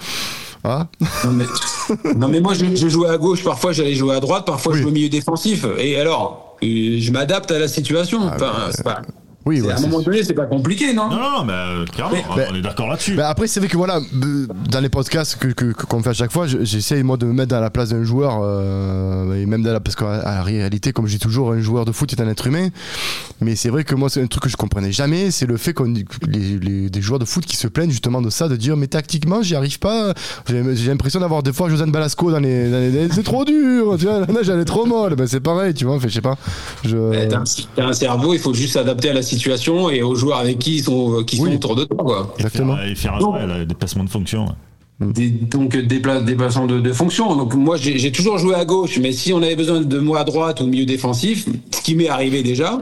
Ah 0.63 0.87
non, 1.25 1.31
mais, 1.31 1.45
non, 2.15 2.27
mais 2.27 2.39
moi, 2.41 2.53
je, 2.53 2.75
je, 2.75 2.87
jouais 2.89 3.09
à 3.09 3.17
gauche, 3.17 3.43
parfois 3.43 3.71
j'allais 3.71 3.95
jouer 3.95 4.15
à 4.15 4.19
droite, 4.19 4.45
parfois 4.45 4.71
Oui. 4.73 4.77
je 4.79 4.83
jouais 4.83 4.91
au 4.91 4.93
milieu 4.93 5.09
défensif. 5.09 5.65
Et 5.77 5.99
alors, 5.99 6.57
euh, 6.63 6.97
je 6.99 7.11
m'adapte 7.11 7.51
à 7.51 7.59
la 7.59 7.67
situation. 7.67 8.19
Ah, 8.23 8.69
Enfin, 8.79 9.01
Oui, 9.47 9.61
ouais, 9.61 9.71
à 9.71 9.77
un 9.77 9.81
moment 9.81 10.01
donné, 10.01 10.23
c'est 10.23 10.33
pas 10.33 10.45
compliqué, 10.45 10.93
non, 10.93 11.09
Non, 11.09 11.17
non, 11.19 11.43
mais 11.45 11.53
euh, 11.53 11.85
clairement, 11.85 12.17
Mais- 12.35 12.45
on 12.51 12.55
est 12.55 12.61
d'accord 12.61 12.87
là-dessus. 12.89 13.13
Mais 13.15 13.21
après, 13.23 13.47
c'est 13.47 13.59
vrai 13.61 13.69
que 13.69 13.77
voilà, 13.77 13.97
euh, 13.99 14.47
dans 14.69 14.79
les 14.81 14.89
podcasts 14.89 15.37
que, 15.37 15.47
que- 15.47 15.71
qu'on 15.71 16.03
fait 16.03 16.09
à 16.09 16.13
chaque 16.13 16.31
fois, 16.31 16.47
je- 16.47 16.63
j'essaie 16.63 17.01
moi 17.03 17.15
de 17.17 17.25
me 17.25 17.33
mettre 17.33 17.49
dans 17.49 17.61
la 17.61 17.69
place 17.69 17.89
d'un 17.89 18.03
joueur, 18.03 18.39
euh, 18.43 19.33
et 19.41 19.45
même 19.45 19.63
dans 19.63 19.71
la, 19.71 19.79
parce 19.79 19.95
qu'à 19.95 20.21
la 20.23 20.43
réalité, 20.43 20.91
comme 20.91 21.07
je 21.07 21.13
dis 21.13 21.19
toujours, 21.19 21.51
un 21.53 21.61
joueur 21.61 21.85
de 21.85 21.91
foot 21.93 22.11
est 22.11 22.21
un 22.21 22.27
être 22.27 22.45
humain. 22.47 22.67
Mais 23.39 23.55
c'est 23.55 23.69
vrai 23.69 23.83
que 23.85 23.95
moi, 23.95 24.09
c'est 24.09 24.21
un 24.21 24.27
truc 24.27 24.43
que 24.43 24.49
je 24.49 24.57
comprenais 24.57 24.91
jamais, 24.91 25.31
c'est 25.31 25.45
le 25.45 25.55
fait 25.57 25.73
qu'on 25.73 25.93
les, 26.27 26.59
les- 26.59 26.89
des 26.89 27.01
joueurs 27.01 27.19
de 27.19 27.25
foot 27.25 27.45
qui 27.45 27.55
se 27.55 27.67
plaignent 27.67 27.91
justement 27.91 28.21
de 28.21 28.29
ça, 28.29 28.47
de 28.49 28.55
dire 28.57 28.75
mais 28.75 28.87
tactiquement, 28.87 29.41
j'y 29.41 29.55
arrive 29.55 29.79
pas. 29.79 30.13
J'ai 30.49 30.63
j'ai 30.75 30.89
l'impression 30.89 31.19
d'avoir 31.19 31.41
des 31.43 31.53
fois 31.53 31.69
José 31.69 31.85
Balasco 31.85 32.31
dans 32.31 32.39
les, 32.39 32.69
dans 32.69 32.79
les- 32.79 33.09
c'est 33.13 33.23
trop 33.23 33.45
dur, 33.45 33.95
tu 33.97 34.05
vois, 34.05 34.19
la 34.21 34.25
neige 34.27 34.49
elle 34.49 34.59
est 34.59 34.65
trop 34.65 34.85
molle. 34.85 35.15
Ben, 35.15 35.25
c'est 35.27 35.39
pareil, 35.39 35.73
tu 35.73 35.85
vois. 35.85 35.95
Enfin, 35.95 36.07
je 36.09 36.13
sais 36.15 36.21
pas. 36.21 36.35
Je... 36.83 37.27
T'as 37.29 37.37
un, 37.37 37.43
t'as 37.75 37.85
un 37.85 37.93
cerveau, 37.93 38.33
il 38.33 38.39
faut 38.39 38.53
juste 38.53 38.73
s'adapter 38.73 39.09
à 39.09 39.13
la 39.13 39.21
situation 39.21 39.36
et 39.91 40.03
aux 40.03 40.15
joueurs 40.15 40.39
avec 40.39 40.59
qui 40.59 40.77
ils 40.77 40.83
sont, 40.83 41.23
qui 41.25 41.37
sont 41.37 41.51
autour 41.51 41.75
de 41.75 41.83
toi, 41.85 41.97
quoi. 41.97 42.33
Exactement. 42.37 42.77
Et 42.81 42.95
faire 42.95 43.19
là, 43.19 43.65
des 43.65 43.75
placements 43.75 44.03
de 44.03 44.09
fonction. 44.09 44.47
Des, 44.99 45.29
donc 45.29 45.77
déplacements 45.77 46.65
de, 46.65 46.79
de 46.79 46.91
fonction. 46.91 47.35
Donc 47.35 47.53
moi 47.53 47.77
j'ai 47.77 48.11
toujours 48.11 48.39
joué 48.39 48.55
à 48.55 48.65
gauche, 48.65 48.97
mais 48.99 49.11
si 49.11 49.31
on 49.31 49.37
avait 49.43 49.55
besoin 49.55 49.81
de 49.81 49.99
moi 49.99 50.21
à 50.21 50.23
droite 50.23 50.59
ou 50.59 50.63
au 50.63 50.67
milieu 50.67 50.85
défensif, 50.85 51.45
ce 51.71 51.81
qui 51.81 51.93
m'est 51.93 52.09
arrivé 52.09 52.41
déjà, 52.41 52.79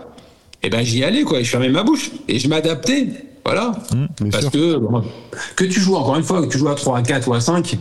eh 0.64 0.70
ben 0.70 0.84
j'y 0.84 1.04
allais 1.04 1.24
quoi, 1.24 1.42
je 1.44 1.50
fermais 1.50 1.70
ma 1.70 1.84
bouche 1.84 2.12
et 2.28 2.40
je 2.40 2.48
m'adaptais. 2.48 3.08
Voilà. 3.44 3.74
bien 3.92 4.30
Parce 4.32 4.50
sûr. 4.50 4.52
que 4.52 4.80
que 5.56 5.66
tu 5.66 5.80
joues 5.80 5.96
encore 5.96 6.16
une 6.16 6.24
fois, 6.24 6.42
que 6.42 6.52
tu 6.52 6.58
joues 6.58 6.70
à 6.70 6.76
3, 6.76 6.98
à 7.00 7.02
4 7.04 7.28
ou 7.28 7.34
à 7.34 7.42
5, 7.42 7.78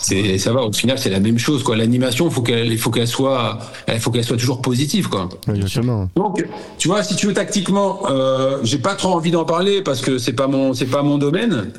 c'est 0.00 0.38
ça 0.38 0.52
va. 0.52 0.62
Au 0.62 0.72
final 0.72 0.98
c'est 0.98 1.10
la 1.10 1.20
même 1.20 1.38
chose 1.38 1.62
quoi. 1.62 1.76
L'animation, 1.76 2.28
il 2.28 2.32
faut 2.32 2.42
qu'elle 2.42 2.72
il 2.72 2.78
faut 2.78 2.90
qu'elle 2.90 3.08
soit, 3.08 3.58
il 3.88 4.00
faut 4.00 4.10
qu'elle 4.10 4.24
soit 4.24 4.36
toujours 4.36 4.62
positive 4.62 5.08
quoi. 5.08 5.28
Exactement. 5.48 6.08
Donc, 6.16 6.44
tu 6.78 6.88
vois, 6.88 7.02
si 7.02 7.16
tu 7.16 7.26
veux 7.26 7.34
tactiquement, 7.34 8.00
euh, 8.10 8.58
j'ai 8.62 8.78
pas 8.78 8.94
trop 8.94 9.10
envie 9.14 9.30
d'en 9.30 9.44
parler 9.44 9.82
parce 9.82 10.00
que 10.00 10.18
c'est 10.18 10.32
pas 10.32 10.46
mon, 10.46 10.74
c'est 10.74 10.86
pas 10.86 11.02
mon 11.02 11.18
domaine. 11.18 11.72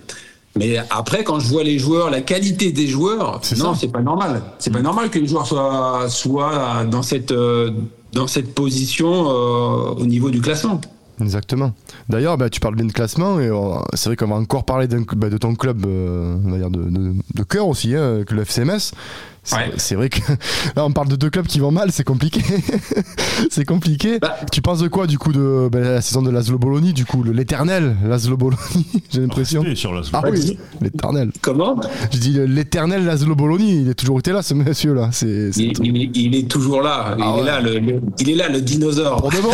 Mais 0.57 0.77
après, 0.89 1.23
quand 1.23 1.39
je 1.39 1.47
vois 1.47 1.63
les 1.63 1.79
joueurs, 1.79 2.10
la 2.10 2.21
qualité 2.21 2.71
des 2.71 2.88
joueurs, 2.88 3.39
non, 3.57 3.73
c'est 3.73 3.88
pas 3.88 4.01
normal. 4.01 4.41
C'est 4.60 4.71
pas 4.71 4.81
normal 4.81 5.10
que 5.10 5.17
les 5.19 5.27
joueurs 5.27 5.47
soient, 5.47 6.10
soient 6.10 6.84
dans 6.84 7.01
cette, 7.01 7.31
euh, 7.31 7.71
dans 8.12 8.27
cette 8.27 8.53
position 8.53 9.29
euh, 9.29 9.93
au 9.97 10.05
niveau 10.05 10.29
du 10.29 10.41
classement. 10.41 10.81
Exactement. 11.21 11.73
D'ailleurs, 12.10 12.38
bah, 12.38 12.49
tu 12.49 12.60
parles 12.60 12.75
bien 12.75 12.86
de 12.86 12.91
classement 12.91 13.39
et 13.39 13.47
euh, 13.47 13.75
c'est 13.93 14.10
vrai 14.10 14.15
qu'on 14.15 14.27
va 14.27 14.36
encore 14.36 14.65
parler 14.65 14.88
bah, 14.88 15.29
de 15.29 15.38
ton 15.38 15.55
club, 15.55 15.86
euh, 15.86 16.36
on 16.43 16.51
va 16.51 16.57
dire 16.57 16.69
de, 16.69 16.89
de, 16.89 17.43
cœur 17.43 17.67
aussi, 17.67 17.95
hein, 17.95 18.23
que 18.25 18.34
le 18.34 18.41
FCMS. 18.41 18.93
C'est 19.43 19.56
Ouais. 19.56 19.71
c'est 19.77 19.95
vrai 19.95 20.10
que 20.10 20.19
là, 20.75 20.86
on 20.86 20.91
parle 20.91 21.08
de 21.08 21.15
deux 21.15 21.30
clubs 21.32 21.47
qui 21.47 21.60
vont 21.60 21.71
mal, 21.71 21.91
c'est 21.91 22.04
compliqué. 22.04 22.41
c'est 23.49 23.65
compliqué. 23.65 24.19
Bah. 24.19 24.38
tu 24.51 24.62
penses 24.62 24.80
de 24.80 24.88
quoi 24.88 25.08
du 25.08 25.17
coup 25.17 25.32
de 25.34 25.67
bah, 25.71 25.80
la 25.80 26.01
saison 26.01 26.21
de 26.21 26.30
Laszlo 26.30 26.60
Bologna, 26.60 26.91
du 26.91 27.06
coup, 27.06 27.23
le- 27.23 27.32
l'éternel 27.32 27.95
Laszlo 28.06 28.38
Bologna, 28.38 28.62
j'ai 29.12 29.19
l'impression. 29.21 29.63
La 29.63 29.71
Ah 30.13 30.21
oui, 30.30 30.60
l'éternel. 30.80 31.32
Comment? 31.41 31.75
Je 32.12 32.17
dis 32.19 32.34
l'éternel 32.47 33.04
Laszlo 33.04 33.34
Bologna, 33.36 33.65
il 33.65 33.89
est 33.89 33.93
toujours 33.95 34.19
été 34.19 34.32
là, 34.32 34.43
ce 34.43 34.54
monsieur-là. 34.54 35.10
C'est 35.12 35.51
c'est 35.51 35.63
il, 35.63 35.88
il- 35.88 36.12
il 36.17 36.36
est 36.36 36.47
toujours 36.47 36.82
là. 36.84 37.15
Il 37.17 37.23
Ah 37.25 37.34
est 37.36 37.39
ouais. 37.39 37.45
là, 37.45 37.62
le, 37.62 37.80
le- 37.80 38.01
il 38.19 38.30
est 38.30 38.36
là, 38.36 38.47
le 38.47 38.62
dinosaure. 38.62 39.17
Pour 39.21 39.32
de 39.32 39.41
bon. 39.41 39.49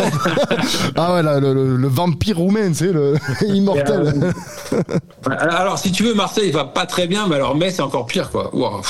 ah 0.96 1.14
ouais, 1.14 1.22
là, 1.22 1.40
le, 1.40 1.54
le- 1.54 1.76
le 1.76 1.88
vampire 1.88 2.36
roumain, 2.36 2.74
sais, 2.74 2.92
le 2.92 3.14
immortel. 3.46 4.32
Alors, 5.30 5.78
si 5.78 5.92
tu 5.92 6.02
veux, 6.02 6.14
Marseille 6.14 6.50
va 6.50 6.64
pas 6.64 6.84
très 6.86 7.06
bien, 7.06 7.26
mais 7.26 7.36
alors 7.36 7.56
Metz 7.56 7.76
c'est 7.76 7.82
encore 7.82 8.04
pire, 8.06 8.30
quoi. 8.30 8.54
Wow. 8.54 8.82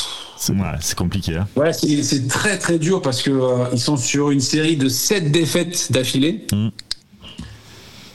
Ouais, 0.48 0.54
c'est 0.80 0.96
compliqué. 0.96 1.36
hein. 1.36 1.46
Ouais, 1.56 1.72
c'est 1.72 2.28
très 2.28 2.58
très 2.58 2.78
dur 2.78 3.02
parce 3.02 3.22
que 3.22 3.30
euh, 3.30 3.64
ils 3.72 3.80
sont 3.80 3.96
sur 3.96 4.30
une 4.30 4.40
série 4.40 4.76
de 4.76 4.88
sept 4.88 5.30
défaites 5.32 5.90
d'affilée. 5.90 6.46
Mm. 6.52 6.68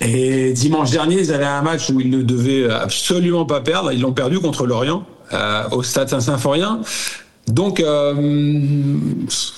Et 0.01 0.51
dimanche 0.53 0.91
dernier, 0.91 1.19
ils 1.19 1.31
avaient 1.31 1.45
un 1.45 1.61
match 1.61 1.89
où 1.89 1.99
ils 2.01 2.09
ne 2.09 2.21
devaient 2.21 2.69
absolument 2.69 3.45
pas 3.45 3.61
perdre. 3.61 3.91
Ils 3.91 4.01
l'ont 4.01 4.13
perdu 4.13 4.39
contre 4.39 4.65
Lorient 4.65 5.05
euh, 5.31 5.63
au 5.71 5.83
Stade 5.83 6.09
Saint-Symphorien. 6.09 6.81
Donc 7.47 7.79
euh, 7.81 8.13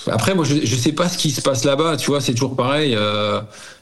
après, 0.08 0.34
moi, 0.34 0.44
je, 0.44 0.56
je 0.64 0.76
sais 0.76 0.92
pas 0.92 1.08
ce 1.08 1.18
qui 1.18 1.30
se 1.30 1.40
passe 1.40 1.64
là-bas. 1.64 1.96
Tu 1.96 2.10
vois, 2.10 2.20
c'est 2.20 2.32
toujours 2.32 2.56
pareil. 2.56 2.96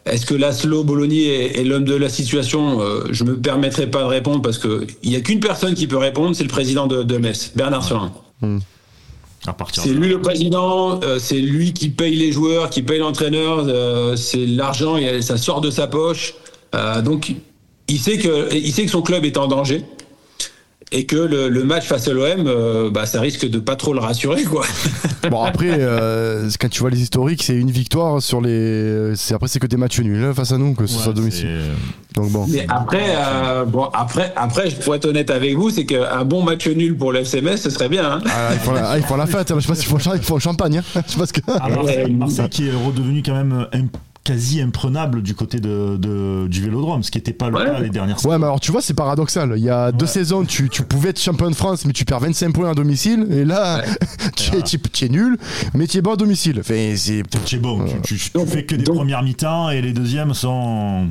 Est-ce 0.06 0.26
que 0.26 0.34
Laszlo 0.34 0.84
Bologna 0.84 1.14
est, 1.16 1.60
est 1.60 1.64
l'homme 1.64 1.84
de 1.84 1.94
la 1.94 2.10
situation? 2.10 2.80
Euh, 2.82 3.04
Je 3.10 3.24
me 3.24 3.36
permettrai 3.38 3.86
pas 3.86 4.00
de 4.00 4.08
répondre 4.08 4.42
parce 4.42 4.58
que 4.58 4.86
il 5.02 5.10
y 5.10 5.16
a 5.16 5.20
qu'une 5.20 5.40
personne 5.40 5.74
qui 5.74 5.86
peut 5.86 5.96
répondre, 5.96 6.36
c'est 6.36 6.44
le 6.44 6.50
président 6.50 6.86
de, 6.86 7.02
de 7.02 7.16
Metz, 7.16 7.52
Bernard 7.56 7.84
Surin. 7.84 8.12
À 8.42 8.46
partir 8.46 8.73
C'est 9.72 9.90
lui 9.90 10.08
le 10.08 10.20
président, 10.20 11.00
euh, 11.02 11.18
c'est 11.18 11.38
lui 11.38 11.72
qui 11.72 11.90
paye 11.90 12.16
les 12.16 12.32
joueurs, 12.32 12.70
qui 12.70 12.82
paye 12.82 12.98
l'entraîneur, 12.98 13.64
euh, 13.66 14.16
c'est 14.16 14.46
l'argent, 14.46 14.96
et 14.96 15.20
ça 15.20 15.36
sort 15.36 15.60
de 15.60 15.70
sa 15.70 15.86
poche. 15.86 16.34
Euh, 16.74 17.02
donc, 17.02 17.34
il 17.88 17.98
sait, 17.98 18.16
que, 18.16 18.54
il 18.54 18.72
sait 18.72 18.84
que 18.84 18.90
son 18.90 19.02
club 19.02 19.24
est 19.24 19.36
en 19.36 19.46
danger 19.46 19.84
et 20.92 21.06
que 21.06 21.16
le, 21.16 21.48
le 21.48 21.64
match 21.64 21.86
face 21.86 22.06
à 22.08 22.12
l'OM, 22.12 22.46
euh, 22.46 22.90
bah, 22.90 23.06
ça 23.06 23.20
risque 23.20 23.48
de 23.48 23.58
pas 23.58 23.76
trop 23.76 23.92
le 23.94 24.00
rassurer. 24.00 24.42
Quoi. 24.44 24.64
Bon 25.30 25.42
après, 25.42 25.78
euh, 25.80 26.50
quand 26.60 26.68
tu 26.68 26.80
vois 26.80 26.90
les 26.90 27.00
historiques, 27.00 27.42
c'est 27.42 27.56
une 27.56 27.70
victoire 27.70 28.20
sur 28.20 28.42
les. 28.42 29.12
C'est 29.16 29.32
après 29.34 29.48
c'est 29.48 29.58
que 29.58 29.66
des 29.66 29.78
matchs 29.78 30.00
nuls 30.00 30.22
hein, 30.22 30.34
face 30.34 30.52
à 30.52 30.58
nous, 30.58 30.74
que 30.74 30.86
ce 30.86 30.98
soit 30.98 31.14
domicile. 31.14 31.48
c'est- 31.62 32.20
Donc 32.20 32.30
bon. 32.30 32.44
Mais 32.46 32.66
après, 32.68 33.14
euh, 33.16 33.64
bon, 33.64 33.84
après, 33.94 34.34
après, 34.36 34.68
je 34.68 34.76
pourrais 34.76 34.98
être 34.98 35.06
honnête 35.06 35.30
avec 35.30 35.56
vous, 35.56 35.70
c'est 35.70 35.86
qu'un 35.86 36.24
bon 36.26 36.42
match 36.42 36.66
nul 36.68 36.94
pour 36.96 37.10
le 37.10 37.20
FCMS, 37.20 37.56
ce 37.56 37.70
serait 37.70 37.88
bien. 37.88 38.04
hein. 38.04 38.20
Ah, 38.26 38.50
ils, 38.52 38.58
font 38.60 38.72
la, 38.72 38.90
ah, 38.90 38.98
ils 38.98 39.04
font 39.04 39.16
la 39.16 39.26
fête. 39.26 39.50
hein. 39.50 39.54
Je 39.56 39.62
sais 39.62 39.68
pas 39.68 39.74
s'ils 39.74 39.88
font, 39.88 39.98
ils 40.14 40.22
font 40.22 40.34
le 40.34 40.40
champagne. 40.40 40.76
hein. 40.78 41.00
Je 41.06 41.12
sais 41.12 41.18
pas 41.18 41.26
ce 41.26 41.32
que. 41.32 41.40
Ah, 41.48 41.68
Marseille, 41.70 42.12
Marseille 42.12 42.48
qui 42.50 42.68
est 42.68 42.72
redevenu 42.72 43.22
quand 43.24 43.34
même 43.34 43.66
quasi 44.24 44.60
imprenable 44.62 45.20
du 45.22 45.34
côté 45.34 45.60
de, 45.60 45.96
de- 45.98 46.46
du 46.48 46.62
Vélodrome, 46.62 47.02
ce 47.02 47.10
qui 47.10 47.18
n'était 47.18 47.32
pas 47.34 47.50
le 47.50 47.56
Ouais. 47.56 47.64
cas 47.66 47.78
les 47.78 47.90
dernières 47.90 48.24
Ouais, 48.26 48.38
mais 48.38 48.44
alors 48.46 48.58
tu 48.60 48.72
vois, 48.72 48.80
c'est 48.80 48.94
paradoxal. 48.94 49.52
Il 49.56 49.62
y 49.62 49.68
a 49.70 49.92
deux 49.92 50.06
saisons, 50.06 50.44
tu, 50.44 50.68
tu 50.70 50.82
pouvais 50.82 51.10
être 51.10 51.20
champion 51.20 51.50
de 51.50 51.54
France, 51.54 51.84
mais 51.84 51.92
tu 51.92 52.04
perds 52.04 52.20
25 52.20 52.52
points 52.54 52.70
à 52.70 52.74
domicile. 52.74 53.26
Et 53.30 53.44
là, 53.44 53.82
tu, 54.36 54.44
es, 54.46 54.50
voilà. 54.52 54.62
tu- 54.64 54.78
tu 54.80 55.04
es 55.04 55.08
nul, 55.10 55.36
mais 55.74 55.86
tu 55.86 55.98
es 55.98 56.00
bon 56.00 56.12
à 56.14 56.16
domicile. 56.16 56.56
Enfin, 56.60 56.94
c'est. 56.96 57.22
Tu 57.44 57.56
es 57.56 57.58
bon, 57.58 57.84
tu, 57.84 58.16
tu- 58.16 58.18
tu 58.18 58.30
Donc- 58.34 58.48
fais 58.48 58.64
que 58.64 58.74
des 58.76 58.84
donc- 58.84 58.96
premières 58.96 59.22
mi-temps 59.22 59.68
et 59.70 59.82
les 59.82 59.92
deuxièmes 59.92 60.32
sont. 60.34 61.06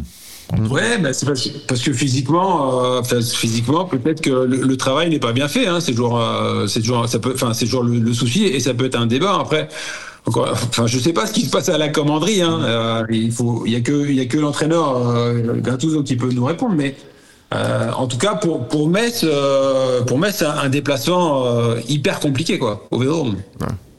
Ouais, 0.69 0.97
bah, 0.99 1.13
c'est 1.13 1.25
parce, 1.25 1.47
parce 1.67 1.81
que 1.81 1.93
physiquement, 1.93 2.83
euh, 2.83 3.01
physiquement, 3.03 3.85
peut-être 3.85 4.21
que 4.21 4.29
le, 4.29 4.57
le 4.61 4.77
travail 4.77 5.09
n'est 5.09 5.19
pas 5.19 5.31
bien 5.33 5.47
fait. 5.47 5.67
Hein, 5.67 5.79
c'est 5.79 5.91
toujours, 5.93 6.19
euh, 6.19 6.67
c'est 6.67 6.81
toujours, 6.81 7.07
ça 7.07 7.17
peut, 7.19 7.31
enfin, 7.33 7.53
c'est 7.53 7.65
toujours 7.65 7.83
le, 7.83 7.97
le 7.99 8.13
souci 8.13 8.43
et 8.43 8.59
ça 8.59 8.73
peut 8.73 8.85
être 8.85 8.99
un 8.99 9.07
débat. 9.07 9.37
Après, 9.39 9.69
enfin, 10.25 10.87
je 10.87 10.99
sais 10.99 11.13
pas 11.13 11.25
ce 11.25 11.33
qui 11.33 11.41
se 11.41 11.49
passe 11.49 11.69
à 11.69 11.77
la 11.77 11.89
commanderie. 11.89 12.41
Hein, 12.41 12.59
euh, 12.63 13.03
il 13.09 13.31
faut, 13.31 13.63
il 13.65 13.73
y 13.73 13.75
a 13.75 13.81
que, 13.81 14.07
il 14.09 14.15
y 14.15 14.21
a 14.21 14.25
que 14.25 14.37
l'entraîneur 14.37 14.97
euh, 15.09 15.55
Gattuso 15.61 16.03
qui 16.03 16.15
peut 16.15 16.31
nous 16.31 16.45
répondre, 16.45 16.75
mais. 16.75 16.95
euh, 17.53 17.91
en 17.91 18.07
tout 18.07 18.17
cas, 18.17 18.35
pour 18.35 18.67
pour 18.67 18.87
Metz, 18.89 19.21
euh, 19.23 20.01
pour 20.03 20.17
Metz, 20.17 20.35
c'est 20.37 20.45
un, 20.45 20.57
un 20.57 20.69
déplacement 20.69 21.45
euh, 21.45 21.75
hyper 21.87 22.19
compliqué, 22.19 22.57
quoi, 22.57 22.87
au 22.91 22.97
Vélodrome. 22.97 23.35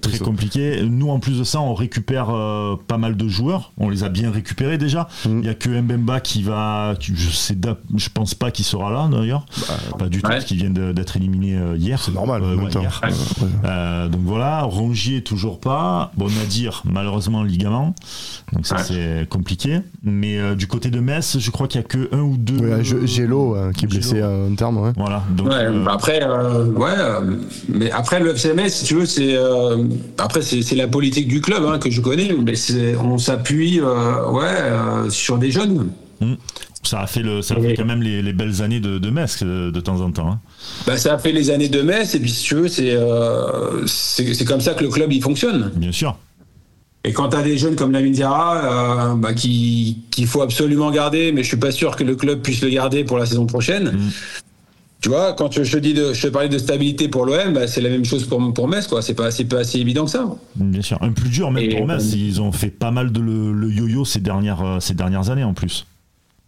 Très 0.08 0.18
compliqué. 0.18 0.82
Nous, 0.82 1.08
en 1.10 1.18
plus 1.20 1.38
de 1.38 1.44
ça, 1.44 1.60
on 1.60 1.74
récupère 1.74 2.30
euh, 2.30 2.76
pas 2.88 2.98
mal 2.98 3.16
de 3.16 3.28
joueurs. 3.28 3.72
On 3.78 3.88
les 3.88 4.04
a 4.04 4.08
bien 4.08 4.30
récupérés 4.30 4.78
déjà. 4.78 5.08
Il 5.24 5.30
Mm. 5.32 5.44
y 5.44 5.48
a 5.48 5.54
que 5.54 5.68
Mbemba 5.68 6.20
qui 6.20 6.42
va. 6.42 6.94
qui- 6.98 7.12
je 7.14 7.30
sais, 7.30 7.56
je 7.96 8.08
pense 8.12 8.34
pas 8.34 8.50
qu'il 8.50 8.64
sera 8.64 8.90
là 8.90 9.08
d'ailleurs. 9.10 9.46
pas 9.98 10.08
du 10.08 10.20
tout, 10.20 10.26
ouais. 10.28 10.34
parce 10.34 10.44
qu'il 10.44 10.56
vient 10.58 10.70
d'être 10.70 11.16
éliminé 11.16 11.56
euh, 11.56 11.76
hier. 11.76 12.00
C'est 12.02 12.12
normal, 12.14 12.42
en 12.42 12.46
Euh, 12.46 12.56
ouais, 12.56 12.70
hier. 12.70 13.00
Ouais. 13.02 13.48
Euh, 13.64 14.08
donc 14.08 14.20
voilà, 14.24 14.62
Rongier 14.62 15.22
toujours 15.22 15.60
pas. 15.60 16.12
Bon, 16.16 16.26
Nadir, 16.28 16.82
malheureusement, 16.84 17.42
ligament. 17.42 17.94
Donc 18.52 18.66
ça, 18.66 18.76
Ouais. 18.76 18.82
c'est 18.84 19.28
compliqué. 19.28 19.80
Mais 20.02 20.38
euh, 20.38 20.54
du 20.54 20.66
côté 20.66 20.90
de 20.90 21.00
Metz, 21.00 21.38
je 21.38 21.50
crois 21.50 21.66
qu'il 21.68 21.80
y 21.80 21.84
a 21.84 21.86
que 21.86 22.08
un 22.14 22.20
ou 22.20 22.36
deux. 22.36 22.82
Gélo, 23.06 23.54
euh, 23.56 23.72
qui 23.72 23.84
est 23.84 23.88
blessé 23.88 24.20
un 24.22 24.54
terme. 24.54 24.78
Ouais. 24.78 24.92
Voilà. 24.96 25.22
Donc, 25.30 25.48
Ouais, 25.48 25.54
euh, 25.66 25.84
bah 25.84 25.92
après, 25.94 26.20
euh, 26.22 26.66
ouais, 26.72 26.90
mais 27.68 27.90
après 27.90 28.20
le 28.20 28.30
FCMS, 28.34 28.68
si 28.68 28.84
tu 28.84 28.94
veux, 28.94 29.06
c'est 29.06 29.34
euh, 29.36 29.84
après 30.18 30.42
c'est 30.42 30.74
la 30.74 30.88
politique 30.88 31.28
du 31.28 31.40
club 31.40 31.64
hein, 31.66 31.78
que 31.78 31.90
je 31.90 32.00
connais, 32.00 32.34
mais 32.44 32.54
on 33.02 33.18
s'appuie, 33.18 33.80
euh, 33.80 34.30
ouais, 34.30 34.42
euh, 34.44 35.10
sur 35.10 35.38
des 35.38 35.50
jeunes. 35.50 35.90
ça 36.82 37.00
a 37.00 37.06
fait, 37.06 37.22
le, 37.22 37.42
ça 37.42 37.54
a 37.54 37.60
fait 37.60 37.74
quand 37.74 37.84
même 37.84 38.02
les, 38.02 38.22
les 38.22 38.32
belles 38.32 38.62
années 38.62 38.80
de, 38.80 38.98
de 38.98 39.10
Metz 39.10 39.40
euh, 39.42 39.70
de 39.70 39.80
temps 39.80 40.00
en 40.00 40.10
temps. 40.10 40.30
hein. 40.30 40.40
Bah, 40.86 40.96
ça 40.96 41.14
a 41.14 41.18
fait 41.18 41.32
les 41.32 41.50
années 41.50 41.68
de 41.68 41.82
Metz, 41.82 42.14
et 42.14 42.20
puis 42.20 42.30
si 42.30 42.44
tu 42.44 42.54
veux, 42.54 42.68
c'est 42.68 42.92
euh, 42.94 43.84
comme 44.46 44.60
ça 44.60 44.74
que 44.74 44.84
le 44.84 44.90
club 44.90 45.12
il 45.12 45.22
fonctionne. 45.22 45.72
Bien 45.76 45.92
sûr. 45.92 46.16
Et 47.06 47.12
quand 47.12 47.28
tu 47.28 47.36
as 47.36 47.42
des 47.42 47.58
jeunes 47.58 47.76
comme 47.76 47.92
Lamine 47.92 48.14
Diarra, 48.14 49.10
euh, 49.12 49.14
bah, 49.14 49.34
qui 49.34 49.98
qu'il 50.10 50.26
faut 50.26 50.40
absolument 50.40 50.90
garder, 50.90 51.32
mais 51.32 51.42
je 51.42 51.48
suis 51.48 51.58
pas 51.58 51.70
sûr 51.70 51.96
que 51.96 52.04
le 52.04 52.16
club 52.16 52.40
puisse 52.40 52.62
le 52.62 52.70
garder 52.70 53.04
pour 53.04 53.18
la 53.18 53.26
saison 53.26 53.44
prochaine. 53.46 53.90
Mm. 53.92 54.10
Tu 55.04 55.10
vois, 55.10 55.34
quand 55.34 55.52
je 55.62 55.70
te 55.70 55.76
dis 55.76 55.92
de, 55.92 56.14
je 56.14 56.22
te 56.22 56.28
parlais 56.28 56.48
de 56.48 56.56
stabilité 56.56 57.08
pour 57.08 57.26
l'OM, 57.26 57.52
bah, 57.52 57.66
c'est 57.66 57.82
la 57.82 57.90
même 57.90 58.06
chose 58.06 58.24
pour 58.24 58.54
pour 58.54 58.68
Metz, 58.68 58.86
quoi. 58.86 59.02
C'est 59.02 59.12
pas 59.12 59.30
c'est 59.30 59.44
pas 59.44 59.58
assez 59.58 59.78
évident 59.78 60.06
que 60.06 60.10
ça. 60.10 60.24
Bien 60.56 60.80
sûr. 60.80 60.96
Un 61.02 61.12
plus 61.12 61.28
dur, 61.28 61.50
même 61.50 61.62
Et- 61.62 61.76
pour 61.76 61.86
Metz, 61.86 62.14
ils 62.14 62.40
ont 62.40 62.52
fait 62.52 62.70
pas 62.70 62.90
mal 62.90 63.12
de 63.12 63.20
le, 63.20 63.52
le 63.52 63.68
yo-yo 63.70 64.06
ces 64.06 64.20
dernières, 64.20 64.62
euh, 64.64 64.80
ces 64.80 64.94
dernières 64.94 65.28
années 65.28 65.44
en 65.44 65.52
plus. 65.52 65.84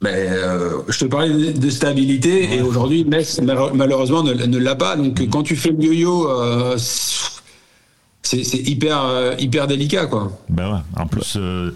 Mais 0.00 0.28
euh, 0.30 0.78
je 0.88 0.98
te 1.00 1.04
parlais 1.04 1.52
de 1.52 1.68
stabilité 1.68 2.54
et 2.54 2.62
aujourd'hui 2.62 3.04
Metz 3.04 3.42
malheureusement 3.74 4.22
ne, 4.22 4.32
ne 4.32 4.56
l'a 4.58 4.74
pas. 4.74 4.96
Donc 4.96 5.20
quand 5.28 5.42
tu 5.42 5.54
fais 5.54 5.72
le 5.72 5.84
yo-yo, 5.84 6.26
euh, 6.30 6.76
c'est 6.78 8.38
hyper 8.54 9.34
hyper 9.38 9.66
délicat 9.66 10.06
quoi. 10.06 10.32
Ben 10.48 10.72
ouais. 10.72 10.80
En 11.02 11.06
plus, 11.06 11.34
euh, 11.36 11.72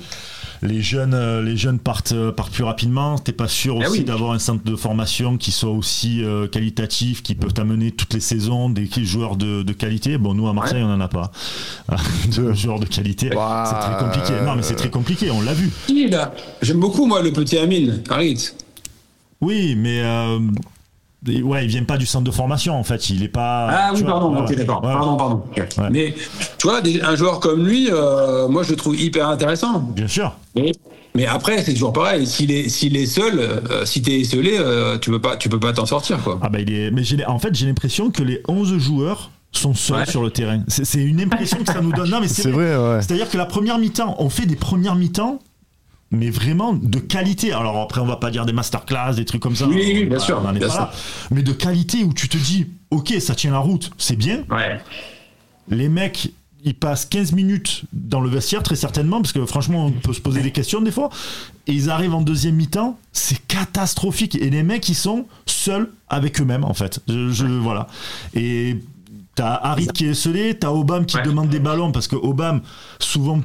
les 0.63 0.83
jeunes, 0.83 1.15
euh, 1.15 1.43
les 1.43 1.57
jeunes 1.57 1.79
partent, 1.79 2.13
euh, 2.13 2.33
partent 2.33 2.53
plus 2.53 2.65
rapidement. 2.65 3.19
T'es 3.19 3.33
pas 3.33 3.49
sûr 3.49 3.79
Ah 3.81 3.89
aussi 3.89 4.01
oui. 4.01 4.05
d'avoir 4.05 4.33
un 4.33 4.39
centre 4.39 4.63
de 4.65 4.77
formation 4.77 5.37
qui 5.39 5.53
soit 5.53 5.71
aussi 5.71 6.23
euh, 6.23 6.47
qualitatif, 6.49 7.23
qui 7.23 7.35
peuvent 7.35 7.53
t'amener 7.55 7.93
toutes 7.93 8.13
les 8.15 8.21
saisons 8.21 8.69
des 8.69 8.89
joueurs 9.05 9.37
de, 9.37 9.63
de 9.63 9.73
qualité. 9.73 10.19
Bon, 10.19 10.35
nous 10.35 10.49
à 10.49 10.53
Marseille, 10.53 10.83
on 10.83 10.93
en 10.93 11.01
a 11.01 11.09
pas 11.09 11.31
de 12.37 12.53
joueurs 12.53 12.79
de 12.81 12.87
qualité. 12.87 13.35
Ouah, 13.35 13.65
C'est 13.67 13.91
très 13.91 14.05
compliqué. 14.05 14.45
Non, 14.45 14.55
mais 14.57 14.63
c'est 14.63 14.77
très 14.77 14.91
compliqué. 14.91 15.31
On 15.31 15.41
l'a 15.41 15.55
vu. 15.55 15.71
Qui, 15.87 16.09
là 16.09 16.35
J'aime 16.63 16.81
beaucoup 16.81 17.07
moi 17.07 17.23
le 17.23 17.33
petit 17.33 17.57
Amine, 17.59 18.03
Harit. 18.11 18.51
Oui, 19.41 19.75
mais 19.77 20.03
euh, 20.03 20.39
ouais, 21.27 21.65
il 21.65 21.69
vient 21.69 21.85
pas 21.85 21.97
du 21.97 22.07
centre 22.07 22.25
de 22.25 22.31
formation 22.31 22.75
en 22.79 22.83
fait. 22.85 23.11
Il 23.11 23.23
est 23.23 23.29
pas. 23.29 23.69
Ah 23.71 23.91
oui, 23.95 24.03
vois, 24.03 24.11
pardon, 24.13 24.35
ouais, 24.35 24.41
ok, 24.43 24.49
ouais. 24.51 24.57
d'accord. 24.57 24.83
Ouais, 24.85 24.93
Pardon, 24.93 25.17
pardon. 25.17 25.43
Ouais. 25.57 25.89
Mais 25.91 26.15
tu 26.59 26.67
vois, 26.67 26.81
un 27.03 27.17
joueur 27.17 27.41
comme 27.41 27.67
lui, 27.67 27.89
euh, 27.91 28.49
moi 28.49 28.63
je 28.63 28.71
le 28.71 28.77
trouve 28.77 28.99
hyper 29.01 29.29
intéressant. 29.29 29.81
Bien 29.81 30.09
sûr. 30.09 30.35
Mais, 30.57 30.73
mais 31.15 31.27
après, 31.27 31.63
c'est 31.63 31.73
toujours 31.75 31.93
pareil. 31.93 32.27
S'il 32.27 32.51
est, 32.53 32.69
s'il 32.69 32.97
est 32.97 33.07
seul, 33.07 33.39
euh, 33.39 33.85
si 33.85 34.01
t'es 34.03 34.21
esselé, 34.21 34.57
euh, 34.59 34.99
tu 34.99 35.11
peux 35.11 35.21
pas, 35.21 35.37
tu 35.37 35.49
peux 35.49 35.61
pas 35.61 35.73
t'en 35.73 35.87
sortir, 35.87 36.23
quoi. 36.23 36.39
Ah 36.43 36.49
bah 36.49 36.61
il 36.61 36.73
est. 36.73 36.91
Mais 36.91 37.03
j'ai 37.05 37.25
en 37.27 37.39
fait 37.39 37.55
j'ai 37.55 37.67
l'impression 37.67 38.11
que 38.11 38.23
les 38.23 38.43
11 38.49 38.79
joueurs 38.79 39.31
sont 39.53 39.75
seuls 39.75 39.99
Ouais. 39.99 40.07
sur 40.07 40.23
le 40.23 40.31
terrain. 40.31 40.63
C'est 40.69 40.85
c'est 40.85 41.03
une 41.03 41.21
impression 41.21 41.59
que 41.59 41.73
ça 41.73 41.81
nous 41.81 41.93
donne. 41.93 42.09
Non 42.09 42.21
mais 42.21 42.29
c'est 42.29 42.43
C'est 42.43 42.51
vrai, 42.53 42.77
ouais. 42.77 43.03
C'est-à-dire 43.03 43.29
que 43.29 43.37
la 43.37 43.47
première 43.47 43.79
mi-temps, 43.79 44.15
on 44.21 44.31
fait 44.31 44.47
des 44.47 44.55
premières 44.57 44.95
mi-temps, 44.95 45.41
mais 46.11 46.31
vraiment 46.31 46.73
de 46.73 46.99
qualité. 46.99 47.53
Alors 47.53 47.79
après, 47.81 48.01
on 48.01 48.07
va 48.07 48.17
pas 48.17 48.31
dire 48.31 48.47
des 48.47 48.53
masterclass, 48.53 49.15
des 49.15 49.25
trucs 49.25 49.41
comme 49.43 49.57
ça. 49.57 49.67
Oui, 49.67 49.77
oui, 49.95 50.05
bien 50.05 50.19
sûr, 50.19 50.41
on 50.43 50.49
en 50.49 50.55
est 50.55 50.59
bien 50.59 50.69
pas 50.69 50.73
sûr. 50.75 50.83
là. 50.83 50.93
Mais 51.31 51.43
de 51.43 51.53
qualité 51.53 52.03
où 52.05 52.13
tu 52.13 52.29
te 52.29 52.37
dis, 52.37 52.67
ok, 52.91 53.15
ça 53.21 53.35
tient 53.35 53.53
la 53.53 53.59
route, 53.59 53.91
c'est 53.99 54.17
bien. 54.17 54.45
Ouais. 54.51 54.81
Les 55.69 55.89
mecs, 55.89 56.33
ils 56.65 56.75
passent 56.75 57.07
15 57.07 57.33
minutes 57.33 57.83
dans 57.93 58.21
le 58.21 58.29
vestiaire, 58.29 58.63
très 58.63 58.77
certainement, 58.77 59.23
parce 59.23 59.33
que 59.33 59.47
franchement, 59.47 59.87
on 59.87 59.93
peut 59.93 60.13
se 60.13 60.21
poser 60.21 60.43
des 60.43 60.51
questions 60.51 60.81
des 60.83 60.91
fois. 60.91 61.09
Et 61.67 61.73
ils 61.73 61.89
arrivent 61.91 62.15
en 62.15 62.21
deuxième 62.23 62.57
mi-temps, 62.57 62.99
c'est 63.13 63.39
catastrophique. 63.47 64.35
Et 64.35 64.51
les 64.51 64.63
mecs, 64.63 64.89
ils 64.89 64.95
sont 64.97 65.27
seuls 65.47 65.91
avec 66.09 66.41
eux-mêmes, 66.41 66.65
en 66.65 66.75
fait. 66.75 67.01
Je, 67.09 67.31
je- 67.31 67.47
voilà. 67.47 67.87
Et 68.35 68.77
t'as 69.37 69.55
Harit 69.55 69.87
qui 69.87 70.07
est 70.07 70.15
scellé, 70.15 70.55
t'as 70.59 70.71
Obama 70.71 71.05
qui 71.05 71.17
Ouais. 71.17 71.23
demande 71.23 71.49
des 71.49 71.61
ballons, 71.61 71.93
parce 71.93 72.09
que 72.09 72.17
Obama, 72.17 72.61
souvent, 72.99 73.41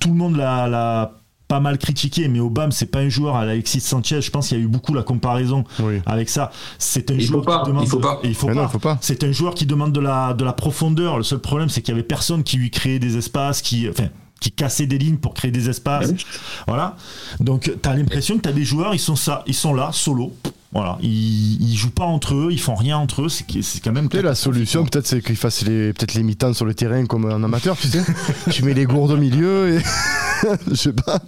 tout 0.00 0.08
le 0.08 0.14
monde 0.14 0.36
l'a. 0.36 1.12
Pas 1.48 1.60
mal 1.60 1.78
critiqué, 1.78 2.26
mais 2.28 2.40
Obama, 2.40 2.70
c'est 2.72 2.90
pas 2.90 2.98
un 3.00 3.08
joueur 3.08 3.36
à 3.36 3.40
Alexis 3.42 3.80
Sanchez. 3.80 4.20
Je 4.20 4.30
pense 4.30 4.48
qu'il 4.48 4.58
y 4.58 4.60
a 4.60 4.64
eu 4.64 4.68
beaucoup 4.68 4.94
la 4.94 5.02
comparaison 5.02 5.62
Oui. 5.80 6.00
avec 6.04 6.28
ça. 6.28 6.50
C'est 6.78 7.10
un 7.10 7.14
Il 7.14 7.20
joueur 7.20 7.44
pas, 7.44 7.62
qui 7.62 7.68
demande. 7.70 7.84
il 7.84 7.88
faut 7.88 7.98
pas. 7.98 8.18
et 8.24 8.28
il 8.28 8.34
faut 8.34 8.48
Mais 8.48 8.54
non, 8.54 8.62
pas. 8.62 8.66
il 8.68 8.72
faut 8.72 8.78
pas. 8.80 8.98
C'est 9.00 9.22
un 9.24 9.30
joueur 9.32 9.54
qui 9.54 9.64
demande 9.66 9.92
de 9.92 10.00
la, 10.00 10.34
de 10.34 10.44
la 10.44 10.52
profondeur. 10.52 11.16
Le 11.18 11.22
seul 11.22 11.38
problème, 11.38 11.68
c'est 11.68 11.82
qu'il 11.82 11.92
y 11.92 11.96
avait 11.96 12.02
personne 12.06 12.42
qui 12.42 12.56
lui 12.56 12.70
créait 12.70 12.98
des 12.98 13.16
espaces, 13.16 13.62
qui, 13.62 13.88
enfin, 13.88 14.08
qui 14.40 14.50
cassait 14.52 14.86
des 14.86 14.98
lignes 14.98 15.16
pour 15.16 15.34
créer 15.34 15.50
des 15.50 15.68
espaces. 15.68 16.06
Ah 16.08 16.12
oui. 16.12 16.26
Voilà. 16.66 16.96
Donc, 17.40 17.72
tu 17.82 17.88
as 17.88 17.94
l'impression 17.94 18.36
que 18.36 18.42
tu 18.42 18.48
as 18.48 18.52
des 18.52 18.64
joueurs, 18.64 18.94
ils 18.94 18.98
sont, 19.00 19.16
ça, 19.16 19.42
ils 19.46 19.54
sont 19.54 19.72
là, 19.74 19.90
solo. 19.92 20.32
Voilà. 20.72 20.98
Ils, 21.00 21.62
ils 21.72 21.76
jouent 21.76 21.90
pas 21.90 22.04
entre 22.04 22.34
eux, 22.34 22.48
ils 22.50 22.60
font 22.60 22.74
rien 22.74 22.98
entre 22.98 23.22
eux. 23.22 23.28
C'est 23.30 23.46
quand 23.82 23.92
même. 23.92 24.08
La 24.12 24.34
solution, 24.34 24.84
peut-être, 24.84 25.06
c'est 25.06 25.22
qu'ils 25.22 25.36
fassent 25.36 25.62
les, 25.64 25.92
peut-être 25.94 26.12
les 26.14 26.22
mi-temps 26.22 26.52
sur 26.52 26.66
le 26.66 26.74
terrain 26.74 27.06
comme 27.06 27.24
un 27.30 27.42
amateur, 27.42 27.76
tu 27.78 27.88
sais. 27.88 28.02
tu 28.50 28.62
mets 28.62 28.74
les 28.74 28.84
gourdes 28.84 29.12
au 29.12 29.16
milieu 29.16 29.74
et. 29.76 29.78
Je 30.70 30.74
sais 30.74 30.92
pas. 30.92 31.18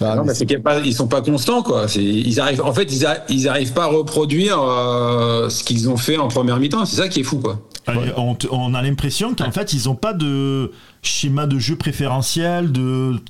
Ah, 0.00 0.14
Non, 0.16 0.24
mais 0.24 0.32
c'est 0.34 0.46
qu'ils 0.46 0.62
ne 0.62 0.90
sont 0.92 1.08
pas 1.08 1.20
constants, 1.20 1.62
quoi. 1.62 1.86
Ils 1.94 2.40
arrivent, 2.40 2.62
en 2.62 2.72
fait, 2.72 2.84
ils, 2.90 3.04
a- 3.04 3.22
ils 3.28 3.48
arrivent 3.48 3.74
pas 3.74 3.84
à 3.84 3.88
reproduire 3.88 4.58
euh, 4.62 5.50
ce 5.50 5.62
qu'ils 5.62 5.90
ont 5.90 5.98
fait 5.98 6.16
en 6.16 6.28
première 6.28 6.58
mi-temps. 6.58 6.86
C'est 6.86 6.96
ça 6.96 7.08
qui 7.08 7.20
est 7.20 7.24
fou, 7.24 7.38
quoi. 7.38 7.60
Allez, 7.86 8.12
On, 8.50 8.74
a 8.74 8.82
l'impression 8.82 9.34
qu'en 9.34 9.50
fait, 9.52 9.72
ils 9.72 9.88
ont 9.88 9.94
pas 9.96 10.12
de 10.12 10.70
schéma 11.02 11.46
de 11.46 11.58
jeu 11.58 11.76
préférentiel. 11.76 12.70
De... 12.72 13.20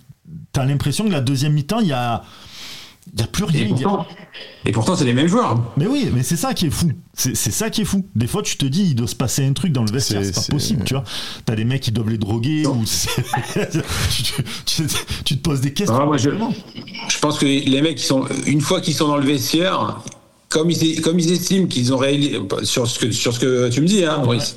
Tu 0.53 0.61
as 0.61 0.65
l'impression 0.65 1.05
que 1.05 1.11
la 1.12 1.21
deuxième 1.21 1.53
mi-temps, 1.55 1.81
il 1.81 1.88
y 1.88 1.93
a. 1.93 2.23
Il 3.15 3.21
y 3.21 3.25
a 3.25 3.27
plus 3.27 3.43
rien. 3.43 3.67
Et 4.65 4.71
a- 4.71 4.73
pourtant, 4.73 4.95
c'est 4.95 5.05
les 5.05 5.12
mêmes 5.12 5.27
joueurs. 5.27 5.61
Mais 5.77 5.88
oui, 5.88 6.09
mais 6.15 6.23
c'est 6.23 6.37
ça 6.37 6.55
qui 6.55 6.67
est 6.67 6.71
fou. 6.71 6.93
C'est 7.15 7.35
ça 7.35 7.69
qui 7.69 7.81
est 7.83 7.85
fou. 7.85 8.07
Des 8.15 8.29
fois, 8.29 8.43
tu 8.43 8.57
te 8.57 8.65
dis, 8.65 8.85
il 8.91 8.95
doit 8.95 9.09
se 9.09 9.17
passer 9.17 9.45
un 9.45 9.53
truc 9.55 9.73
dans 9.73 9.83
le 9.83 9.91
vestiaire, 9.91 10.25
C'est- 10.25 10.33
pas 10.47 10.53
possible, 10.55 10.85
tu 10.85 10.95
vois. 10.95 11.03
T'as 11.45 11.57
des 11.57 11.65
mecs 11.65 11.81
qui 11.83 11.91
doivent 11.91 12.11
les 12.11 12.17
droguer 12.19 12.65
ou 12.67 12.85
tu, 13.65 14.23
tu- 14.67 14.87
tu- 14.87 14.87
tu 15.25 15.37
te 15.37 15.43
poses 15.43 15.61
des 15.62 15.73
questions. 15.73 15.99
Ah, 16.01 16.05
moi, 16.07 16.17
je- 16.17 16.31
pense 17.21 17.38
que 17.38 17.45
les 17.47 17.83
mecs, 17.83 18.01
ils 18.01 18.05
sont, 18.07 18.25
une 18.47 18.61
fois 18.61 18.81
qu'ils 18.81 18.95
sont 18.95 19.09
dans 19.09 19.17
le 19.17 19.27
vestiaire, 19.27 19.99
comme 20.53 20.71
ils, 20.71 21.01
comme 21.01 21.19
ils 21.19 21.33
estiment 21.33 21.67
qu'ils 21.67 21.93
ont 21.93 21.97
réalisé, 21.97 22.38
sur 22.62 22.87
ce 22.87 22.99
que, 22.99 23.11
sur 23.11 23.33
ce 23.33 23.41
que 23.41 23.69
tu 23.71 23.81
me 23.81 23.87
dis, 23.87 24.05
hein, 24.05 24.19
Maurice, 24.19 24.57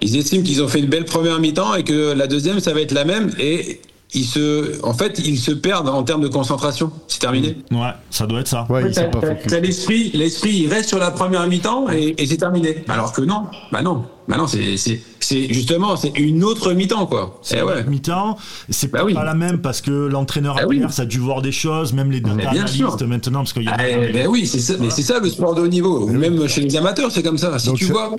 ils 0.00 0.16
estiment 0.16 0.44
qu'ils 0.44 0.62
ont 0.62 0.68
fait 0.68 0.80
une 0.80 0.86
belle 0.86 1.06
première 1.06 1.40
mi-temps 1.40 1.74
et 1.74 1.84
que 1.84 2.12
la 2.12 2.26
deuxième, 2.26 2.60
ça 2.60 2.74
va 2.74 2.80
être 2.80 2.92
la 2.92 3.04
même 3.04 3.30
et 3.38 3.80
ils 4.14 4.26
se, 4.26 4.84
en 4.84 4.92
fait, 4.92 5.18
ils 5.24 5.38
se 5.38 5.52
perdent 5.52 5.88
en 5.88 6.02
termes 6.02 6.20
de 6.20 6.28
concentration. 6.28 6.92
C'est 7.08 7.20
terminé. 7.20 7.56
Ouais, 7.70 7.92
ça 8.10 8.26
doit 8.26 8.40
être 8.40 8.48
ça. 8.48 8.66
Ouais, 8.68 8.90
t'as 8.90 9.60
l'esprit, 9.60 10.10
l'esprit, 10.12 10.50
il 10.64 10.68
reste 10.68 10.90
sur 10.90 10.98
la 10.98 11.10
première 11.10 11.46
mi-temps 11.48 11.90
et, 11.90 12.14
et 12.18 12.26
c'est 12.26 12.36
terminé. 12.36 12.84
Alors 12.88 13.12
que 13.12 13.22
non, 13.22 13.46
bah 13.72 13.80
non, 13.80 14.04
bah 14.28 14.36
non, 14.36 14.46
c'est, 14.46 15.00
c'est, 15.24 15.52
justement, 15.52 15.96
c'est 15.96 16.16
une 16.18 16.44
autre 16.44 16.72
mi-temps, 16.72 17.06
quoi. 17.06 17.38
C'est 17.42 17.58
Eh 17.58 17.62
ouais. 17.62 17.84
mi-temps. 17.84 18.36
C'est 18.68 18.90
Bah 18.90 19.00
pas 19.00 19.04
oui. 19.04 19.14
la 19.14 19.34
même 19.34 19.58
parce 19.60 19.80
que 19.80 19.90
l'entraîneur 19.90 20.56
Bah 20.56 20.62
oui. 20.68 20.76
adverse 20.76 20.98
a 21.00 21.04
dû 21.04 21.18
voir 21.18 21.42
des 21.42 21.52
choses, 21.52 21.92
même 21.92 22.10
les 22.10 22.20
data 22.20 22.34
bien 22.50 22.66
sûr. 22.66 22.86
analystes 22.88 23.06
maintenant, 23.08 23.40
parce 23.40 23.52
qu'il 23.52 23.64
y 23.64 23.68
a 23.68 23.76
Ah, 23.78 23.88
eh, 23.88 24.12
ben 24.12 24.26
oui, 24.28 24.46
c'est 24.46 24.60
ça, 24.60 24.74
mais 24.80 24.90
c'est 24.90 25.02
ça 25.02 25.18
le 25.20 25.28
sport 25.28 25.54
de 25.54 25.62
haut 25.62 25.68
niveau. 25.68 26.06
Même 26.08 26.46
chez 26.48 26.60
les 26.62 26.76
amateurs, 26.76 27.10
c'est 27.10 27.22
comme 27.22 27.38
ça. 27.38 27.58
Si 27.58 27.66
Donc 27.66 27.76
tu 27.78 27.84
vois, 27.86 28.14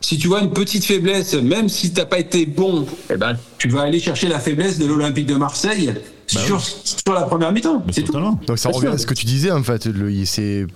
si 0.00 0.16
tu 0.18 0.28
vois 0.28 0.40
une 0.40 0.52
petite 0.52 0.84
faiblesse, 0.84 1.34
même 1.34 1.68
si 1.68 1.92
t'as 1.92 2.06
pas 2.06 2.18
été 2.18 2.46
bon, 2.46 2.86
eh 3.12 3.16
ben, 3.16 3.36
tu 3.58 3.68
vas 3.68 3.82
aller 3.82 4.00
chercher 4.00 4.28
la 4.28 4.38
faiblesse 4.40 4.78
de 4.78 4.86
l'Olympique 4.86 5.26
de 5.26 5.34
Marseille 5.34 5.92
sur, 6.26 6.60
sur 6.60 7.12
la 7.12 7.22
première 7.22 7.52
mi-temps. 7.52 7.82
Mais 7.86 7.92
C'est 7.92 8.02
tout. 8.02 8.12
Donc 8.12 8.58
ça 8.58 8.68
revient 8.70 8.86
à 8.88 8.98
ce 8.98 9.06
que 9.06 9.14
tu 9.14 9.26
disais 9.26 9.50
en 9.50 9.62
fait. 9.62 9.86
Le- 9.86 10.24
C'est 10.24 10.66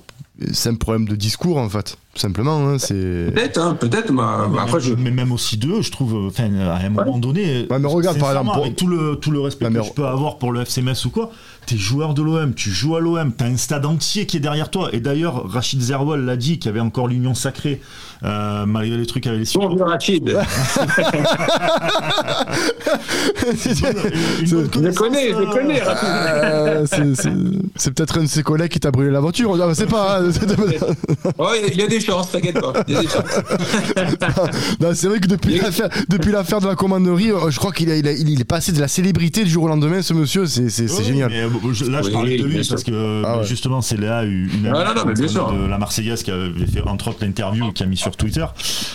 c'est 0.53 0.69
un 0.71 0.75
problème 0.75 1.07
de 1.07 1.15
discours 1.17 1.59
en 1.59 1.69
fait. 1.69 1.97
Tout 2.15 2.21
simplement. 2.21 2.59
hein, 2.69 2.79
c'est. 2.79 2.95
Peut-être, 3.35 3.59
hein, 3.61 3.75
peut-être. 3.79 4.13
Mais 4.13 4.23
après, 4.61 4.79
même, 4.79 4.81
je. 4.81 4.95
mais 4.95 5.11
même 5.11 5.33
aussi 5.33 5.57
d'eux, 5.57 5.83
je 5.83 5.91
trouve, 5.91 6.15
euh, 6.15 6.29
enfin, 6.29 6.49
à 6.61 6.77
un 6.77 6.89
moment 6.89 7.19
donné. 7.19 7.67
Ouais, 7.69 7.79
mais 7.81 7.89
regarde, 7.89 8.19
par 8.19 8.31
exemple, 8.31 8.53
pour- 8.53 8.63
avec 8.65 8.77
tout 8.77 8.87
le, 8.87 9.17
tout 9.17 9.33
le 9.33 9.41
respect 9.41 9.65
Ouais, 9.65 9.71
mais 9.73 9.81
que 9.81 9.87
je 9.87 9.93
peux 9.93 10.07
avoir 10.07 10.39
pour 10.39 10.53
le 10.53 10.61
FCMS 10.65 10.95
ou 11.07 11.11
quoi, 11.11 11.33
t'es 11.67 11.77
joueur 11.77 12.15
de 12.15 12.23
l'OM, 12.23 12.55
tu 12.55 12.71
joues 12.71 12.95
à 12.95 13.01
l'OM, 13.01 13.33
t'as 13.33 13.47
un 13.47 13.57
stade 13.57 13.85
entier 13.85 14.27
qui 14.27 14.37
est 14.37 14.41
derrière 14.41 14.71
toi. 14.71 14.91
Et 14.93 15.01
d'ailleurs, 15.01 15.49
Rachid 15.51 15.81
Zerwal 15.81 16.25
l'a 16.25 16.37
dit, 16.37 16.59
qu'il 16.61 16.67
y 16.67 16.69
avait 16.71 16.79
encore 16.81 17.09
l'union 17.09 17.35
sacrée, 17.35 17.81
euh, 18.25 18.65
malgré 18.67 18.97
les 18.97 19.07
trucs 19.07 19.27
avec 19.27 19.41
les 19.41 19.47
Bon, 19.55 19.75
vieux 19.75 19.85
Rachid. 19.85 20.29
Une 20.31 20.35
Je 24.47 24.91
connais, 24.95 25.31
je 25.31 25.53
connais, 25.53 25.81
Rachid. 25.81 26.09
Euh, 26.09 26.87
c'est- 26.87 27.15
c'est- 27.15 27.31
c'est 27.77 27.95
peut-être 27.95 28.19
un 28.19 28.23
de 28.23 28.27
ses 28.29 28.43
collègues 28.43 28.71
qui 28.71 28.81
t'a 28.81 28.91
brûlé 28.91 29.11
la 29.11 29.21
voiture. 29.21 29.53
Ah, 29.55 29.67
bah, 29.67 29.75
c'est 29.75 29.87
pas. 29.87 30.21
hein. 30.21 30.31
Oh, 31.39 31.49
il 31.69 31.77
y 31.79 31.83
a 31.83 31.87
des 31.87 32.01
chances, 32.01 32.31
t'inquiète 32.31 32.61
pas. 32.61 32.73
Il 32.89 32.95
y 32.95 32.97
a 32.97 33.01
des 33.03 33.09
chances. 33.09 33.25
Non, 34.81 34.91
c'est 34.95 35.09
vrai 35.09 35.21
que 35.21 35.29
depuis 35.29 35.59
l'affaire, 35.59 35.89
depuis 36.09 36.33
l'affaire 36.33 36.61
de 36.61 36.67
la 36.67 36.75
commanderie, 36.75 37.31
euh, 37.31 37.51
je 37.51 37.59
crois 37.59 37.73
qu'il 37.73 37.91
a- 37.91 37.97
il 37.97 38.07
a- 38.09 38.13
il 38.13 38.41
est 38.41 38.45
passé 38.45 38.73
de 38.73 38.81
la 38.81 38.89
célébrité 38.89 39.45
du 39.45 39.51
jour 39.51 39.65
au 39.65 39.69
lendemain, 39.69 40.03
ce 40.03 40.13
monsieur. 40.15 40.47
C'est 40.47 40.69
c'est- 40.71 40.89
c'est 40.89 40.99
Oui, 41.01 41.05
génial. 41.05 41.31
mais, 41.31 41.47
je- 41.73 41.85
là, 41.87 42.01
je 42.03 42.09
Oui, 42.09 42.13
parlais 42.13 42.37
de 42.39 42.45
lui 42.45 42.67
parce 42.69 42.83
que 42.85 43.23
Ah 43.25 43.39
ouais. 43.39 43.45
justement, 43.45 43.81
c'est 43.81 43.97
là 43.99 44.25
une 44.25 44.49
une 44.55 44.67
Ah, 44.75 44.85
non, 44.85 44.95
non, 44.95 45.03
mais 45.07 45.15
bien 45.15 45.29
sûr. 45.29 45.51
de 45.53 45.67
la 45.67 45.79
Marseillaise 45.79 46.23
qui 46.23 46.31
avait 46.31 46.67
fait 46.67 46.83
entre 46.83 47.09
autres 47.09 47.19
l'interview 47.23 47.73
qu'il 47.73 47.87
a 47.87 47.89
mis 47.89 47.97
sur 47.97 48.14
Twitter 48.17 48.47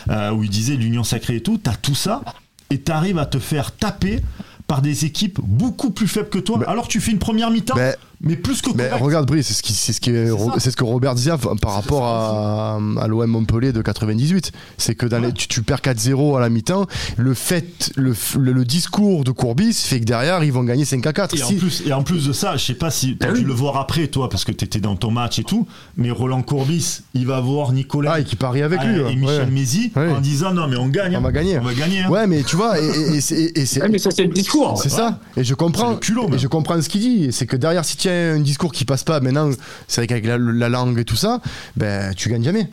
euh, 0.09 0.31
où 0.31 0.43
il 0.43 0.49
disait 0.49 0.75
l'union 0.75 1.03
sacrée 1.03 1.37
et 1.37 1.41
tout. 1.41 1.57
T'as 1.57 1.75
tout 1.75 1.95
ça 1.95 2.21
et 2.69 2.79
t'arrives 2.79 3.17
à 3.17 3.25
te 3.25 3.39
faire 3.39 3.71
taper 3.75 4.19
par 4.67 4.81
des 4.81 5.05
équipes 5.05 5.39
beaucoup 5.43 5.89
plus 5.89 6.07
faibles 6.07 6.29
que 6.29 6.37
toi. 6.37 6.59
alors 6.67 6.87
tu 6.87 7.01
fais 7.01 7.11
une 7.11 7.17
première 7.19 7.49
mi-temps, 7.49 7.75
Mais- 7.75 7.95
mais 8.21 8.35
plus 8.35 8.61
que 8.61 8.69
Mais 8.75 8.89
regarde 8.91 9.25
Brice, 9.27 9.47
c'est 9.47 9.53
ce, 9.53 9.63
qui, 9.63 9.73
c'est 9.73 9.93
ce, 9.93 10.01
qui 10.01 10.09
est- 10.11 10.29
C'est 10.59 10.71
ce 10.71 10.75
que 10.77 10.83
Robert 10.83 11.15
disait 11.15 11.31
par 11.61 11.73
rapport 11.73 12.05
à, 12.05 12.77
à 12.99 13.07
l'OM 13.07 13.25
Montpellier 13.29 13.71
de 13.71 13.81
98. 13.81 14.51
C'est 14.77 14.95
que 14.95 15.05
dans 15.05 15.19
les- 15.19 15.31
tu, 15.33 15.47
tu 15.47 15.61
perds 15.61 15.81
4-0 15.81 16.35
à 16.37 16.39
la 16.41 16.49
mi-temps. 16.49 16.85
Le 17.17 17.33
fait, 17.33 17.91
le, 17.95 18.13
le, 18.37 18.51
le 18.51 18.65
discours 18.65 19.23
de 19.23 19.31
Courbis 19.31 19.73
fait 19.73 19.99
que 19.99 20.05
derrière 20.05 20.43
ils 20.43 20.51
vont 20.51 20.63
gagner 20.63 20.85
5 20.85 21.05
à 21.07 21.13
4. 21.13 21.35
Et, 21.37 21.43
en 21.43 21.47
Si- 21.47 21.55
plus, 21.55 21.83
et 21.85 21.93
en 21.93 22.03
plus 22.03 22.27
de 22.27 22.33
ça, 22.33 22.57
je 22.57 22.65
sais 22.65 22.73
pas 22.73 22.91
si 22.91 23.17
tu 23.17 23.25
as 23.25 23.29
Ah 23.29 23.33
dû 23.33 23.39
oui. 23.41 23.45
le 23.45 23.53
voir 23.53 23.77
après, 23.77 24.07
toi, 24.07 24.29
parce 24.29 24.43
que 24.43 24.51
tu 24.51 24.65
étais 24.65 24.79
dans 24.79 24.95
ton 24.95 25.11
match 25.11 25.39
et 25.39 25.43
tout, 25.43 25.67
mais 25.97 26.11
Roland 26.11 26.41
Courbis, 26.41 27.01
il 27.13 27.25
va 27.25 27.39
voir 27.39 27.71
Nicolas 27.71 28.13
Ah, 28.15 28.19
et 28.19 28.23
qui 28.25 28.35
parie 28.35 28.61
avec 28.63 28.79
ah, 28.81 28.85
lui. 28.85 28.99
et 28.99 29.03
ouais. 29.03 29.15
Michel 29.15 29.39
Ouais. 29.45 29.51
Mézi 29.51 29.91
Ouais. 29.95 30.09
en 30.11 30.19
disant 30.19 30.53
non, 30.53 30.67
mais 30.67 30.75
on 30.77 30.87
gagne. 30.89 31.15
On 31.15 31.19
hein. 31.19 31.21
va 31.21 31.31
gagner. 31.31 31.57
On 31.59 31.63
va 31.63 31.73
gagner. 31.73 32.01
hein. 32.01 32.09
Ouais, 32.09 32.27
mais 32.27 32.43
tu 32.43 32.55
vois, 32.55 32.79
et, 32.79 32.85
et- 32.85 33.15
et 33.15 33.21
c'est- 33.21 33.51
et 33.55 33.65
c'est 33.65 33.81
Ouais, 33.81 33.89
mais 33.89 33.97
ça, 33.99 34.11
c'est 34.11 34.23
le 34.23 34.33
discours. 34.33 34.77
c'est 34.81 34.89
ça. 34.89 35.19
Et 35.37 35.43
je 35.43 35.53
comprends. 35.53 35.87
C'est 35.89 35.93
le 35.93 35.99
culot, 35.99 36.29
et 36.33 36.37
je 36.37 36.47
comprends 36.47 36.81
ce 36.81 36.89
qu'il 36.89 37.01
dit. 37.01 37.27
C'est 37.31 37.45
que 37.45 37.55
derrière, 37.55 37.85
si 37.85 37.95
tu 37.97 38.08
un 38.09 38.39
discours 38.39 38.71
qui 38.71 38.85
passe 38.85 39.03
pas, 39.03 39.19
maintenant, 39.19 39.49
c'est 39.87 40.01
vrai 40.01 40.07
qu'avec 40.07 40.25
la, 40.25 40.37
la 40.37 40.69
langue 40.69 40.97
et 40.99 41.05
tout 41.05 41.15
ça, 41.15 41.41
ben 41.75 42.13
tu 42.15 42.29
gagnes 42.29 42.43
jamais. 42.43 42.67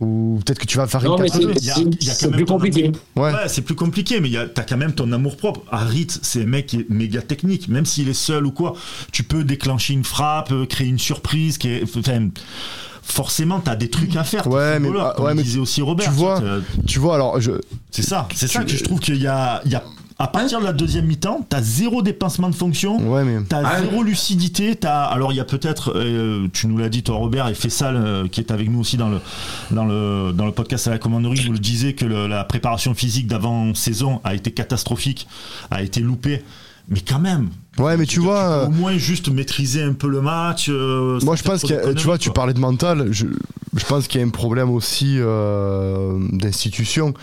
Ou 0.00 0.40
peut-être 0.44 0.58
que 0.58 0.64
tu 0.66 0.78
vas 0.78 0.86
faire 0.86 1.04
une 1.04 1.20
mais 1.20 1.28
4-2. 1.28 1.54
c'est- 2.14 2.30
plus 2.30 2.46
compliqué. 2.46 2.84
amour- 2.86 3.00
Ouais. 3.16 3.32
Ouais, 3.34 3.48
c'est 3.48 3.60
plus 3.60 3.74
compliqué, 3.74 4.18
mais 4.20 4.28
il 4.28 4.32
y 4.32 4.38
a- 4.38 4.46
t'as 4.46 4.62
quand 4.62 4.78
même 4.78 4.94
ton 4.94 5.12
amour 5.12 5.36
propre. 5.36 5.60
Harit, 5.70 6.06
c'est 6.22 6.42
un 6.42 6.46
mec 6.46 6.66
qui 6.68 6.76
est 6.76 6.86
méga 6.88 7.20
technique, 7.20 7.68
même 7.68 7.84
s'il 7.84 8.08
est 8.08 8.14
seul 8.14 8.46
ou 8.46 8.50
quoi. 8.50 8.74
Tu 9.12 9.24
peux 9.24 9.44
déclencher 9.44 9.92
une 9.92 10.04
frappe, 10.04 10.54
créer 10.70 10.88
une 10.88 10.98
surprise, 10.98 11.58
qui 11.58 11.68
est, 11.68 11.82
enfin, 11.84 12.28
forcément, 13.02 13.60
t'as 13.60 13.76
des 13.76 13.90
trucs 13.90 14.16
à 14.16 14.24
faire. 14.24 14.46
Ouais, 14.46 14.78
mais- 14.80 14.88
ah, 14.98 15.12
comme 15.16 15.26
ouais, 15.26 15.34
mais 15.34 15.42
disait 15.42 15.58
aussi 15.58 15.82
Robert. 15.82 16.06
tu 16.10 16.16
vois, 16.16 16.40
Tu 16.86 16.98
vois, 16.98 17.14
alors, 17.16 17.38
je, 17.40 17.52
C'est 17.90 18.02
ça, 18.02 18.26
c'est 18.34 18.46
ça 18.48 18.64
que 18.64 18.70
je 18.70 18.82
trouve 18.84 19.00
qu'il 19.00 19.16
y 19.20 19.26
a, 19.26 19.60
il 19.66 19.72
y 19.72 19.74
a, 19.74 19.82
à 20.20 20.28
partir 20.28 20.60
de 20.60 20.64
la 20.66 20.72
deuxième 20.72 21.06
mi-temps, 21.06 21.44
t'as 21.48 21.62
zéro 21.62 22.02
dépassement 22.02 22.48
de 22.50 22.54
fonction. 22.54 22.98
ouais, 23.10 23.24
mais. 23.24 23.38
T'as 23.48 23.62
Ah, 23.64 23.80
zéro 23.80 24.02
lucidité, 24.02 24.76
t'as 24.76 25.04
alors 25.04 25.32
il 25.32 25.36
y 25.36 25.40
a 25.40 25.44
peut-être, 25.44 25.92
euh, 25.96 26.46
tu 26.52 26.66
nous 26.66 26.76
l'as 26.78 26.88
dit 26.90 27.02
toi 27.02 27.16
Robert 27.16 27.48
et 27.48 27.54
Fessal 27.54 27.96
euh, 27.96 28.28
qui 28.28 28.40
est 28.40 28.50
avec 28.50 28.70
nous 28.70 28.80
aussi 28.80 28.96
dans 28.96 29.08
le 29.08 29.18
dans 29.70 29.84
le 29.86 30.32
dans 30.32 30.46
le 30.46 30.52
podcast 30.52 30.86
à 30.88 30.90
la 30.90 30.98
commanderie 30.98 31.40
vous 31.46 31.52
le 31.52 31.58
disiez 31.58 31.94
que 31.94 32.04
le- 32.04 32.26
la 32.28 32.44
préparation 32.44 32.94
physique 32.94 33.26
d'avant 33.26 33.74
saison 33.74 34.20
a 34.22 34.34
été 34.34 34.50
catastrophique, 34.52 35.26
a 35.70 35.82
été 35.82 36.00
loupée, 36.00 36.44
mais 36.90 37.00
quand 37.00 37.18
même. 37.20 37.48
Ouais, 37.78 37.96
mais 37.96 38.04
tu 38.04 38.20
vois. 38.20 38.66
au 38.66 38.70
moins 38.70 38.98
juste 38.98 39.28
maîtriser 39.30 39.82
un 39.82 39.92
peu 39.94 40.08
le 40.08 40.20
match. 40.20 40.66
euh, 40.68 41.18
Moi, 41.22 41.36
je 41.36 41.42
pense 41.42 41.62
de 41.64 41.92
tu 41.94 42.04
vois, 42.04 42.18
tu 42.18 42.30
parlais 42.30 42.52
de 42.52 42.58
mental. 42.58 43.08
Je, 43.10 43.26
je 43.76 43.84
pense 43.86 44.06
qu'il 44.08 44.20
y 44.20 44.24
a 44.24 44.26
un 44.26 44.30
problème 44.30 44.68
aussi 44.70 45.16
euh, 45.18 46.18
d'institution. 46.32 47.14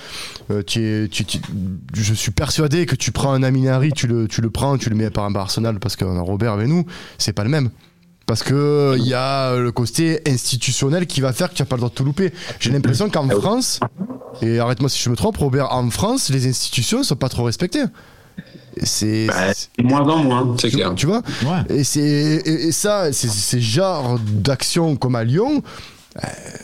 Euh, 0.49 0.63
tu 0.65 0.81
es- 0.83 1.07
tu- 1.09 1.25
tu- 1.25 1.39
je 1.93 2.13
suis 2.13 2.31
persuadé 2.31 2.85
que 2.85 2.95
tu 2.95 3.11
prends 3.11 3.33
un 3.33 3.43
Aminari, 3.43 3.91
tu 3.91 4.07
le, 4.07 4.27
tu 4.27 4.41
le 4.41 4.49
prends, 4.49 4.77
tu 4.77 4.89
le 4.89 4.95
mets 4.95 5.09
par 5.09 5.25
exemple 5.25 5.39
à 5.39 5.41
Arsenal 5.41 5.79
parce 5.79 5.95
qu'on 5.95 6.17
a 6.17 6.21
Robert 6.21 6.53
avec 6.53 6.67
nous, 6.67 6.85
c'est 7.17 7.33
pas 7.33 7.43
le 7.43 7.49
même. 7.49 7.69
Parce 8.25 8.43
que 8.43 8.95
il 8.97 9.05
y 9.07 9.13
a 9.13 9.55
le 9.57 9.71
côté 9.71 10.19
institutionnel 10.27 11.07
qui 11.07 11.21
va 11.21 11.31
faire 11.33 11.49
que 11.49 11.55
tu 11.55 11.61
n'as 11.61 11.65
pas 11.65 11.75
le 11.75 11.81
droit 11.81 11.89
de 11.89 11.95
te 11.95 12.03
louper. 12.03 12.33
J'ai 12.59 12.71
l'impression 12.71 13.09
qu'en 13.09 13.29
France, 13.29 13.79
et 14.41 14.59
arrête-moi 14.59 14.89
si 14.89 15.01
je 15.01 15.09
me 15.09 15.15
trompe, 15.15 15.37
Robert, 15.37 15.71
en 15.73 15.89
France, 15.89 16.29
les 16.29 16.47
institutions 16.47 17.03
sont 17.03 17.15
pas 17.15 17.29
trop 17.29 17.43
respectées. 17.43 17.83
C'est, 18.83 19.27
Bah, 19.27 19.83
moins 19.83 20.01
en 20.07 20.17
moins, 20.23 20.55
c'est 20.59 20.69
tu, 20.69 20.75
clair. 20.77 20.93
tu 20.95 21.05
vois, 21.05 21.21
Ouais. 21.43 21.77
et, 21.77 21.83
c'est, 21.83 22.01
et, 22.01 22.67
et 22.67 22.71
ça, 22.71 23.11
c'est 23.13 23.29
ces 23.29 23.61
genres 23.61 24.19
d'actions 24.19 24.95
comme 24.95 25.15
à 25.15 25.23
Lyon, 25.23 25.61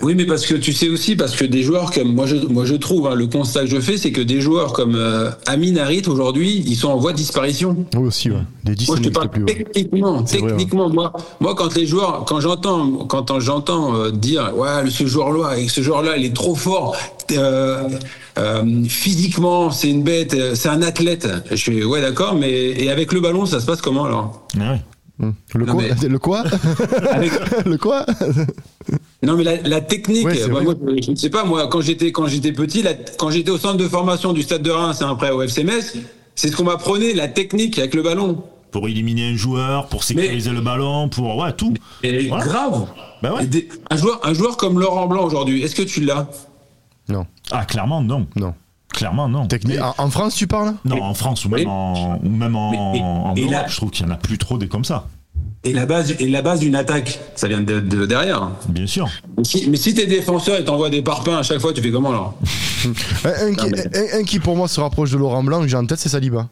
Oui, 0.02 0.16
mais 0.16 0.26
parce 0.26 0.46
que 0.46 0.56
tu 0.56 0.74
sais 0.74 0.90
aussi, 0.90 1.16
parce 1.16 1.34
que 1.36 1.46
des 1.46 1.64
joueurs 1.64 1.92
comme 1.92 2.14
moi, 2.14 2.26
je, 2.26 2.36
moi 2.36 2.66
je 2.66 2.74
trouve, 2.76 3.08
hein, 3.08 3.16
le 3.16 3.28
constat 3.28 3.62
que 3.62 3.68
je 3.68 3.80
fais, 3.80 3.96
c'est 3.98 4.12
que 4.12 4.20
des 4.20 4.42
joueurs 4.42 4.74
comme 4.74 4.96
euh, 4.96 5.30
Amin 5.46 5.78
Harit 5.78 6.02
aujourd'hui, 6.08 6.62
ils 6.68 6.76
sont 6.76 6.90
en 6.90 6.98
voie 6.98 7.12
de 7.14 7.18
disparition. 7.18 7.86
oui 7.96 8.08
aussi, 8.08 8.30
ouais. 8.30 8.38
les 8.66 8.76
10 8.76 8.88
Moi, 8.90 8.98
je 8.98 9.04
te 9.04 9.10
parle 9.14 9.30
plus. 9.30 9.44
ouais. 9.44 9.54
techniquement. 9.74 10.22
Vrai, 10.24 10.40
techniquement, 10.40 10.90
moi, 10.90 11.14
moi, 11.40 11.56
quand 11.56 11.74
les 11.76 11.86
joueurs, 11.86 12.26
quand 12.28 12.42
j'entends, 12.42 13.06
quand 13.06 13.40
j'entends 13.40 13.96
euh, 13.96 14.12
dire, 14.12 14.52
ouais, 14.58 14.90
ce 14.90 15.06
joueur-là, 15.06 15.48
avec 15.50 15.70
ce 15.70 15.82
joueur-là, 15.82 16.18
il 16.18 16.26
est 16.26 16.36
trop 16.36 16.56
fort. 16.56 16.96
euh, 17.32 17.88
euh, 18.40 18.84
physiquement, 18.90 19.70
c'est 19.72 19.90
une 19.90 20.04
bête, 20.04 20.34
euh, 20.34 20.56
c'est 20.56 20.70
un 20.70 20.82
athlète. 20.82 21.28
Je 21.50 21.56
suis, 21.56 21.84
ouais, 21.86 22.02
d'accord, 22.02 22.36
mais 22.36 22.52
et 22.52 22.90
avec 22.90 23.14
le 23.14 23.22
ballon, 23.22 23.46
ça 23.46 23.60
se 23.62 23.66
passe 23.66 23.80
comment 23.82 24.06
alors? 24.06 24.46
Ouais. 24.58 24.82
Hum. 25.22 25.34
Le, 25.54 25.66
Non, 25.66 25.74
quoi 25.74 25.84
mais- 25.84 26.08
le 26.10 26.20
quoi 26.20 26.44
Avec- 27.12 27.32
Le 27.66 27.78
quoi 27.78 28.06
Non, 29.22 29.38
mais 29.38 29.44
la, 29.44 29.62
la 29.62 29.80
technique, 29.82 30.26
Ouais, 30.26 30.36
c'est 30.36 30.50
bah, 30.50 30.62
moi, 30.62 30.74
je 31.02 31.12
ne 31.12 31.16
sais 31.16 31.30
pas, 31.30 31.44
moi, 31.46 31.68
quand 31.68 31.82
j'étais 31.82 32.12
quand 32.12 32.28
j'étais 32.28 32.52
petit, 32.52 32.82
la- 32.82 32.96
quand 32.96 33.30
j'étais 33.30 33.52
au 33.52 33.58
centre 33.58 33.78
de 33.78 33.88
formation 33.88 34.34
du 34.34 34.42
Stade 34.42 34.64
de 34.64 34.72
Reims, 34.72 35.02
et 35.02 35.04
après 35.06 35.30
au 35.32 35.42
FCMS, 35.44 36.00
c'est 36.36 36.48
ce 36.50 36.56
qu'on 36.56 36.64
m'apprenait, 36.64 37.14
la 37.14 37.28
technique 37.28 37.78
avec 37.80 37.94
le 37.94 38.02
ballon. 38.02 38.44
Pour 38.72 38.88
éliminer 38.88 39.30
un 39.30 39.36
joueur, 39.36 39.88
pour 39.88 40.04
sécuriser 40.04 40.50
le 40.50 40.62
ballon, 40.62 41.08
pour 41.10 41.38
ouais 41.38 41.54
tout. 41.54 41.76
Et 42.02 42.28
Voilà. 42.28 42.44
grave. 42.46 42.88
Bah 43.22 43.36
ouais. 43.36 43.44
Et 43.44 43.48
des- 43.48 43.70
un 43.92 43.96
joueur, 43.98 44.20
un 44.24 44.34
joueur 44.34 44.58
comme 44.58 44.80
Laurent 44.80 45.06
Blanc 45.08 45.24
aujourd'hui, 45.26 45.62
est-ce 45.62 45.76
que 45.76 45.84
tu 45.84 46.02
l'as? 46.02 46.28
Non, 47.08 47.28
Ah 47.52 47.66
clairement 47.66 48.02
non, 48.02 48.26
non. 48.36 48.56
Clairement 48.94 49.28
non. 49.28 49.48
Technique. 49.48 49.76
Mais- 49.78 49.82
En, 49.82 49.94
en 49.98 50.10
France, 50.10 50.36
tu 50.36 50.48
parles? 50.48 50.74
Non, 50.86 51.02
en 51.04 51.14
France 51.14 51.44
ou 51.46 51.50
même 51.50 51.60
Oui. 51.62 51.66
en, 51.68 52.20
ou 52.24 52.30
même 52.30 52.56
en, 52.56 52.72
Mais- 52.72 52.98
et- 53.00 53.02
en 53.02 53.34
et 53.36 53.42
Europe, 53.42 53.52
là- 53.52 53.66
je 53.68 53.76
trouve 53.76 53.90
qu'il 53.92 54.06
y 54.06 54.10
en 54.10 54.12
a 54.14 54.18
plus 54.18 54.38
trop 54.38 54.58
des 54.58 54.68
comme 54.68 54.86
ça. 54.86 55.08
Et 55.66 55.72
la 55.74 55.86
base, 55.86 56.14
et 56.20 56.28
la 56.28 56.42
base 56.42 56.60
d'une 56.60 56.76
attaque, 56.76 57.20
ça 57.36 57.48
vient 57.48 57.62
de, 57.62 57.80
de 57.80 58.06
derrière. 58.06 58.50
Bien 58.68 58.86
sûr. 58.86 59.10
Mais 59.38 59.44
si, 59.46 59.70
mais 59.70 59.78
si 59.78 59.94
t'es 59.94 60.06
défenseur 60.06 60.58
et 60.60 60.66
t'envoies 60.66 60.90
des 60.90 61.02
parpaings 61.02 61.38
à 61.38 61.44
chaque 61.44 61.60
fois, 61.60 61.72
tu 61.74 61.82
fais 61.82 61.92
comment 61.92 62.10
alors? 62.10 62.34
Un, 63.26 63.48
un 63.48 63.54
qui, 63.54 63.66
Non, 63.66 63.72
mais- 63.72 63.98
un- 63.98 64.20
un 64.20 64.24
qui, 64.24 64.40
pour 64.40 64.58
moi 64.58 64.68
se 64.68 64.80
rapproche 64.82 65.12
de 65.12 65.18
Laurent 65.18 65.42
Blanc, 65.42 65.62
que 65.62 65.68
j'ai 65.68 65.78
en 65.78 65.86
tête, 65.86 66.00
c'est 66.00 66.10
Saliba. 66.10 66.50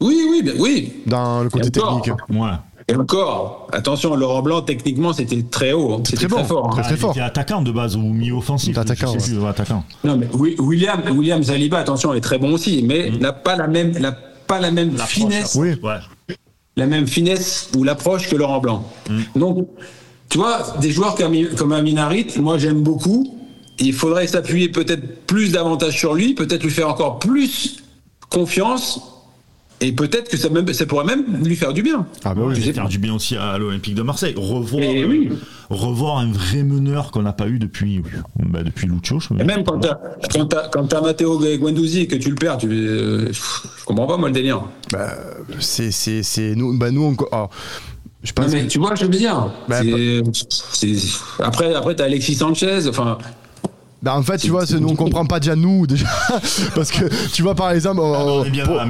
Oui, 0.00 0.16
oui, 0.30 0.42
bien- 0.42 0.54
oui. 0.58 0.92
Dans 1.06 1.42
le 1.42 1.50
côté 1.50 1.70
technique. 1.70 2.10
Ouais. 2.30 2.50
Et 2.88 2.96
encore, 2.96 3.68
attention, 3.72 4.14
Laurent 4.16 4.42
Blanc, 4.42 4.62
techniquement, 4.62 5.12
c'était 5.12 5.42
très 5.42 5.72
haut. 5.72 5.94
hein. 5.94 6.02
C'était 6.04 6.26
très 6.26 6.36
bon. 6.36 6.44
fort. 6.44 6.66
hein. 6.68 6.82
Très, 6.82 6.92
Ah, 6.92 6.96
il 7.00 7.10
était 7.10 7.20
attaquant 7.20 7.62
de 7.62 7.70
base 7.70 7.96
ou 7.96 8.00
milieu 8.00 8.34
offensif. 8.34 8.76
Attaquant, 8.76 9.18
sais 9.18 9.32
plus, 9.34 9.46
attaquant. 9.46 9.84
Non, 10.04 10.16
mais 10.16 10.28
Wi- 10.34 10.56
William, 10.58 11.00
William 11.16 11.42
Saliba, 11.42 11.78
attention, 11.78 12.12
est 12.14 12.20
très 12.20 12.38
bon 12.38 12.52
aussi, 12.54 12.82
mais 12.86 13.10
n'a 13.10 13.32
pas 13.32 13.56
la 13.56 13.66
même, 13.68 13.92
n'a 13.98 14.12
pas 14.12 14.58
la 14.60 14.70
même 14.70 14.96
finesse, 14.98 15.54
Oui. 15.54 15.74
Ouais. 15.82 15.98
la 16.76 16.86
même 16.86 17.06
finesse 17.06 17.70
ou 17.76 17.84
l'approche 17.84 18.28
que 18.28 18.36
Laurent 18.36 18.58
Blanc. 18.60 18.84
Donc, 19.36 19.68
tu 20.28 20.38
vois, 20.38 20.58
des 20.80 20.90
joueurs 20.90 21.14
comme, 21.14 21.34
comme 21.56 21.72
Amin 21.72 21.96
Harit, 21.98 22.28
moi 22.38 22.58
j'aime 22.58 22.80
beaucoup. 22.82 23.38
Il 23.78 23.92
faudrait 23.92 24.26
s'appuyer 24.26 24.68
peut-être 24.68 25.24
plus 25.26 25.50
davantage 25.52 25.98
sur 25.98 26.14
lui, 26.14 26.34
peut-être 26.34 26.62
lui 26.62 26.70
faire 26.70 26.88
encore 26.88 27.18
plus 27.18 27.82
confiance, 28.30 29.00
et 29.82 29.92
peut-être 29.92 30.30
que 30.30 30.36
ça, 30.36 30.48
même, 30.48 30.72
ça 30.72 30.86
pourrait 30.86 31.04
même 31.04 31.24
lui 31.44 31.56
faire 31.56 31.72
du 31.72 31.82
bien. 31.82 32.06
Ah 32.24 32.34
bah 32.34 32.42
oui. 32.46 32.54
Tu 32.54 32.62
sais 32.62 32.72
faire 32.72 32.88
du 32.88 32.98
bien 32.98 33.14
aussi 33.14 33.36
à 33.36 33.58
l'Olympique 33.58 33.94
de 33.94 34.02
Marseille. 34.02 34.34
Revoir, 34.36 34.82
Et 34.82 35.02
euh, 35.02 35.06
oui. 35.08 35.28
revoir 35.70 36.18
un 36.18 36.30
vrai 36.32 36.62
meneur 36.62 37.10
qu'on 37.10 37.22
n'a 37.22 37.32
pas 37.32 37.48
eu 37.48 37.58
depuis, 37.58 38.00
bah, 38.38 38.62
depuis 38.62 38.86
Lucho. 38.86 39.20
je- 39.20 39.34
Et 39.40 39.44
même 39.44 39.64
quand 39.64 39.78
t'as 39.80 39.98
quand 40.32 40.54
quand 40.72 40.86
t'as 40.86 41.00
Matteo 41.00 41.38
Guendouzi 41.58 42.00
et 42.00 42.06
que 42.06 42.16
tu 42.16 42.30
le 42.30 42.36
perds, 42.36 42.58
tu 42.58 42.68
euh, 42.70 43.32
je 43.32 43.84
comprends 43.84 44.06
pas 44.06 44.16
moi 44.16 44.28
le 44.28 44.34
délire. 44.34 44.62
Bah, 44.92 45.10
c'est, 45.60 45.90
c'est, 45.90 46.22
c'est 46.22 46.54
nous, 46.54 46.78
bah 46.78 46.90
nous, 46.90 47.02
on, 47.18 47.24
alors, 47.34 47.50
je 48.22 48.30
Non, 48.36 48.42
pense 48.44 48.52
mais 48.52 48.62
que- 48.62 48.68
tu 48.68 48.78
vois, 48.78 48.94
je 48.94 49.04
veux 49.04 49.10
dire. 49.10 49.50
Bah, 49.68 49.80
c'est- 50.70 50.96
après, 51.40 51.74
après, 51.74 51.94
t'as 51.96 52.04
Alexis 52.04 52.34
Sanchez. 52.36 52.86
Enfin, 52.88 53.18
bah, 54.02 54.16
en 54.16 54.22
fait, 54.22 54.38
tu 54.38 54.50
vois, 54.50 54.66
c'est- 54.66 54.78
nous 54.80 54.88
on 54.88 54.94
comprend 54.96 55.24
pas 55.24 55.38
déjà 55.40 55.54
nous 55.56 55.86
déjà, 55.86 56.06
parce 56.74 56.90
que 56.90 57.04
tu 57.32 57.42
vois 57.42 57.54
par 57.54 57.70
exemple, 57.70 58.00
euh, 58.02 58.48
bien 58.50 58.64
pour, 58.64 58.80
en 58.80 58.86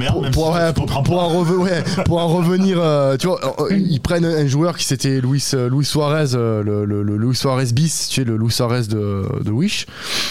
pour 2.05 2.21
revenir, 2.31 2.77
euh, 2.79 3.15
tu 3.17 3.27
vois, 3.27 3.39
euh, 3.59 3.77
ils 3.77 3.99
prennent 4.01 4.25
un 4.25 4.47
joueur 4.47 4.75
qui 4.77 4.85
c'était 4.85 5.21
Luis, 5.21 5.43
euh, 5.53 5.69
Luis 5.69 5.85
Suarez, 5.85 6.33
euh, 6.35 6.63
le, 6.63 6.85
le, 6.85 7.03
le 7.03 7.17
Luis 7.17 7.35
Suarez 7.35 7.65
bis, 7.73 8.07
tu 8.09 8.21
sais, 8.21 8.23
le 8.25 8.37
Luis 8.37 8.51
Suarez 8.51 8.83
de, 8.89 9.23
de 9.43 9.51
Wish, 9.51 9.85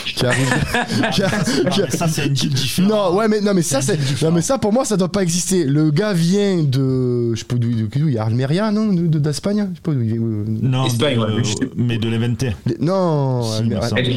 qui 0.06 0.26
arrive. 0.26 0.52
qui 1.12 1.22
a- 1.22 1.28
Ah, 1.64 1.70
qui 1.70 1.82
a- 1.82 1.86
mais 1.90 1.96
ça, 1.96 2.08
c'est 2.08 2.22
un 2.22 2.28
deal 2.28 2.50
différent. 2.52 2.88
Non, 2.88 3.16
ouais, 3.16 3.28
mais 3.28 3.40
non, 3.40 3.52
mais 3.54 3.62
ça, 3.62 3.80
C'est 3.82 3.98
non, 4.22 4.32
mais 4.32 4.42
ça, 4.42 4.58
pour 4.58 4.72
moi, 4.72 4.84
ça 4.84 4.96
doit 4.96 5.10
pas 5.10 5.22
exister. 5.22 5.64
Le 5.64 5.90
gars 5.90 6.12
vient 6.12 6.62
de, 6.62 7.34
je 7.34 7.38
sais 7.38 7.44
pas 7.44 7.56
d'où, 7.56 7.68
il 7.70 8.12
y 8.14 8.18
a 8.18 8.24
Almeria, 8.24 8.70
non, 8.70 8.92
de- 8.92 9.06
de- 9.06 9.18
d'Espagne, 9.18 9.68
je 9.70 9.76
sais 9.76 9.80
pas 9.82 9.92
euh, 9.92 10.44
Non, 10.48 10.86
Espagne, 10.86 11.16
de- 11.16 11.20
ouais, 11.20 11.42
mais 11.76 11.98
de 11.98 12.08
l'Eventé. 12.08 12.50
Non, 12.80 13.42
Si, 13.42 13.62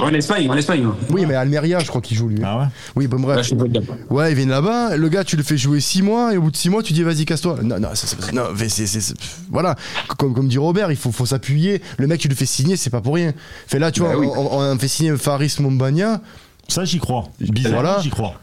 en 0.02 0.14
Espagne, 0.14 0.50
en 0.56 0.58
Espagne. 0.58 0.88
oui, 1.12 1.26
mais 1.28 1.36
Almeria, 1.36 1.80
je 1.80 1.88
crois 1.88 2.02
qu'il 2.02 2.18
joue 2.18 2.28
lui. 2.30 2.40
Ah 2.44 2.58
ouais 2.60 2.66
Oui, 2.96 3.08
bon 3.08 3.18
Là, 3.18 3.24
bref. 3.24 3.38
je 3.40 3.44
suis 3.44 3.56
pas 3.56 3.66
dedans. 3.66 3.82
Ouais, 4.10 4.32
il 4.32 4.36
vient 4.36 4.46
de 4.46 4.52
là-bas. 4.52 4.96
Le 4.98 5.10
gars, 5.10 5.24
tu 5.24 5.36
le 5.36 5.44
fais 5.44 5.58
jouer 5.58 5.80
6 5.80 6.02
mois 6.02 6.34
et 6.34 6.38
au 6.38 6.42
bout 6.42 6.52
de 6.52 6.56
6 6.58 6.70
mois, 6.70 6.82
tu 6.84 6.94
dis 6.94 7.04
vas-y, 7.04 7.26
casse-toi. 7.26 7.58
Non, 7.64 7.80
non, 7.80 7.90
ça, 7.94 8.08
ça- 8.08 8.18
non 8.34 8.44
mais 8.58 8.70
c'est, 8.70 8.88
c'est- 8.88 9.02
c'est- 9.02 9.16
voilà. 9.52 9.76
Comme, 10.18 10.34
comme 10.34 10.48
dit 10.48 10.58
Robert, 10.58 10.92
il 10.92 10.98
faut, 10.98 11.12
faut 11.12 11.26
s'appuyer. 11.26 11.82
Le 11.98 12.08
mec, 12.08 12.20
tu 12.20 12.28
le 12.28 12.36
fais 12.36 12.46
signer, 12.46 12.78
c'est 12.78 12.90
pas 12.90 13.02
pour 13.02 13.16
rien. 13.16 13.34
Fait 13.68 13.80
là, 13.80 13.92
tu 13.92 14.00
vois, 14.02 14.10
Bah 14.10 14.16
oui. 14.18 14.28
on, 14.36 14.58
on 14.58 14.62
a 14.62 14.78
fait 14.78 14.88
signer 14.88 15.16
Faris 15.18 15.56
Mombagna. 15.60 16.22
Ça, 16.68 16.84
j'y 16.86 17.00
crois. 17.00 17.26
Bizarrement, 17.40 17.82
Voilà. 17.82 18.00
j'y 18.02 18.10
crois. 18.10 18.34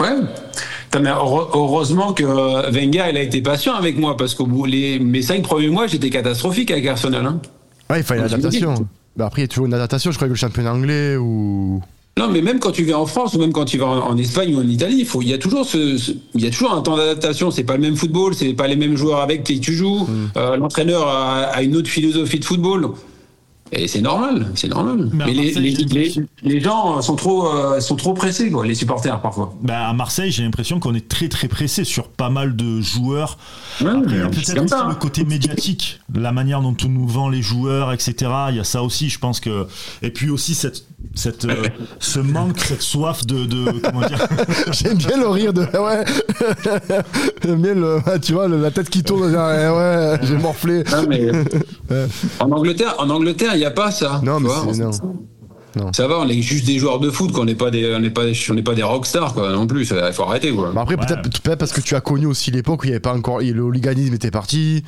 Ouais. 0.00 0.14
Mais 1.00 1.08
heure- 1.10 1.50
heureusement 1.56 2.12
que 2.12 2.22
Wenger, 2.70 3.04
il 3.10 3.16
a 3.16 3.22
été 3.22 3.42
patient 3.42 3.74
avec 3.74 3.98
moi 3.98 4.16
parce 4.16 4.34
qu'au 4.34 4.46
bout 4.46 4.64
les 4.64 4.98
mes 4.98 5.22
cinq 5.22 5.42
premiers 5.42 5.68
mois, 5.68 5.86
j'étais 5.86 6.08
catastrophique 6.10 6.70
avec 6.70 6.86
Arsenal. 6.86 7.26
Hein. 7.26 7.40
Ouais, 7.90 8.00
il 8.00 8.04
fallait 8.04 8.22
l'adaptation. 8.22 8.86
Bah, 9.18 9.26
après, 9.26 9.42
il 9.42 9.44
y 9.44 9.46
a 9.46 9.48
toujours 9.48 9.66
une 9.66 9.74
adaptation. 9.74 10.10
Je 10.12 10.16
crois 10.16 10.28
que 10.28 10.32
le 10.32 10.38
championnat 10.38 10.72
anglais 10.72 11.16
ou. 11.16 11.82
Non, 12.18 12.28
mais 12.28 12.40
même 12.40 12.58
quand 12.58 12.72
tu 12.72 12.82
viens 12.84 12.96
en 12.98 13.06
France 13.06 13.34
ou 13.34 13.38
même 13.38 13.52
quand 13.52 13.64
tu 13.64 13.78
vas 13.78 13.86
en, 13.86 13.98
en 14.10 14.16
Espagne 14.16 14.54
ou 14.54 14.58
en 14.60 14.66
Italie, 14.66 14.96
il 15.00 15.06
faut, 15.06 15.22
il 15.22 15.28
y 15.28 15.32
a 15.34 15.38
toujours 15.38 15.64
ce, 15.64 15.96
ce- 15.98 16.12
il 16.34 16.40
y 16.42 16.46
a 16.46 16.50
toujours 16.50 16.72
un 16.72 16.80
temps 16.82 16.96
d'adaptation. 16.96 17.50
C'est 17.52 17.62
pas 17.64 17.74
le 17.74 17.80
même 17.80 17.96
football, 17.96 18.34
c'est 18.34 18.54
pas 18.54 18.66
les 18.66 18.74
mêmes 18.76 18.96
joueurs 18.96 19.20
avec 19.20 19.44
qui 19.44 19.60
tu 19.60 19.72
joues. 19.72 20.08
Euh, 20.36 20.56
L'entraîneur 20.56 21.06
a, 21.06 21.42
a 21.44 21.62
une 21.62 21.76
autre 21.76 21.88
philosophie 21.88 22.38
de 22.40 22.44
football. 22.44 22.88
Et 23.72 23.86
c'est 23.86 24.00
normal, 24.00 24.46
c'est 24.54 24.68
normal. 24.68 25.10
Mais 25.12 25.32
les, 25.32 25.52
les, 25.52 26.14
les, 26.42 26.60
gens 26.60 27.02
sont 27.02 27.16
trop, 27.16 27.48
euh, 27.54 27.80
sont 27.80 27.96
trop 27.96 28.14
pressés, 28.14 28.50
quoi, 28.50 28.64
les 28.66 28.74
supporters 28.74 29.20
parfois. 29.20 29.54
Bah, 29.62 29.88
à 29.88 29.92
Marseille, 29.92 30.30
j'ai 30.30 30.42
l'impression 30.42 30.80
qu'on 30.80 30.94
est 30.94 31.06
très 31.08 31.28
très 31.28 31.48
pressé 31.48 31.84
sur 31.84 32.08
pas 32.08 32.30
mal 32.30 32.56
de 32.56 32.80
joueurs. 32.80 33.36
Ouais, 33.82 33.88
Après, 33.90 34.00
il 34.12 34.18
y 34.18 34.20
a 34.22 34.30
c'est 34.42 34.54
peut-être 34.54 34.72
aussi 34.74 34.88
le 34.88 34.94
côté 34.94 35.24
médiatique, 35.24 36.00
la 36.14 36.32
manière 36.32 36.62
dont 36.62 36.76
on 36.84 36.88
nous 36.88 37.06
vend 37.06 37.28
les 37.28 37.42
joueurs, 37.42 37.92
etc. 37.92 38.14
Il 38.50 38.56
y 38.56 38.60
a 38.60 38.64
ça 38.64 38.82
aussi, 38.82 39.10
je 39.10 39.18
pense 39.18 39.38
que. 39.40 39.66
Et 40.02 40.10
puis 40.10 40.30
aussi 40.30 40.54
cette, 40.54 40.84
cette, 41.14 41.44
euh, 41.44 41.66
ce 41.98 42.20
manque, 42.20 42.58
cette 42.60 42.82
soif 42.82 43.26
de, 43.26 43.44
de 43.44 43.70
comment 43.82 44.00
dire? 44.00 44.26
J'aime 44.72 44.96
bien 44.96 45.18
le 45.18 45.28
rire 45.28 45.52
de. 45.52 45.62
Ouais. 45.62 46.04
J'aime 47.44 47.60
bien 47.62 47.74
le. 47.74 47.98
Tu 48.20 48.32
vois, 48.32 48.48
le- 48.48 48.60
la 48.60 48.70
tête 48.70 48.88
qui 48.88 49.02
tourne. 49.02 49.30
genre, 49.30 49.76
ouais, 49.76 50.18
j'ai 50.22 50.36
morflé. 50.38 50.84
Non, 50.90 51.04
mais 51.08 51.30
en 52.40 52.50
Angleterre, 52.50 52.94
en 52.98 53.10
Angleterre, 53.10 53.56
il 53.58 53.60
n'y 53.60 53.66
a 53.66 53.70
pas 53.70 53.90
ça. 53.90 54.20
Non, 54.24 54.38
tu 54.38 54.44
mais 54.44 54.48
vois. 54.48 54.72
Non. 54.74 54.90
Non. 55.76 55.92
Ça 55.92 56.08
va, 56.08 56.18
on 56.20 56.28
est 56.28 56.40
juste 56.40 56.64
des 56.66 56.78
joueurs 56.78 56.98
de 56.98 57.10
foot, 57.10 57.30
qu'on 57.30 57.44
n'est 57.44 57.54
pas 57.54 57.70
des, 57.70 57.94
on 57.94 58.00
n'est 58.00 58.10
pas, 58.10 58.22
on 58.50 58.54
n'est 58.54 58.62
pas 58.62 58.74
des 58.74 58.82
rockstars, 58.82 59.34
quoi, 59.34 59.52
non 59.52 59.66
plus. 59.66 59.82
Il 59.92 60.12
faut 60.14 60.22
arrêter, 60.24 60.50
quoi. 60.50 60.72
Bah 60.74 60.80
après, 60.80 60.96
Ouais. 60.96 61.06
peut-être 61.06 61.42
peut-être 61.42 61.58
parce 61.58 61.72
que 61.72 61.82
tu 61.82 61.94
as 61.94 62.00
connu 62.00 62.24
aussi 62.26 62.50
l'époque 62.50 62.82
où 62.82 62.84
il 62.86 62.88
n'y 62.88 62.94
avait 62.94 63.00
pas 63.00 63.14
encore. 63.14 63.40
Le 63.40 63.60
hooliganisme 63.62 64.14
était 64.14 64.30
parti. 64.30 64.82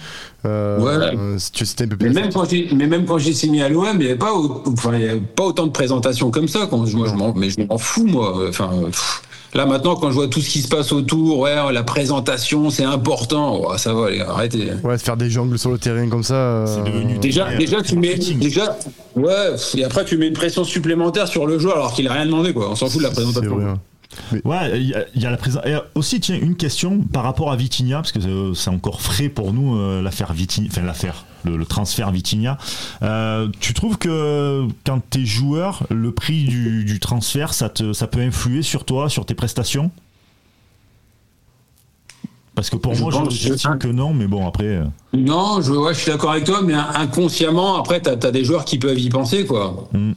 Euh, 0.47 0.79
euh, 0.81 1.37
C'était 1.39 1.85
un 1.85 1.89
peu 1.89 1.97
Mais 2.01 2.07
plus. 2.07 2.15
même 2.15 2.33
quand 2.33 2.49
j'ai, 2.49 2.69
mais 2.75 2.87
même 2.87 3.05
quand 3.05 3.19
j'ai 3.19 3.35
signé 3.35 3.63
à 3.63 3.69
l'OM, 3.69 3.87
il 3.93 3.99
n'y 3.99 4.05
avait 4.07 4.17
pas, 4.17 4.33
au- 4.33 4.65
enfin, 4.69 4.93
il 4.95 5.03
y 5.03 5.09
avait 5.09 5.21
pas 5.21 5.45
autant 5.45 5.67
de 5.67 5.73
présentations 5.73 6.31
comme 6.31 6.49
ça. 6.49 6.67
Quand 6.69 6.79
moi, 6.79 6.87
je 7.09 7.15
m'en, 7.15 7.35
mais 7.35 7.51
je 7.51 7.61
m'en 7.61 7.77
fous, 7.79 8.07
moi. 8.07 8.47
Enfin, 8.49 8.71
pff. 8.87 9.23
Là 9.55 9.67
maintenant, 9.67 9.97
quand 9.97 10.09
je 10.11 10.15
vois 10.15 10.29
tout 10.29 10.41
ce 10.41 10.49
qui 10.49 10.61
se 10.63 10.69
passe 10.69 10.93
autour, 10.93 11.39
ouais, 11.41 11.55
la 11.73 11.83
présentation, 11.83 12.71
c'est 12.71 12.85
important. 12.85 13.61
Oh, 13.65 13.77
ça 13.77 13.93
va, 13.95 14.11
les 14.11 14.19
gars, 14.19 14.31
arrêtez. 14.31 14.71
Ouais, 14.85 14.97
de 14.97 15.03
faire 15.03 15.17
des 15.17 15.31
jongles 15.31 15.59
sur 15.59 15.71
le 15.71 15.79
terrain 15.79 16.09
comme 16.09 16.23
ça. 16.23 16.35
euh, 16.35 16.67
C'est 16.67 16.91
devenu 16.91 17.19
Déjà, 17.19 17.55
déjà, 17.57 17.83
tu 17.83 17.97
mets, 17.97 18.15
déjà, 18.17 18.77
ouais, 19.17 19.55
et 19.77 19.85
après, 19.85 20.05
tu 20.05 20.17
mets 20.17 20.29
une 20.29 20.35
pression 20.35 20.65
supplémentaire 20.65 21.27
sur 21.29 21.47
le 21.47 21.59
joueur 21.59 21.77
alors 21.77 21.93
qu'il 21.93 22.07
a 22.09 22.13
rien 22.13 22.27
demandé, 22.27 22.53
quoi. 22.53 22.71
On 22.71 22.75
s'en 22.77 22.87
fout 22.89 22.99
de 22.99 23.05
la 23.05 23.11
présentation. 23.11 23.79
Ouais, 24.45 24.73
il 24.81 24.89
y, 24.89 24.95
a- 24.95 25.05
il 25.15 25.23
y 25.23 25.27
a 25.27 25.31
la 25.31 25.37
présence. 25.37 25.63
Et 25.67 25.75
aussi, 25.95 26.19
tiens, 26.21 26.37
une 26.41 26.57
question 26.57 26.99
par 27.13 27.23
rapport 27.23 27.53
à 27.53 27.57
Vitinha, 27.57 27.97
parce 27.99 28.11
que 28.13 28.19
euh, 28.19 28.55
c'est 28.55 28.71
encore 28.71 29.01
frais 29.01 29.29
pour 29.29 29.53
nous 29.53 29.77
euh, 29.79 30.03
l'affaire 30.03 30.33
Vitinha, 30.33 30.67
enfin 30.71 30.83
l'affaire, 30.83 31.25
le, 31.45 31.57
le 31.57 31.65
transfert 31.67 32.11
Vitinha. 32.11 32.59
Euh, 33.03 33.49
tu 33.61 33.75
trouves 33.75 33.99
que 33.99 34.67
quand 34.85 35.01
t'es 35.11 35.25
joueur, 35.25 35.85
le 35.91 36.13
prix 36.13 36.45
du, 36.45 36.85
du 36.85 37.01
transfert, 37.01 37.55
ça, 37.55 37.69
te, 37.69 37.93
ça 37.93 38.07
peut 38.07 38.21
influer 38.21 38.63
sur 38.63 38.85
toi, 38.85 39.09
sur 39.09 39.25
tes 39.27 39.35
prestations? 39.35 39.91
Parce 42.55 42.69
que 42.69 42.77
pour 42.77 42.95
Je 42.95 43.03
moi, 43.03 43.11
je- 43.31 43.37
j'estime 43.37 43.79
que 43.79 43.89
non, 43.89 44.13
mais 44.13 44.27
bon, 44.27 44.47
après. 44.47 44.65
euh, 44.67 44.85
Non, 45.15 45.63
je, 45.63 45.73
ouais, 45.73 45.95
je 45.95 46.01
suis 46.01 46.11
d'accord 46.11 46.33
avec 46.33 46.45
toi, 46.45 46.61
mais 46.63 46.75
inconsciemment, 46.75 47.77
après, 47.79 48.01
t'as 48.01 48.13
as 48.27 48.31
des 48.33 48.45
joueurs 48.45 48.65
qui 48.65 48.79
peuvent 48.79 48.99
y 48.99 49.09
penser, 49.09 49.47
quoi. 49.47 49.89
Mm. 49.93 50.13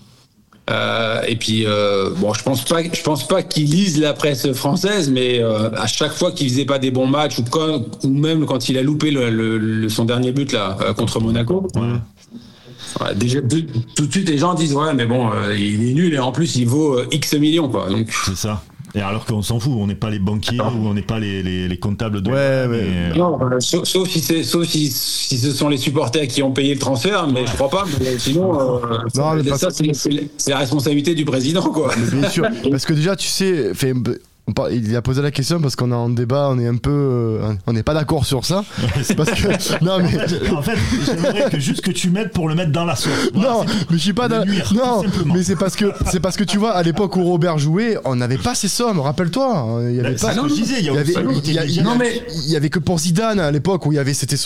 Euh, 0.70 1.22
et 1.28 1.36
puis, 1.36 1.66
euh, 1.66 2.11
bon, 2.18 2.34
je 2.34 2.41
pense 2.41 2.64
pas, 2.64 2.82
je 2.84 3.01
pense 3.03 3.28
pas 3.28 3.43
qu'ils 3.43 3.70
lisent 3.70 3.99
la 3.99 4.14
presse 4.14 4.51
française, 4.53 5.09
mais 5.09 5.39
euh, 5.43 5.70
à 5.76 5.88
chaque 5.88 6.14
fois 6.14 6.32
qu'il 6.32 6.47
faisait 6.49 6.64
pas 6.64 6.80
des 6.80 6.89
bons 6.89 7.05
matchs 7.07 7.39
ou, 7.39 7.43
quand, 7.43 7.82
ou 8.05 8.07
même 8.09 8.45
quand 8.45 8.70
il 8.70 8.78
a 8.78 8.82
loupé 8.82 9.11
le, 9.11 9.30
le- 9.30 9.57
le- 9.57 9.89
son 9.89 10.05
dernier 10.05 10.32
but 10.32 10.53
là 10.53 10.78
euh, 10.82 10.93
contre 10.93 11.20
Monaco, 11.20 11.68
ouais. 11.76 11.82
ouais, 13.01 13.16
déjà 13.16 13.41
tout, 13.41 13.61
tout 13.95 14.05
de 14.05 14.11
suite 14.11 14.30
les 14.30 14.38
gens 14.38 14.53
disent 14.53 14.74
ouais, 14.74 14.93
mais 14.93 15.05
bon, 15.05 15.30
euh, 15.34 15.53
il 15.57 15.89
est 15.89 15.93
nul 15.93 16.14
et 16.14 16.20
en 16.20 16.32
plus 16.32 16.55
il 16.55 16.66
vaut 16.68 16.97
euh, 16.97 17.07
X 17.11 17.34
millions, 17.34 17.68
quoi. 17.68 17.89
Donc, 17.89 18.07
C'est 18.26 18.38
ça. 18.38 18.61
Et 18.96 19.02
alors 19.02 19.26
qu'on 19.26 19.41
s'en 19.41 19.60
fout, 19.60 19.74
on 19.76 19.88
n'est 19.88 19.96
pas 19.96 20.12
les 20.12 20.20
banquiers 20.20 20.60
ou 20.60 20.88
on 20.88 20.94
n'est 20.94 21.02
pas 21.02 21.20
les, 21.20 21.41
les, 21.41 21.68
les 21.68 21.78
comptables 21.78 22.22
de. 22.22 22.30
Ouais, 22.30 22.68
mais- 22.68 23.18
Non, 23.18 23.39
euh, 23.41 23.60
sauf, 23.60 23.86
sauf 23.86 24.08
si 24.08 24.20
c'est, 24.20 24.44
sauf 24.44 24.68
si, 24.68 24.91
si 24.91 25.38
ce 25.39 25.52
sont 25.52 25.68
les 25.70 25.78
supporters 25.78 26.28
qui 26.28 26.44
ont 26.44 26.52
payé 26.52 26.76
le 26.76 26.80
transfert, 26.80 27.28
mais 27.28 27.46
je 27.48 27.54
crois 27.54 27.70
pas. 27.70 27.86
Mais 28.00 28.20
sinon, 28.20 28.54
euh, 28.60 28.98
Non, 29.16 29.34
mais 29.34 29.50
ça, 29.58 29.70
c'est, 29.72 29.94
c'est- 29.96 30.30
c'est 30.38 30.52
la 30.52 30.60
responsabilité 30.60 31.16
du 31.16 31.26
président, 31.26 31.64
quoi. 31.64 31.91
Bien 32.12 32.30
sûr, 32.30 32.46
parce 32.70 32.86
que 32.86 32.94
déjà, 32.94 33.16
tu 33.16 33.28
sais, 33.28 33.74
fait, 33.74 33.94
il 34.72 34.96
a 34.96 35.02
posé 35.02 35.22
la 35.22 35.32
question 35.32 35.62
parce 35.62 35.76
qu'on 35.76 35.91
est 35.91 35.96
en 35.96 36.10
débat, 36.10 36.50
on 36.52 36.60
est 36.60 36.68
un 36.68 36.76
peu, 36.76 36.91
euh, 36.91 37.54
on 37.66 37.74
n'est 37.74 37.84
pas 37.84 37.94
d'accord 37.94 38.26
sur 38.26 38.46
ça. 38.46 38.66
Parce 39.16 39.32
que 39.32 39.84
non, 39.86 40.00
mais 40.00 40.52
En 40.52 40.62
fait, 40.62 40.78
j'aimerais 41.06 41.50
que 41.50 41.60
juste 41.60 41.82
que 41.82 41.91
tu 41.91 42.10
m'aides 42.10 42.32
pour 42.32 42.50
le 42.50 42.56
mettre 42.56 42.72
dans 42.72 42.84
la 42.86 42.96
sauce. 42.96 43.12
Voilà, 43.34 43.50
non, 43.52 43.66
mais 43.89 43.98
je 43.98 43.98
suis 43.98 44.14
pas 44.14 44.28
nuire, 44.46 44.68
tout 44.68 44.76
Non, 44.76 45.02
mais 45.28 45.44
c'est 45.44 45.56
parce 45.56 45.76
que 45.78 45.86
c'est 46.12 46.20
parce 46.20 46.36
que 46.36 46.44
tu 46.44 46.58
vois, 46.58 46.72
à 46.74 46.84
l'époque 46.84 47.16
où 47.16 47.24
Robert 47.24 47.58
jouait, 47.58 47.98
on 48.04 48.16
n'avait 48.18 48.38
pas 48.38 48.54
ces 48.54 48.68
sommes. 48.68 49.00
Rappelle-toi, 49.00 49.80
il 49.89 49.96
y 49.96 50.00
avait 50.02 50.16
Bah, 50.16 50.34
pas. 50.36 50.48
disais, 50.50 50.76
il 50.80 50.86
y 50.86 50.89
a 50.89 50.94
y 50.94 50.98
avait, 50.98 51.16
a- 51.16 51.20
a- 51.62 51.84
Non, 51.84 51.96
mais- 51.98 52.22
il 52.46 52.52
y 52.52 52.56
avait 52.58 52.70
que 52.70 52.80
pour 52.80 53.00
Zidane 53.00 53.39
à 53.39 53.50
l'époque 53.52 53.86
où 53.86 53.91
il 53.94 53.96
y 53.96 54.00
avait 54.00 54.14
c'était 54.14 54.38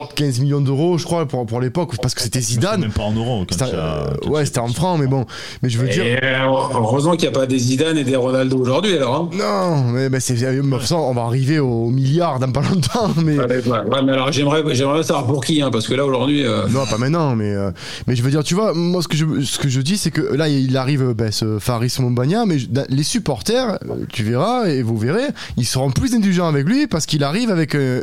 75 0.00 0.40
millions 0.40 0.60
d'euros, 0.62 0.96
je 0.96 1.04
crois, 1.04 1.26
pour, 1.26 1.44
pour 1.44 1.60
l'époque, 1.60 1.92
parce 2.00 2.14
que 2.14 2.22
c'était 2.22 2.40
Zidane. 2.40 2.80
Même 2.80 2.90
pas 2.90 3.02
en 3.02 3.12
euros. 3.12 3.44
quand 3.46 3.60
as- 3.62 3.68
euh, 3.74 4.06
ouais, 4.28 4.46
c'était 4.46 4.60
en 4.60 4.68
francs, 4.68 4.98
mais 4.98 5.06
bon. 5.06 5.26
Mais 5.62 5.68
je 5.68 5.76
veux 5.78 5.88
dire. 5.88 6.02
Et 6.02 6.16
euh, 6.24 6.38
heureusement 6.46 7.12
qu'il 7.16 7.28
n'y 7.28 7.36
a 7.36 7.38
pas 7.38 7.44
des 7.46 7.58
Zidane 7.58 7.98
et 7.98 8.04
des 8.04 8.16
Ronaldo 8.16 8.56
aujourd'hui, 8.58 8.96
alors. 8.96 9.14
Hein. 9.14 9.28
Non, 9.36 9.84
mais, 9.92 10.08
mais 10.08 10.18
c'est. 10.20 10.32
mais 10.40 10.56
de 10.56 10.62
toute 10.62 10.80
façon, 10.80 10.96
on 10.96 11.12
va 11.12 11.22
arriver 11.24 11.58
au 11.58 11.90
milliard 11.90 12.38
dans 12.38 12.50
pas 12.50 12.62
longtemps, 12.62 13.10
mais. 13.22 13.38
Ouais, 13.38 13.44
ouais, 13.46 13.62
ouais, 13.68 14.02
mais 14.02 14.12
alors 14.12 14.32
j'aimerais, 14.32 14.62
j'aimerais 14.74 15.02
savoir 15.02 15.26
pour 15.26 15.44
qui, 15.44 15.60
hein, 15.60 15.68
parce 15.70 15.86
que 15.86 15.92
là 15.92 16.06
aujourd'hui. 16.06 16.46
euh, 16.46 16.66
Non, 16.68 16.86
pas 16.86 16.96
maintenant, 16.96 17.36
mais, 17.36 17.52
euh, 17.52 17.70
mais 18.06 18.16
je 18.16 18.22
veux 18.22 18.30
dire, 18.30 18.42
tu 18.42 18.54
vois, 18.54 18.72
moi, 18.72 19.02
ce 19.02 19.08
que 19.08 19.18
je, 19.18 19.42
ce 19.42 19.58
que 19.58 19.68
je 19.68 19.82
dis, 19.82 19.98
c'est 19.98 20.10
que 20.10 20.22
là, 20.34 20.48
il 20.48 20.78
arrive 20.78 21.02
euh, 21.10 21.14
ben, 21.14 21.30
ce 21.30 21.58
Faris 21.58 21.94
Mombagna, 22.00 22.46
mais 22.46 22.58
je- 22.58 22.68
les 22.88 23.02
supporters, 23.02 23.74
euh, 23.84 24.06
tu 24.10 24.22
verras, 24.24 24.66
et 24.68 24.80
vous 24.82 24.96
verrez, 24.96 25.26
ils 25.58 25.66
seront 25.66 25.90
plus 25.90 26.14
indulgents 26.14 26.48
avec 26.48 26.66
lui 26.66 26.86
parce 26.86 27.04
qu'il 27.04 27.22
arrive 27.22 27.50
avec 27.50 27.74
euh, 27.74 28.02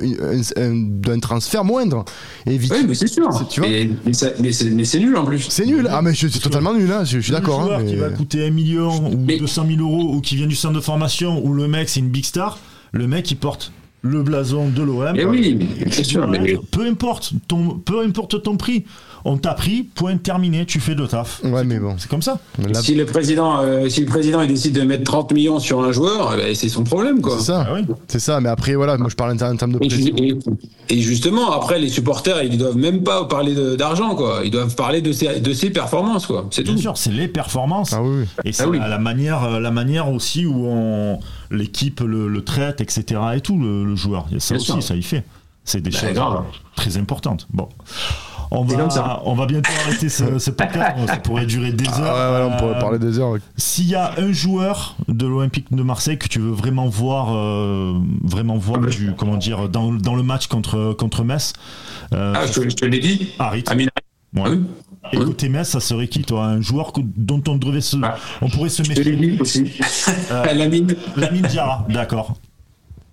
un, 0.55 0.61
un- 0.61 1.11
un 1.15 1.19
transfert 1.19 1.63
moindre. 1.89 2.05
Et 2.45 2.57
vite. 2.57 2.73
Oui, 2.75 2.85
mais 2.87 2.93
c'est 2.95 3.07
sûr. 3.07 3.27
Tu 3.49 3.59
vois 3.61 3.69
Et- 3.69 3.89
mais, 4.05 4.11
mais 4.39 4.83
c'est, 4.85 4.99
nul 4.99 5.15
en 5.17 5.25
plus. 5.25 5.45
C'est 5.49 5.65
nul. 5.65 5.87
Ah, 5.89 6.01
mais 6.01 6.13
c'est 6.13 6.29
totalement 6.39 6.73
nul, 6.73 6.91
hein, 6.91 7.03
je, 7.03 7.17
je 7.17 7.23
suis 7.23 7.31
d'accord. 7.31 7.59
Le 7.59 7.63
hein, 7.65 7.67
joueur 7.67 7.79
mais- 7.81 7.89
qui 7.91 7.95
va 7.95 8.09
coûter 8.09 8.47
1 8.47 8.51
million 8.51 9.11
ou 9.11 9.17
Mais- 9.17 9.37
200 9.37 9.65
000 9.67 9.81
euros 9.81 10.15
ou 10.15 10.21
qui 10.21 10.35
vient 10.35 10.47
du 10.47 10.55
centre 10.55 10.75
de 10.75 10.79
formation 10.81 11.43
ou 11.45 11.53
le 11.53 11.67
mec 11.67 11.89
c'est 11.89 11.99
une 11.99 12.09
big 12.09 12.25
star, 12.25 12.57
le 12.91 13.07
mec 13.07 13.29
il 13.31 13.35
porte 13.37 13.71
le 14.03 14.21
blason 14.23 14.69
de 14.69 14.81
l'OM. 14.83 15.15
Et 15.15 15.25
oui, 15.25 15.57
mais 15.59 15.91
c'est 15.91 16.03
sûr. 16.03 16.27
Mais, 16.27 16.57
Peu 16.71 16.85
importe 16.85 17.33
ton, 17.47 17.77
peu 17.79 18.01
importe 18.05 18.41
ton 18.43 18.55
prix, 18.55 18.85
on 19.25 19.37
t'a 19.37 19.53
pris, 19.53 19.83
point 19.83 20.17
terminé, 20.17 20.65
tu 20.65 20.79
fais 20.79 20.95
le 20.95 21.07
taf. 21.07 21.41
Ouais, 21.43 21.63
mais 21.63 21.79
bon. 21.79 21.95
C'est 21.97 22.09
comme 22.09 22.21
ça. 22.21 22.39
Là, 22.59 22.81
si 22.81 22.95
le 22.95 23.05
président, 23.05 23.59
euh, 23.61 23.89
si 23.89 24.01
le 24.01 24.05
président 24.05 24.41
il 24.41 24.47
décide 24.47 24.73
de 24.75 24.81
mettre 24.83 25.03
30 25.03 25.31
millions 25.33 25.59
sur 25.59 25.83
un 25.83 25.91
joueur, 25.91 26.33
eh 26.33 26.37
ben, 26.41 26.55
c'est 26.55 26.69
son 26.69 26.83
problème, 26.83 27.21
quoi. 27.21 27.37
c'est 27.39 27.45
ça. 27.45 27.65
Ah 27.69 27.73
oui. 27.73 27.81
C'est 28.07 28.19
ça, 28.19 28.39
mais 28.41 28.49
après, 28.49 28.75
voilà, 28.75 28.97
moi 28.97 29.09
je 29.09 29.15
parle 29.15 29.31
en 29.33 29.55
termes 29.55 29.73
de 29.73 29.77
pression. 29.79 30.15
et- 30.17 30.37
et 30.89 31.01
justement, 31.01 31.51
après, 31.51 31.79
les 31.79 31.89
supporters, 31.89 32.41
ils 32.43 32.57
doivent 32.57 32.77
même 32.77 33.03
pas 33.03 33.25
parler 33.25 33.53
d'argent, 33.75 34.15
quoi. 34.15 34.41
Ils 34.45 34.51
doivent 34.51 34.73
parler 34.75 35.01
de 35.01 35.11
ses, 35.11 35.41
de 35.41 35.53
ses 35.53 35.69
performances, 35.69 36.25
quoi. 36.25 36.47
C'est 36.51 36.63
Bien 36.63 36.75
tout. 36.75 36.79
sûr, 36.79 36.97
c'est 36.97 37.11
les 37.11 37.27
performances. 37.27 37.91
Ah 37.93 38.01
oui. 38.01 38.23
Et 38.45 38.53
c'est 38.53 38.63
Ah 38.63 38.69
oui. 38.69 38.79
la, 38.79 38.87
la 38.87 38.97
manière, 38.99 39.43
euh, 39.43 39.59
la 39.59 39.71
manière 39.71 40.09
aussi 40.09 40.45
où 40.45 40.65
on, 40.65 41.19
l'équipe 41.51 41.99
le, 41.99 42.27
le 42.29 42.43
traite, 42.43 42.79
etc. 42.81 43.19
et 43.35 43.41
tout, 43.41 43.57
le, 43.59 43.83
le 43.83 43.95
joueur. 43.95 44.25
Il 44.29 44.35
y 44.35 44.37
a 44.37 44.39
ça 44.39 44.53
Bien 44.55 44.61
aussi, 44.61 44.71
sûr. 44.71 44.83
ça 44.83 44.95
y 44.95 45.03
fait. 45.03 45.23
C'est 45.65 45.81
des 45.81 45.89
Bah, 45.89 45.97
choses 45.99 46.13
grave. 46.13 46.43
très 46.77 46.95
importantes. 46.97 47.47
Bon. 47.51 47.67
On 48.51 48.63
va, 48.63 48.75
comme 48.77 48.89
ça. 48.89 49.21
on 49.25 49.33
va 49.33 49.45
bientôt 49.45 49.71
arrêter 49.85 50.09
ce, 50.09 50.39
ce 50.39 50.51
podcast. 50.51 50.95
Ça 51.07 51.17
pourrait 51.17 51.45
durer 51.45 51.71
des 51.73 51.87
heures. 51.87 51.93
Ah 52.15 52.31
ouais, 52.31 52.37
ouais, 52.47 52.53
on 52.53 52.57
pourrait 52.57 52.75
Euh, 52.77 52.79
parler 52.79 52.99
des 52.99 53.19
heures. 53.19 53.35
S'il 53.57 53.87
y 53.87 53.95
a 53.95 54.13
un 54.17 54.31
joueur 54.31 54.95
de 55.07 55.25
l'Olympique 55.27 55.67
de 55.71 55.83
Marseille 55.83 56.17
que 56.17 56.27
tu 56.27 56.39
veux 56.39 56.51
vraiment 56.51 56.87
voir, 56.87 57.35
euh, 57.35 57.93
vraiment 58.23 58.57
voir 58.57 58.79
du, 58.81 59.13
comment 59.17 59.35
dire, 59.37 59.67
dans, 59.69 59.91
dans 59.91 60.15
le 60.15 60.23
match 60.23 60.47
contre, 60.47 60.93
contre 60.93 61.23
Metz, 61.23 61.53
euh, 62.13 62.33
Ah, 62.35 62.45
je 62.45 62.61
te, 62.61 62.85
l'ai 62.85 62.99
dit. 62.99 63.29
Harit. 63.39 63.63
Amine. 63.67 63.89
Ouais. 64.35 64.43
Ah 64.45 64.49
oui. 64.49 64.63
Et 65.13 65.17
côté 65.17 65.47
Metz, 65.49 65.67
ça 65.69 65.79
serait 65.79 66.07
qui, 66.07 66.21
toi? 66.23 66.45
Un 66.45 66.61
joueur 66.61 66.91
que- 66.93 67.01
dont 67.03 67.41
on 67.47 67.55
devrait 67.55 67.81
se, 67.81 67.95
Ah. 68.03 68.15
on 68.41 68.49
pourrait 68.49 68.69
se 68.69 68.83
Je 68.83 68.91
te 68.93 68.99
l'ai 69.01 69.11
méfier 69.15 69.31
dit 69.35 69.41
aussi. 69.41 69.71
Euh, 70.31 70.45
Lamine. 70.53 70.95
Lamine 71.15 71.43
Diarra, 71.43 71.85
d'accord. 71.89 72.35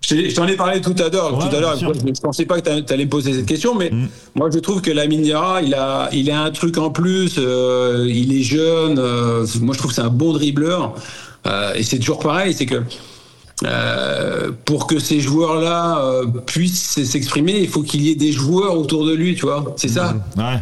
Je 0.07 0.35
t'en 0.35 0.47
ai 0.47 0.55
parlé 0.55 0.81
tout 0.81 0.95
à 0.99 1.09
l'heure. 1.09 1.37
Ouais, 1.37 1.49
tout 1.49 1.55
à 1.55 1.59
l'heure, 1.59 1.75
je 1.77 1.85
ne 1.85 2.11
pensais 2.21 2.45
pas 2.45 2.61
que 2.61 2.79
tu 2.81 2.93
allais 2.93 3.05
me 3.05 3.09
poser 3.09 3.33
cette 3.33 3.45
question, 3.45 3.73
mais 3.75 3.89
Mm. 3.91 4.07
moi 4.35 4.49
je 4.53 4.59
trouve 4.59 4.81
que 4.81 4.91
Lamine 4.91 5.21
Diarra, 5.23 5.61
il 5.61 5.73
a, 5.73 6.09
il 6.13 6.29
a 6.31 6.41
un 6.41 6.51
truc 6.51 6.77
en 6.77 6.89
plus. 6.91 7.35
euh, 7.37 8.05
il 8.09 8.37
est 8.37 8.43
jeune. 8.43 8.99
euh, 8.99 9.45
moi, 9.61 9.73
je 9.73 9.79
trouve 9.79 9.91
que 9.91 9.95
c'est 9.95 10.01
un 10.01 10.09
bon 10.09 10.33
dribbleur. 10.33 10.93
Euh, 11.47 11.73
et 11.75 11.83
c'est 11.83 11.99
toujours 11.99 12.19
pareil, 12.19 12.53
c'est 12.53 12.65
que 12.65 12.81
euh, 13.63 14.51
pour 14.65 14.85
que 14.87 14.99
ces 14.99 15.19
joueurs-là 15.19 15.99
euh, 15.99 16.25
puissent 16.45 17.03
s'exprimer, 17.03 17.57
il 17.59 17.69
faut 17.69 17.83
qu'il 17.83 18.01
y 18.01 18.09
ait 18.11 18.15
des 18.15 18.31
joueurs 18.31 18.77
autour 18.77 19.05
de 19.05 19.13
lui, 19.13 19.35
tu 19.35 19.45
vois. 19.45 19.73
C'est 19.77 19.87
ça. 19.87 20.13
Ouais. 20.37 20.59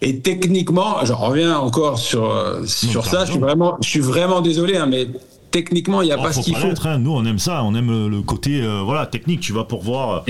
Et 0.00 0.18
techniquement, 0.20 0.96
j'en 1.04 1.16
reviens 1.16 1.56
encore 1.58 1.98
sur 1.98 2.32
sur 2.66 3.06
ça. 3.06 3.24
Je 3.24 3.32
suis 3.32 3.40
vraiment, 3.40 3.76
je 3.82 3.88
suis 3.88 4.00
vraiment 4.00 4.40
désolé, 4.42 4.76
hein, 4.76 4.86
mais 4.86 5.08
techniquement, 5.54 6.02
il 6.02 6.06
n'y 6.06 6.12
a 6.12 6.16
Oh, 6.18 6.22
pas 6.24 6.32
ce 6.32 6.40
qu'il 6.40 6.56
faut. 6.56 6.66
hein. 6.84 6.98
Nous, 6.98 7.12
on 7.12 7.24
aime 7.24 7.38
ça. 7.38 7.62
On 7.62 7.74
aime 7.76 8.08
le, 8.08 8.22
côté 8.22 8.60
euh, 8.60 8.82
voilà, 8.84 9.06
technique. 9.06 9.38
Tu 9.40 9.52
vas 9.52 9.62
pour 9.64 9.82
voir. 9.82 10.24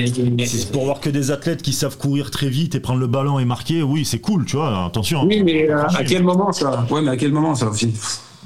Pour 0.71 0.85
voir 0.85 1.01
que 1.01 1.09
des 1.09 1.31
athlètes 1.31 1.63
qui 1.63 1.73
savent 1.73 1.97
courir 1.97 2.31
très 2.31 2.51
vite 2.51 2.75
et 2.75 2.81
prendre 2.81 3.01
le 3.01 3.07
ballon 3.07 3.39
et 3.39 3.47
marquer. 3.47 3.83
Oui, 3.83 4.05
c'est 4.05 4.19
cool, 4.19 4.45
tu 4.45 4.57
vois. 4.57 4.85
Attention. 4.85 5.25
Oui, 5.25 5.43
mais 5.43 5.71
euh, 5.71 5.83
à 5.87 6.05
quel 6.05 6.23
moment 6.23 6.53
ça? 6.53 6.87
Ouais, 6.91 7.01
mais 7.01 7.11
à 7.13 7.17
quel 7.17 7.33
moment 7.33 7.55
ça? 7.55 7.69
Aussi 7.71 7.91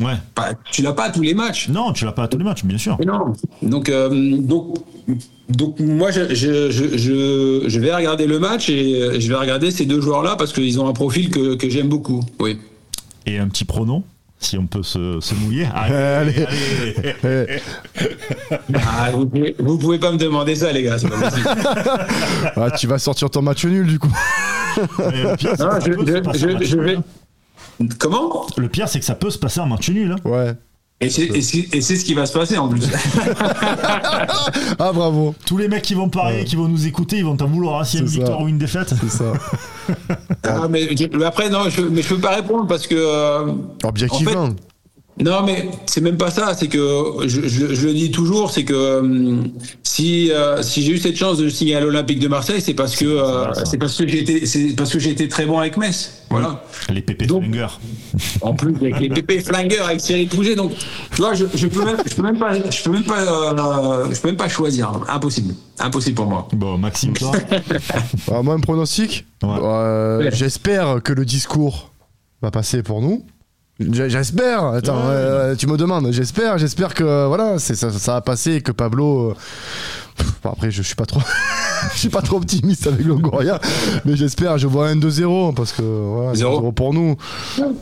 Ouais. 0.01 0.15
Tu 0.71 0.83
l'as 0.83 0.93
pas 0.93 1.07
à 1.07 1.11
tous 1.11 1.23
les 1.23 1.35
matchs? 1.35 1.69
Non, 1.69 1.93
tu 1.93 2.05
l'as 2.05 2.13
pas 2.13 2.23
à 2.23 2.29
tous 2.29 2.39
les 2.39 2.45
matchs, 2.45 2.65
bien 2.65 2.79
sûr. 2.79 2.97
Mais 3.01 3.07
non. 3.07 3.33
Donc, 3.63 3.89
euh, 3.89 4.37
donc, 4.39 4.77
donc 5.49 5.81
moi, 5.81 6.13
je, 6.13 6.33
je, 6.37 6.71
je, 6.71 6.97
je, 6.97 7.65
je 7.67 7.81
vais 7.81 7.93
regarder 7.93 8.29
le 8.29 8.39
match 8.39 8.71
et 8.71 9.19
je 9.21 9.29
vais 9.29 9.35
regarder 9.35 9.73
ces 9.73 9.87
deux 9.87 10.01
joueurs-là 10.01 10.37
parce 10.37 10.53
qu'ils 10.53 10.79
ont 10.81 10.87
un 10.89 10.93
profil 10.93 11.31
que, 11.31 11.57
que 11.57 11.69
j'aime 11.69 11.89
beaucoup. 11.89 12.21
Oui. 12.39 12.59
Et 13.27 13.39
un 13.39 13.49
petit 13.49 13.65
pronom, 13.65 14.05
si 14.39 14.57
on 14.59 14.67
peut 14.67 14.83
se, 14.83 15.21
se 15.21 15.35
mouiller. 15.35 15.67
Allez, 15.75 15.95
Allez. 15.95 16.47
allez. 17.25 17.61
Ah, 18.75 19.11
vous, 19.13 19.27
pouvez, 19.27 19.57
vous 19.59 19.79
pouvez 19.79 19.99
pas 19.99 20.13
me 20.13 20.17
demander 20.19 20.55
ça, 20.55 20.73
les 20.73 20.83
gars. 20.83 20.99
c'est 20.99 21.09
pas 21.09 21.19
possible. 21.21 21.49
ah, 22.57 22.71
tu 22.79 22.87
vas 22.87 22.99
sortir 22.99 23.31
ton 23.31 23.43
match 23.43 23.65
nul 23.65 23.87
du 23.87 23.99
coup. 23.99 24.13
Mais 24.99 25.23
le 25.23 25.37
pire, 25.37 25.53
c'est 25.57 25.63
Non, 25.65 25.71
que 25.71 25.81
ça 25.83 25.87
je, 25.87 25.93
peut 25.93 26.07
se 26.07 26.13
je, 26.13 26.19
passer 26.21 26.45
en 26.45 26.49
je, 26.49 26.53
match 26.55 26.65
je 26.67 26.77
nul, 26.77 26.85
vais. 26.87 26.97
hein. 26.97 27.05
Comment? 27.99 28.47
Le 28.57 28.69
pire, 28.69 28.89
c'est 28.89 28.99
que 29.01 29.05
ça 29.05 29.15
peut 29.15 29.31
se 29.31 29.39
passer 29.39 29.61
en 29.61 29.67
match 29.67 29.89
nul. 29.91 30.13
hein. 30.13 30.17
Ouais. 30.29 30.53
Et 31.01 31.11
c'est 31.11 31.23
et 31.27 31.43
c'est- 31.43 31.69
et 31.73 31.81
c'est 31.81 31.95
ce 31.97 32.05
qui 32.05 32.15
va 32.15 32.27
se 32.27 32.33
passer 32.33 32.59
en 32.59 32.69
plus. 32.69 32.83
Ah, 34.81 34.93
bravo. 34.93 35.35
Tous 35.47 35.57
les 35.57 35.69
mecs 35.69 35.83
qui 35.83 35.95
vont 35.95 36.09
parier, 36.09 36.39
Ouais. 36.41 36.45
qui 36.45 36.57
vont 36.57 36.69
nous 36.69 36.87
écouter, 36.87 37.19
ils 37.19 37.25
vont 37.25 37.37
t'en 37.37 37.47
vouloir 37.47 37.81
hein, 37.81 37.85
s'il 37.85 38.01
y 38.01 38.03
a 38.03 38.07
une 38.07 38.09
ça. 38.13 38.19
victoire 38.19 38.41
ou 38.43 38.49
une 38.49 38.59
défaite. 38.59 38.95
C'est 39.01 39.11
ça. 39.11 39.33
Ah, 40.45 40.67
mais, 40.69 40.89
mais 41.17 41.25
après, 41.25 41.49
non, 41.51 41.69
je, 41.71 41.81
mais 41.83 42.03
je 42.03 42.09
peux 42.15 42.21
pas 42.21 42.35
répondre 42.37 42.67
parce 42.67 42.87
que. 42.87 42.95
euh, 42.95 43.53
Objectivement. 43.85 44.51
Non, 45.21 45.43
mais 45.45 45.69
c'est 45.87 46.01
même 46.01 46.17
pas 46.17 46.31
ça. 46.31 46.55
C'est 46.55 46.69
que 46.69 46.79
je, 47.27 47.43
je- 47.49 47.75
je 47.75 47.87
le 47.87 47.93
dis 47.95 48.11
toujours, 48.11 48.51
c'est 48.51 48.65
que 48.65 48.99
hum, 49.01 49.49
si 49.83 50.31
euh, 50.31 50.63
si 50.63 50.83
j'ai 50.83 50.93
eu 50.93 50.99
cette 50.99 51.17
chance 51.17 51.39
de 51.39 51.49
signer 51.49 51.75
à 51.77 51.81
l'Olympique 51.81 52.21
de 52.21 52.29
Marseille, 52.29 52.61
c'est 52.61 52.75
parce 52.75 52.95
que 52.95 53.05
euh, 53.05 53.53
c'est 53.65 53.79
parce 53.79 53.97
que 53.97 54.07
j'ai 54.07 54.21
été 54.21 54.47
c'est 54.47 54.75
parce 54.77 54.93
que 54.93 54.99
j'ai 54.99 55.11
été 55.11 55.27
très 55.29 55.45
bon 55.47 55.59
avec 55.59 55.77
Metz. 55.77 56.23
Voilà. 56.31 56.63
Les 56.93 57.03
pépés 57.03 57.27
Donc- 57.27 57.43
flingueurs. 57.43 57.81
En 58.43 58.55
plus 58.55 58.75
avec 58.77 59.01
les 59.01 59.09
pépés 59.09 59.41
flingueurs 59.41 59.87
avec 59.87 60.01
Cyril 60.01 60.29
Pouget, 60.29 60.55
donc 60.55 60.73
tu 60.77 61.17
vois, 61.17 61.35
je, 61.35 61.47
je 61.55 61.67
peux 61.67 61.85
même 61.85 61.97
je 62.07 62.15
peux 62.15 62.23
même 62.23 62.39
pas 62.39 62.53
je 62.71 62.83
peux 62.83 62.91
même 62.91 63.05
pas 63.05 63.21
euh, 63.53 64.07
je 64.13 64.21
peux 64.21 64.29
même 64.29 64.37
pas 64.37 64.49
choisir. 64.49 64.93
Impossible, 65.09 65.55
impossible 65.79 66.15
pour 66.17 66.27
moi. 66.27 66.47
Bon, 66.53 66.79
Maxime, 66.79 67.13
toi 67.15 67.33
Alors, 68.29 68.45
moi, 68.45 68.55
un 68.55 68.61
pronostic 68.61 69.27
Ouais. 69.43 69.49
Euh, 69.63 70.19
Ouais. 70.19 70.31
J'espère 70.33 71.03
que 71.03 71.13
le 71.13 71.25
discours 71.25 71.93
va 72.43 72.51
passer 72.51 72.83
pour 72.83 73.01
nous. 73.01 73.25
J'espère. 73.81 74.65
Attends, 74.65 74.97
Ouais. 74.97 75.03
euh, 75.15 75.55
tu 75.57 75.67
me 75.69 75.77
demandes. 75.77 76.09
J'espère. 76.11 76.59
J'espère 76.59 76.95
que 76.95 77.27
voilà, 77.27 77.59
c'est 77.59 77.75
ça, 77.77 77.91
ça 77.91 78.15
va 78.15 78.21
passer 78.21 78.55
et 78.55 78.61
que 78.61 78.73
Pablo. 78.73 79.31
euh, 79.31 79.35
pff, 80.17 80.33
bon, 80.43 80.51
après, 80.51 80.71
je 80.71 80.83
suis 80.83 80.97
pas 80.97 81.07
trop, 81.07 81.21
je 81.95 81.99
suis 81.99 82.09
pas 82.09 82.23
trop 82.23 82.39
optimiste 82.39 82.87
avec 82.89 83.05
Longoria, 83.07 83.61
mais 84.05 84.17
j'espère. 84.17 84.59
Je 84.59 84.67
vois 84.67 84.89
un 84.89 84.97
2-0 84.97 85.55
parce 85.55 85.73
que 85.73 85.83
voilà, 85.83 86.35
0. 86.35 86.61
2-0 86.71 86.75
pour 86.75 86.93
nous. 86.93 87.15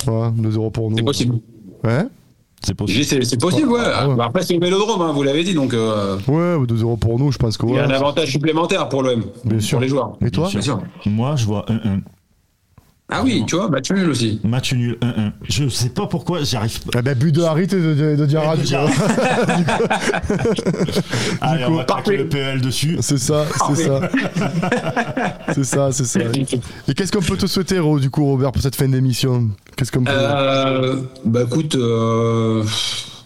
Voilà, 0.05 0.32
2-0 0.38 0.70
pour 0.70 0.90
nous. 0.90 0.99
C'est 0.99 1.03
possible. 1.05 1.36
Ouais. 1.82 2.05
C'est 2.62 2.74
possible. 2.74 3.05
C'est 3.05 3.24
c'est 3.24 3.40
possible, 3.40 3.68
ouais. 3.70 3.80
Ah 3.84 4.09
ouais. 4.09 4.16
Bah, 4.16 4.24
Après 4.26 4.42
c'est 4.42 4.55
le 4.55 4.61
Vélodrome, 4.61 5.01
hein, 5.01 5.12
vous 5.14 5.22
l'avez 5.22 5.44
dit, 5.44 5.55
donc 5.55 5.72
euh, 5.72 6.16
Ouais, 6.28 6.57
2-0 6.66 6.99
pour 6.99 7.18
nous. 7.18 7.30
Je 7.32 7.38
pense 7.38 7.57
que 7.57 7.66
il 7.66 7.74
y 7.74 7.78
a 7.78 7.84
un 7.84 7.88
ouais. 7.88 7.94
avantage 7.94 8.30
supplémentaire 8.32 8.88
pour 8.88 9.03
l'OM, 9.03 9.22
Bien 9.44 9.61
sûr. 9.61 9.76
pour 9.78 9.82
les 9.82 9.88
joueurs. 9.88 10.12
Et 10.24 10.30
toi 10.30 10.49
Bien 10.51 10.61
sûr. 10.61 10.80
Moi, 11.07 11.36
je 11.36 11.47
vois 11.47 11.64
1-1. 11.68 12.01
Ah 13.09 13.23
oui, 13.23 13.45
tu 13.47 13.55
vois, 13.55 13.69
match 13.69 13.93
nul 13.93 14.11
aussi. 14.11 14.41
Match 14.43 14.73
nul 14.75 14.99
1-1. 15.01 15.31
Je 15.49 15.69
sais 15.69 15.91
pas 15.91 16.07
pourquoi, 16.09 16.43
j'y 16.43 16.57
arrive 16.57 16.81
pas. 16.81 17.03
Ben, 17.03 17.17
but 17.17 17.31
de 17.33 17.43
Harit 17.43 17.63
et 17.63 17.67
de, 17.69 17.95
de, 17.95 18.17
de 18.17 18.27
Diarra, 18.27 18.57
du 18.57 18.65
coup. 18.65 18.75
Allez, 21.41 21.65
on 21.67 21.77
va 21.77 21.85
parfait. 21.85 22.03
claquer 22.03 22.17
le 22.25 22.29
PL 22.29 22.61
dessus. 22.61 22.97
C'est 23.01 23.19
ça, 23.19 23.45
c'est 23.69 23.85
ça. 23.85 24.01
c'est 25.55 25.65
ça, 25.65 25.93
c'est 25.93 26.05
ça. 26.05 26.21
Et 26.89 26.95
qu'est-ce 26.95 27.13
qu'on 27.13 27.23
peut 27.23 27.37
te 27.37 27.47
souhaiter, 27.47 27.79
Ro, 27.79 28.01
du 28.01 28.11
coup, 28.11 28.25
Robert, 28.25 28.51
pour 28.51 28.61
cette 28.63 28.75
fin 28.77 28.89
d'émission? 28.89 29.51
Qu'est-ce 29.77 29.93
qu'on 29.93 30.03
peut. 30.03 30.11
Euh, 30.13 30.97
bah 31.25 31.43
écoute, 31.47 31.77
euh, 31.77 32.65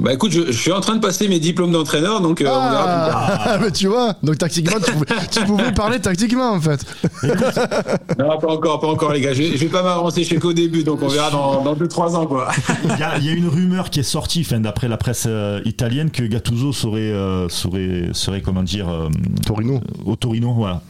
bah 0.01 0.12
écoute, 0.14 0.32
je, 0.32 0.46
je 0.46 0.53
suis 0.59 0.72
en 0.72 0.80
train 0.80 0.94
de 0.96 1.01
passer 1.01 1.28
mes 1.28 1.38
diplômes 1.38 1.72
d'entraîneur, 1.72 2.20
donc 2.20 2.40
euh, 2.40 2.46
on 2.46 2.70
verra 2.70 2.82
plus 2.84 3.11
tard. 3.12 3.40
Ah, 3.44 3.59
mais 3.62 3.70
tu 3.70 3.86
vois, 3.86 4.14
donc 4.22 4.38
tactiquement, 4.38 4.78
tu 4.84 4.92
pouvais, 4.92 5.07
tu 5.30 5.40
pouvais 5.44 5.72
parler 5.72 6.01
tactiquement 6.01 6.53
en 6.53 6.61
fait. 6.61 6.84
Non, 8.18 8.38
pas 8.38 8.48
encore, 8.53 8.80
pas 8.80 8.86
encore 8.88 9.12
les 9.12 9.20
gars. 9.20 9.32
Je, 9.32 9.42
vais- 9.42 9.53
je 9.53 9.59
vais 9.59 9.66
pas 9.70 9.82
m'avancer 9.82 10.24
chez 10.24 10.36
qu'au 10.38 10.53
début, 10.53 10.82
donc 10.84 11.01
on 11.03 11.09
verra 11.09 11.30
dans, 11.30 11.62
dans 11.62 11.74
2-3 11.74 12.14
ans 12.16 12.26
quoi. 12.26 12.51
Il 12.84 12.90
y, 12.98 13.03
a- 13.03 13.18
il 13.18 13.24
y 13.24 13.28
a 13.28 13.32
une 13.32 13.48
rumeur 13.48 13.90
qui 13.90 14.01
est 14.01 14.05
sortie, 14.05 14.42
enfin, 14.46 14.61
d'après 14.61 14.88
la 14.88 14.96
presse 14.96 15.24
euh, 15.26 15.61
italienne, 15.64 16.11
que 16.11 16.22
Gattuso 16.22 16.72
serait, 16.72 17.01
euh, 17.12 17.48
serait, 17.48 18.11
serait 18.12 18.40
comment 18.42 18.62
dire, 18.62 18.88
euh, 18.88 19.09
Torino. 19.46 19.80
au 20.05 20.16
Torino. 20.16 20.53
Voilà. 20.55 20.82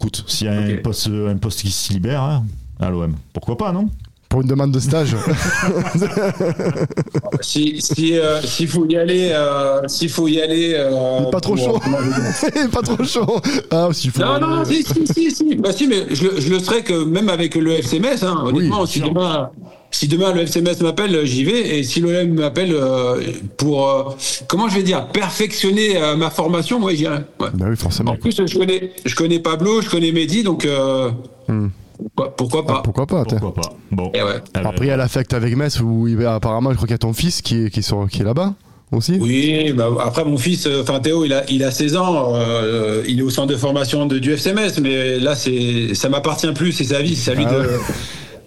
Écoute, 0.00 0.24
s'il 0.26 0.46
y 0.46 0.50
a 0.50 0.54
un, 0.54 0.76
poste, 0.82 1.08
un 1.08 1.36
poste 1.36 1.60
qui 1.60 1.70
se 1.70 1.92
libère 1.92 2.22
hein, 2.22 2.44
à 2.80 2.90
l'OM, 2.90 3.14
pourquoi 3.32 3.56
pas, 3.56 3.72
non? 3.72 3.88
Pour 4.32 4.40
une 4.40 4.48
demande 4.48 4.72
de 4.72 4.80
stage. 4.80 5.14
Si 7.40 7.80
si 7.80 8.16
euh, 8.18 8.40
s'il 8.42 8.68
faut 8.68 8.86
y 8.86 8.96
aller, 8.96 9.30
euh, 9.32 9.86
s'il 9.88 10.08
faut 10.08 10.28
y 10.28 10.40
aller. 10.40 10.74
euh, 10.76 11.22
pas 11.30 11.40
trop 11.40 11.54
pour- 11.54 11.64
chaud. 11.64 11.80
pas 12.72 12.82
trop 12.82 13.04
chaud. 13.04 13.40
Ah, 13.70 13.88
s'il 13.92 14.10
faut. 14.10 14.20
Non, 14.22 14.38
non, 14.40 14.46
non, 14.48 14.64
si, 14.64 14.84
si, 14.84 15.06
si, 15.06 15.30
si. 15.30 15.54
Bah, 15.56 15.72
si, 15.72 15.86
mais 15.88 16.06
je, 16.10 16.40
je 16.40 16.50
le 16.50 16.58
serais 16.60 16.82
que 16.82 17.04
même 17.04 17.28
avec 17.28 17.54
le 17.56 17.72
FCMS, 17.72 18.22
hein, 18.22 18.42
honnêtement, 18.44 18.78
bien 18.78 18.86
si 18.86 19.00
demain, 19.00 19.50
si 19.90 20.08
demain 20.08 20.32
le 20.32 20.42
FCMS 20.46 20.82
m'appelle, 20.82 21.24
j'y 21.24 21.44
vais, 21.44 21.78
et 21.78 21.82
si 21.82 22.00
l'OM 22.00 22.28
m'appelle 22.34 22.72
euh, 22.72 23.20
pour, 23.56 23.88
euh, 23.90 24.02
comment 24.48 24.68
je 24.68 24.76
vais 24.76 24.82
dire, 24.84 25.06
perfectionner 25.08 25.96
euh, 26.00 26.16
ma 26.16 26.30
formation, 26.30 26.78
moi 26.78 26.94
j'irai. 26.94 27.16
Ouais. 27.40 27.48
Bah 27.54 27.66
oui, 27.68 27.76
forcément. 27.76 28.12
En 28.12 28.16
plus, 28.16 28.40
je 28.46 28.58
connais, 28.58 28.92
je 29.04 29.14
connais 29.16 29.40
Pablo, 29.40 29.80
je 29.82 29.90
connais 29.90 30.12
Mehdi, 30.12 30.42
donc 30.42 30.66
Hmm. 31.48 31.68
Pourquoi, 32.02 32.36
pourquoi 32.36 32.66
pas 32.66 32.74
Ah, 32.78 32.82
pourquoi 32.82 33.06
pas 33.06 33.24
Pourquoi 33.24 33.54
pas 33.54 33.72
Bon. 33.90 34.10
Eh 34.14 34.22
ouais. 34.22 34.40
Après, 34.54 34.86
il 34.86 34.88
y 34.88 34.90
a 34.90 34.96
l'affect 34.96 35.32
avec 35.34 35.56
Metz 35.56 35.80
où 35.80 36.08
il 36.08 36.24
apparemment, 36.26 36.70
je 36.70 36.76
crois 36.76 36.86
qu'il 36.86 36.94
y 36.94 36.96
a 36.96 36.98
ton 36.98 37.12
fils 37.12 37.42
qui 37.42 37.64
est, 37.64 37.70
qui 37.70 37.80
est, 37.80 37.82
sur- 37.82 38.08
qui 38.10 38.22
est 38.22 38.24
là-bas 38.24 38.54
aussi. 38.92 39.18
Oui, 39.20 39.72
bah, 39.74 39.88
après 40.04 40.24
mon 40.24 40.36
fils, 40.36 40.66
euh, 40.66 40.82
enfin 40.82 41.00
Théo, 41.00 41.24
il 41.24 41.32
a, 41.32 41.44
il 41.50 41.64
a 41.64 41.70
16 41.70 41.96
ans, 41.96 42.34
euh, 42.34 43.02
il 43.08 43.18
est 43.20 43.22
au 43.22 43.30
centre 43.30 43.48
de 43.48 43.56
formation 43.56 44.06
de, 44.06 44.18
du 44.18 44.32
FCMS, 44.36 44.80
mais 44.82 45.18
là, 45.18 45.34
c'est, 45.34 45.94
ça 45.94 46.08
m'appartient 46.08 46.52
plus, 46.52 46.72
c'est 46.72 46.84
sa 46.84 47.00
vie, 47.00 47.16
c'est 47.16 47.30
à 47.30 47.34
lui 47.34 47.44
Ah 47.48 47.52
de, 47.54 47.58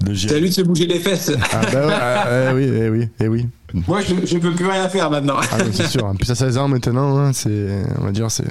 ouais. 0.09 0.15
c'est 0.15 0.35
à 0.35 0.39
lui 0.39 0.49
de 0.49 0.53
se 0.53 0.61
bouger 0.61 0.85
les 0.85 0.99
fesses. 0.99 1.31
Ah, 1.51 1.61
bah 1.73 1.87
ouais, 1.87 1.93
ah, 1.99 2.27
eh 2.51 2.53
oui, 2.53 2.69
eh 2.79 2.89
oui, 2.89 3.07
eh 3.19 3.27
oui. 3.27 3.45
Moi, 3.87 3.99
je, 4.07 4.13
je 4.25 4.37
peux 4.37 4.51
plus 4.51 4.67
rien 4.67 4.87
faire 4.87 5.09
maintenant. 5.09 5.35
Ah, 5.51 5.57
c'est 5.71 5.87
sûr. 5.87 6.13
Plus, 6.17 6.29
à 6.29 6.35
16 6.35 6.57
ans 6.59 6.67
maintenant, 6.67 7.17
hein, 7.17 7.31
c'est, 7.33 7.83
on 7.99 8.05
va 8.05 8.11
dire, 8.11 8.29
c'est. 8.31 8.45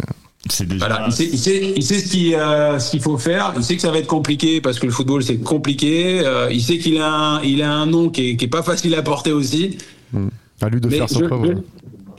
C'est 0.51 0.67
déjà. 0.67 0.87
Voilà, 0.87 1.07
il 1.07 1.13
sait, 1.13 1.29
il 1.33 1.39
sait, 1.39 1.73
il 1.77 1.83
sait 1.83 1.99
ce 1.99 2.09
qu'il 2.11 2.35
euh, 2.35 2.79
ce 2.79 2.91
qu'il 2.91 3.01
faut 3.01 3.19
faire. 3.19 3.53
Il 3.57 3.65
sait 3.65 3.77
que 3.77 3.83
ça 3.83 3.91
va 3.91 3.99
être 3.99 4.07
compliqué 4.07 4.61
parce 4.61 4.79
que 4.79 4.87
le 4.87 4.93
football 4.93 5.23
c'est 5.23 5.39
compliqué. 5.39 6.21
Euh, 6.25 6.49
il 6.53 6.63
sait 6.63 6.79
qu'il 6.79 6.99
a 6.99 7.11
un, 7.13 7.43
il 7.43 7.63
a 7.63 7.73
un 7.73 7.87
nom 7.87 8.09
qui 8.11 8.31
est, 8.31 8.37
qui 8.37 8.45
est 8.45 8.49
pas 8.49 8.63
facile 8.63 8.95
à 8.95 9.03
porter 9.03 9.33
aussi. 9.33 9.79
À 10.61 10.69
lui 10.69 10.81
de 10.81 10.89
Mais 10.89 10.99
faire 10.99 11.09
je, 11.09 11.15
son 11.15 11.21
preuve. 11.27 11.41
ouais. 11.43 11.55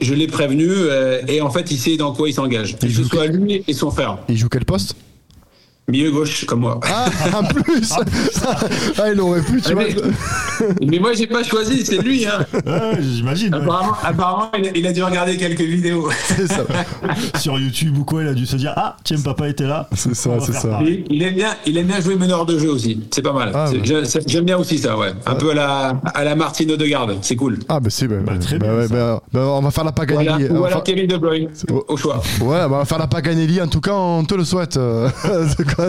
je, 0.00 0.06
je 0.06 0.14
l'ai 0.14 0.26
prévenu 0.26 0.68
euh, 0.68 1.20
et 1.28 1.40
en 1.40 1.50
fait 1.50 1.70
il 1.70 1.78
sait 1.78 1.96
dans 1.96 2.12
quoi 2.12 2.28
il 2.28 2.32
s'engage. 2.32 2.76
Que 2.78 2.86
Il 2.86 2.90
ce 2.94 3.02
joue 3.02 3.08
soit 3.08 3.26
lui 3.26 3.62
et 3.66 3.72
son 3.72 3.90
frère. 3.90 4.18
Il 4.28 4.36
joue 4.36 4.48
quel 4.48 4.64
poste? 4.64 4.96
Milieu 5.88 6.10
gauche 6.10 6.44
comme 6.46 6.60
moi. 6.60 6.80
Ah, 6.82 7.06
en 7.38 7.44
plus 7.44 7.92
Ah, 8.98 9.04
il 9.12 9.20
aurait 9.20 9.40
pu, 9.40 9.62
tu 9.62 9.68
Ah, 9.70 9.74
vois. 9.74 9.84
mais, 9.84 10.86
mais 10.90 10.98
moi 10.98 11.12
j'ai 11.12 11.28
pas 11.28 11.44
choisi, 11.44 11.86
c'est 11.86 11.98
lui. 11.98 12.26
Hein. 12.26 12.44
Ouais, 12.66 12.98
J'imagine. 13.00 13.54
ouais. 13.54 13.60
Apparemment, 13.62 13.92
apparemment 14.02 14.50
il, 14.58 14.66
a, 14.66 14.70
il 14.74 14.86
a 14.88 14.92
dû 14.92 15.04
regarder 15.04 15.36
quelques 15.36 15.60
vidéos. 15.60 16.08
C'est 16.26 16.48
ça, 16.48 16.64
Sur 17.38 17.58
YouTube 17.60 17.96
ou 17.98 18.04
quoi, 18.04 18.22
il 18.22 18.28
a 18.28 18.34
dû 18.34 18.46
se 18.46 18.56
dire 18.56 18.72
Ah, 18.74 18.96
tiens, 19.04 19.18
papa 19.24 19.48
était 19.48 19.66
là. 19.66 19.88
c'est 19.94 20.14
ça, 20.16 20.30
c'est 20.40 20.54
ça. 20.54 20.80
Il, 20.82 21.04
il 21.08 21.22
aime 21.22 21.34
bien, 21.36 21.50
il 21.66 21.78
aime 21.78 21.86
bien 21.86 22.00
jouer 22.00 22.16
meneur 22.16 22.46
de 22.46 22.58
jeu 22.58 22.70
aussi. 22.70 23.00
C'est 23.12 23.22
pas 23.22 23.32
mal. 23.32 23.52
Ah, 23.54 23.70
ouais. 23.70 23.80
J'aime 24.26 24.44
bien 24.44 24.58
aussi 24.58 24.78
ça, 24.78 24.98
ouais. 24.98 25.12
Un 25.24 25.34
peu 25.36 25.50
à 25.52 25.54
la, 25.54 26.00
à 26.14 26.24
la 26.24 26.34
Martine 26.34 26.72
Odegaard. 26.72 27.10
C'est 27.22 27.36
cool. 27.36 27.60
Ah, 27.68 27.78
bah 27.78 27.90
c'est. 27.90 28.08
Bah, 28.08 28.16
Bah, 28.26 28.32
très 28.40 28.58
bah, 28.58 28.66
bien, 28.66 28.76
ouais, 28.76 28.88
bah, 28.88 29.22
bah, 29.32 29.40
on 29.46 29.62
va 29.62 29.70
faire 29.70 29.84
la 29.84 29.92
Paganelli. 29.92 30.26
Voilà. 30.48 30.52
Ou 30.52 30.56
alors 30.64 30.68
faire- 30.70 30.82
Kevin 30.82 31.06
De 31.06 31.16
Bruyne, 31.16 31.48
au, 31.70 31.84
au 31.86 31.96
choix. 31.96 32.20
Ouais, 32.40 32.58
bah, 32.58 32.68
on 32.72 32.78
va 32.78 32.84
faire 32.84 32.98
la 32.98 33.06
Paganelli. 33.06 33.60
En 33.62 33.68
tout 33.68 33.80
cas, 33.80 33.94
on 33.94 34.24
te 34.24 34.34
le 34.34 34.44
souhaite. 34.44 34.76
quoi. 35.76 35.88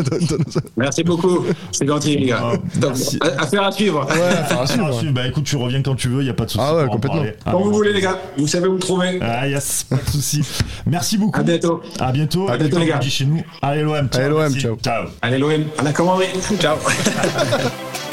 Merci 0.75 1.03
beaucoup. 1.03 1.45
C'est 1.71 1.87
gentil, 1.87 2.17
les 2.17 2.27
gars. 2.27 2.53
Donc, 2.75 2.93
affaire 3.37 3.63
à 3.63 3.71
suivre. 3.71 4.05
Ouais, 4.07 4.45
faire 4.47 4.61
à 4.61 4.67
suivre. 4.67 4.89
Ah, 4.89 4.99
si, 4.99 5.07
bah 5.07 5.27
écoute, 5.27 5.45
tu 5.45 5.55
reviens 5.55 5.81
quand 5.81 5.95
tu 5.95 6.09
veux, 6.09 6.21
il 6.21 6.25
n'y 6.25 6.29
a 6.29 6.33
pas 6.33 6.45
de 6.45 6.51
souci. 6.51 6.63
Ah 6.65 6.75
ouais, 6.75 6.87
complètement. 6.87 7.23
Ah, 7.45 7.51
Quand 7.51 7.61
vous 7.61 7.71
voulez, 7.71 7.93
les 7.93 8.01
gars. 8.01 8.19
Vous 8.37 8.47
savez 8.47 8.67
où 8.67 8.73
me 8.73 8.79
trouver. 8.79 9.19
Ah 9.21 9.47
yes, 9.47 9.85
pas 9.89 9.95
de 9.95 10.09
souci. 10.09 10.41
Merci 10.85 11.17
beaucoup. 11.17 11.39
À 11.39 11.43
bientôt. 11.43 11.81
À 11.99 12.11
bientôt. 12.11 12.49
À 12.49 12.57
bientôt, 12.57 12.79
les 12.79 12.87
gars. 12.87 12.97
dit 12.97 13.09
chez 13.09 13.25
nous. 13.25 13.41
Allez 13.61 13.83
l'OM. 13.83 14.09
Allez, 14.13 14.29
l'OM. 14.29 14.53
Ciao. 14.57 15.05
Allez, 15.21 15.37
l'OM, 15.37 15.63
à 15.77 15.83
la 15.83 15.93
commanderie. 15.93 16.27
Ciao. 16.59 16.77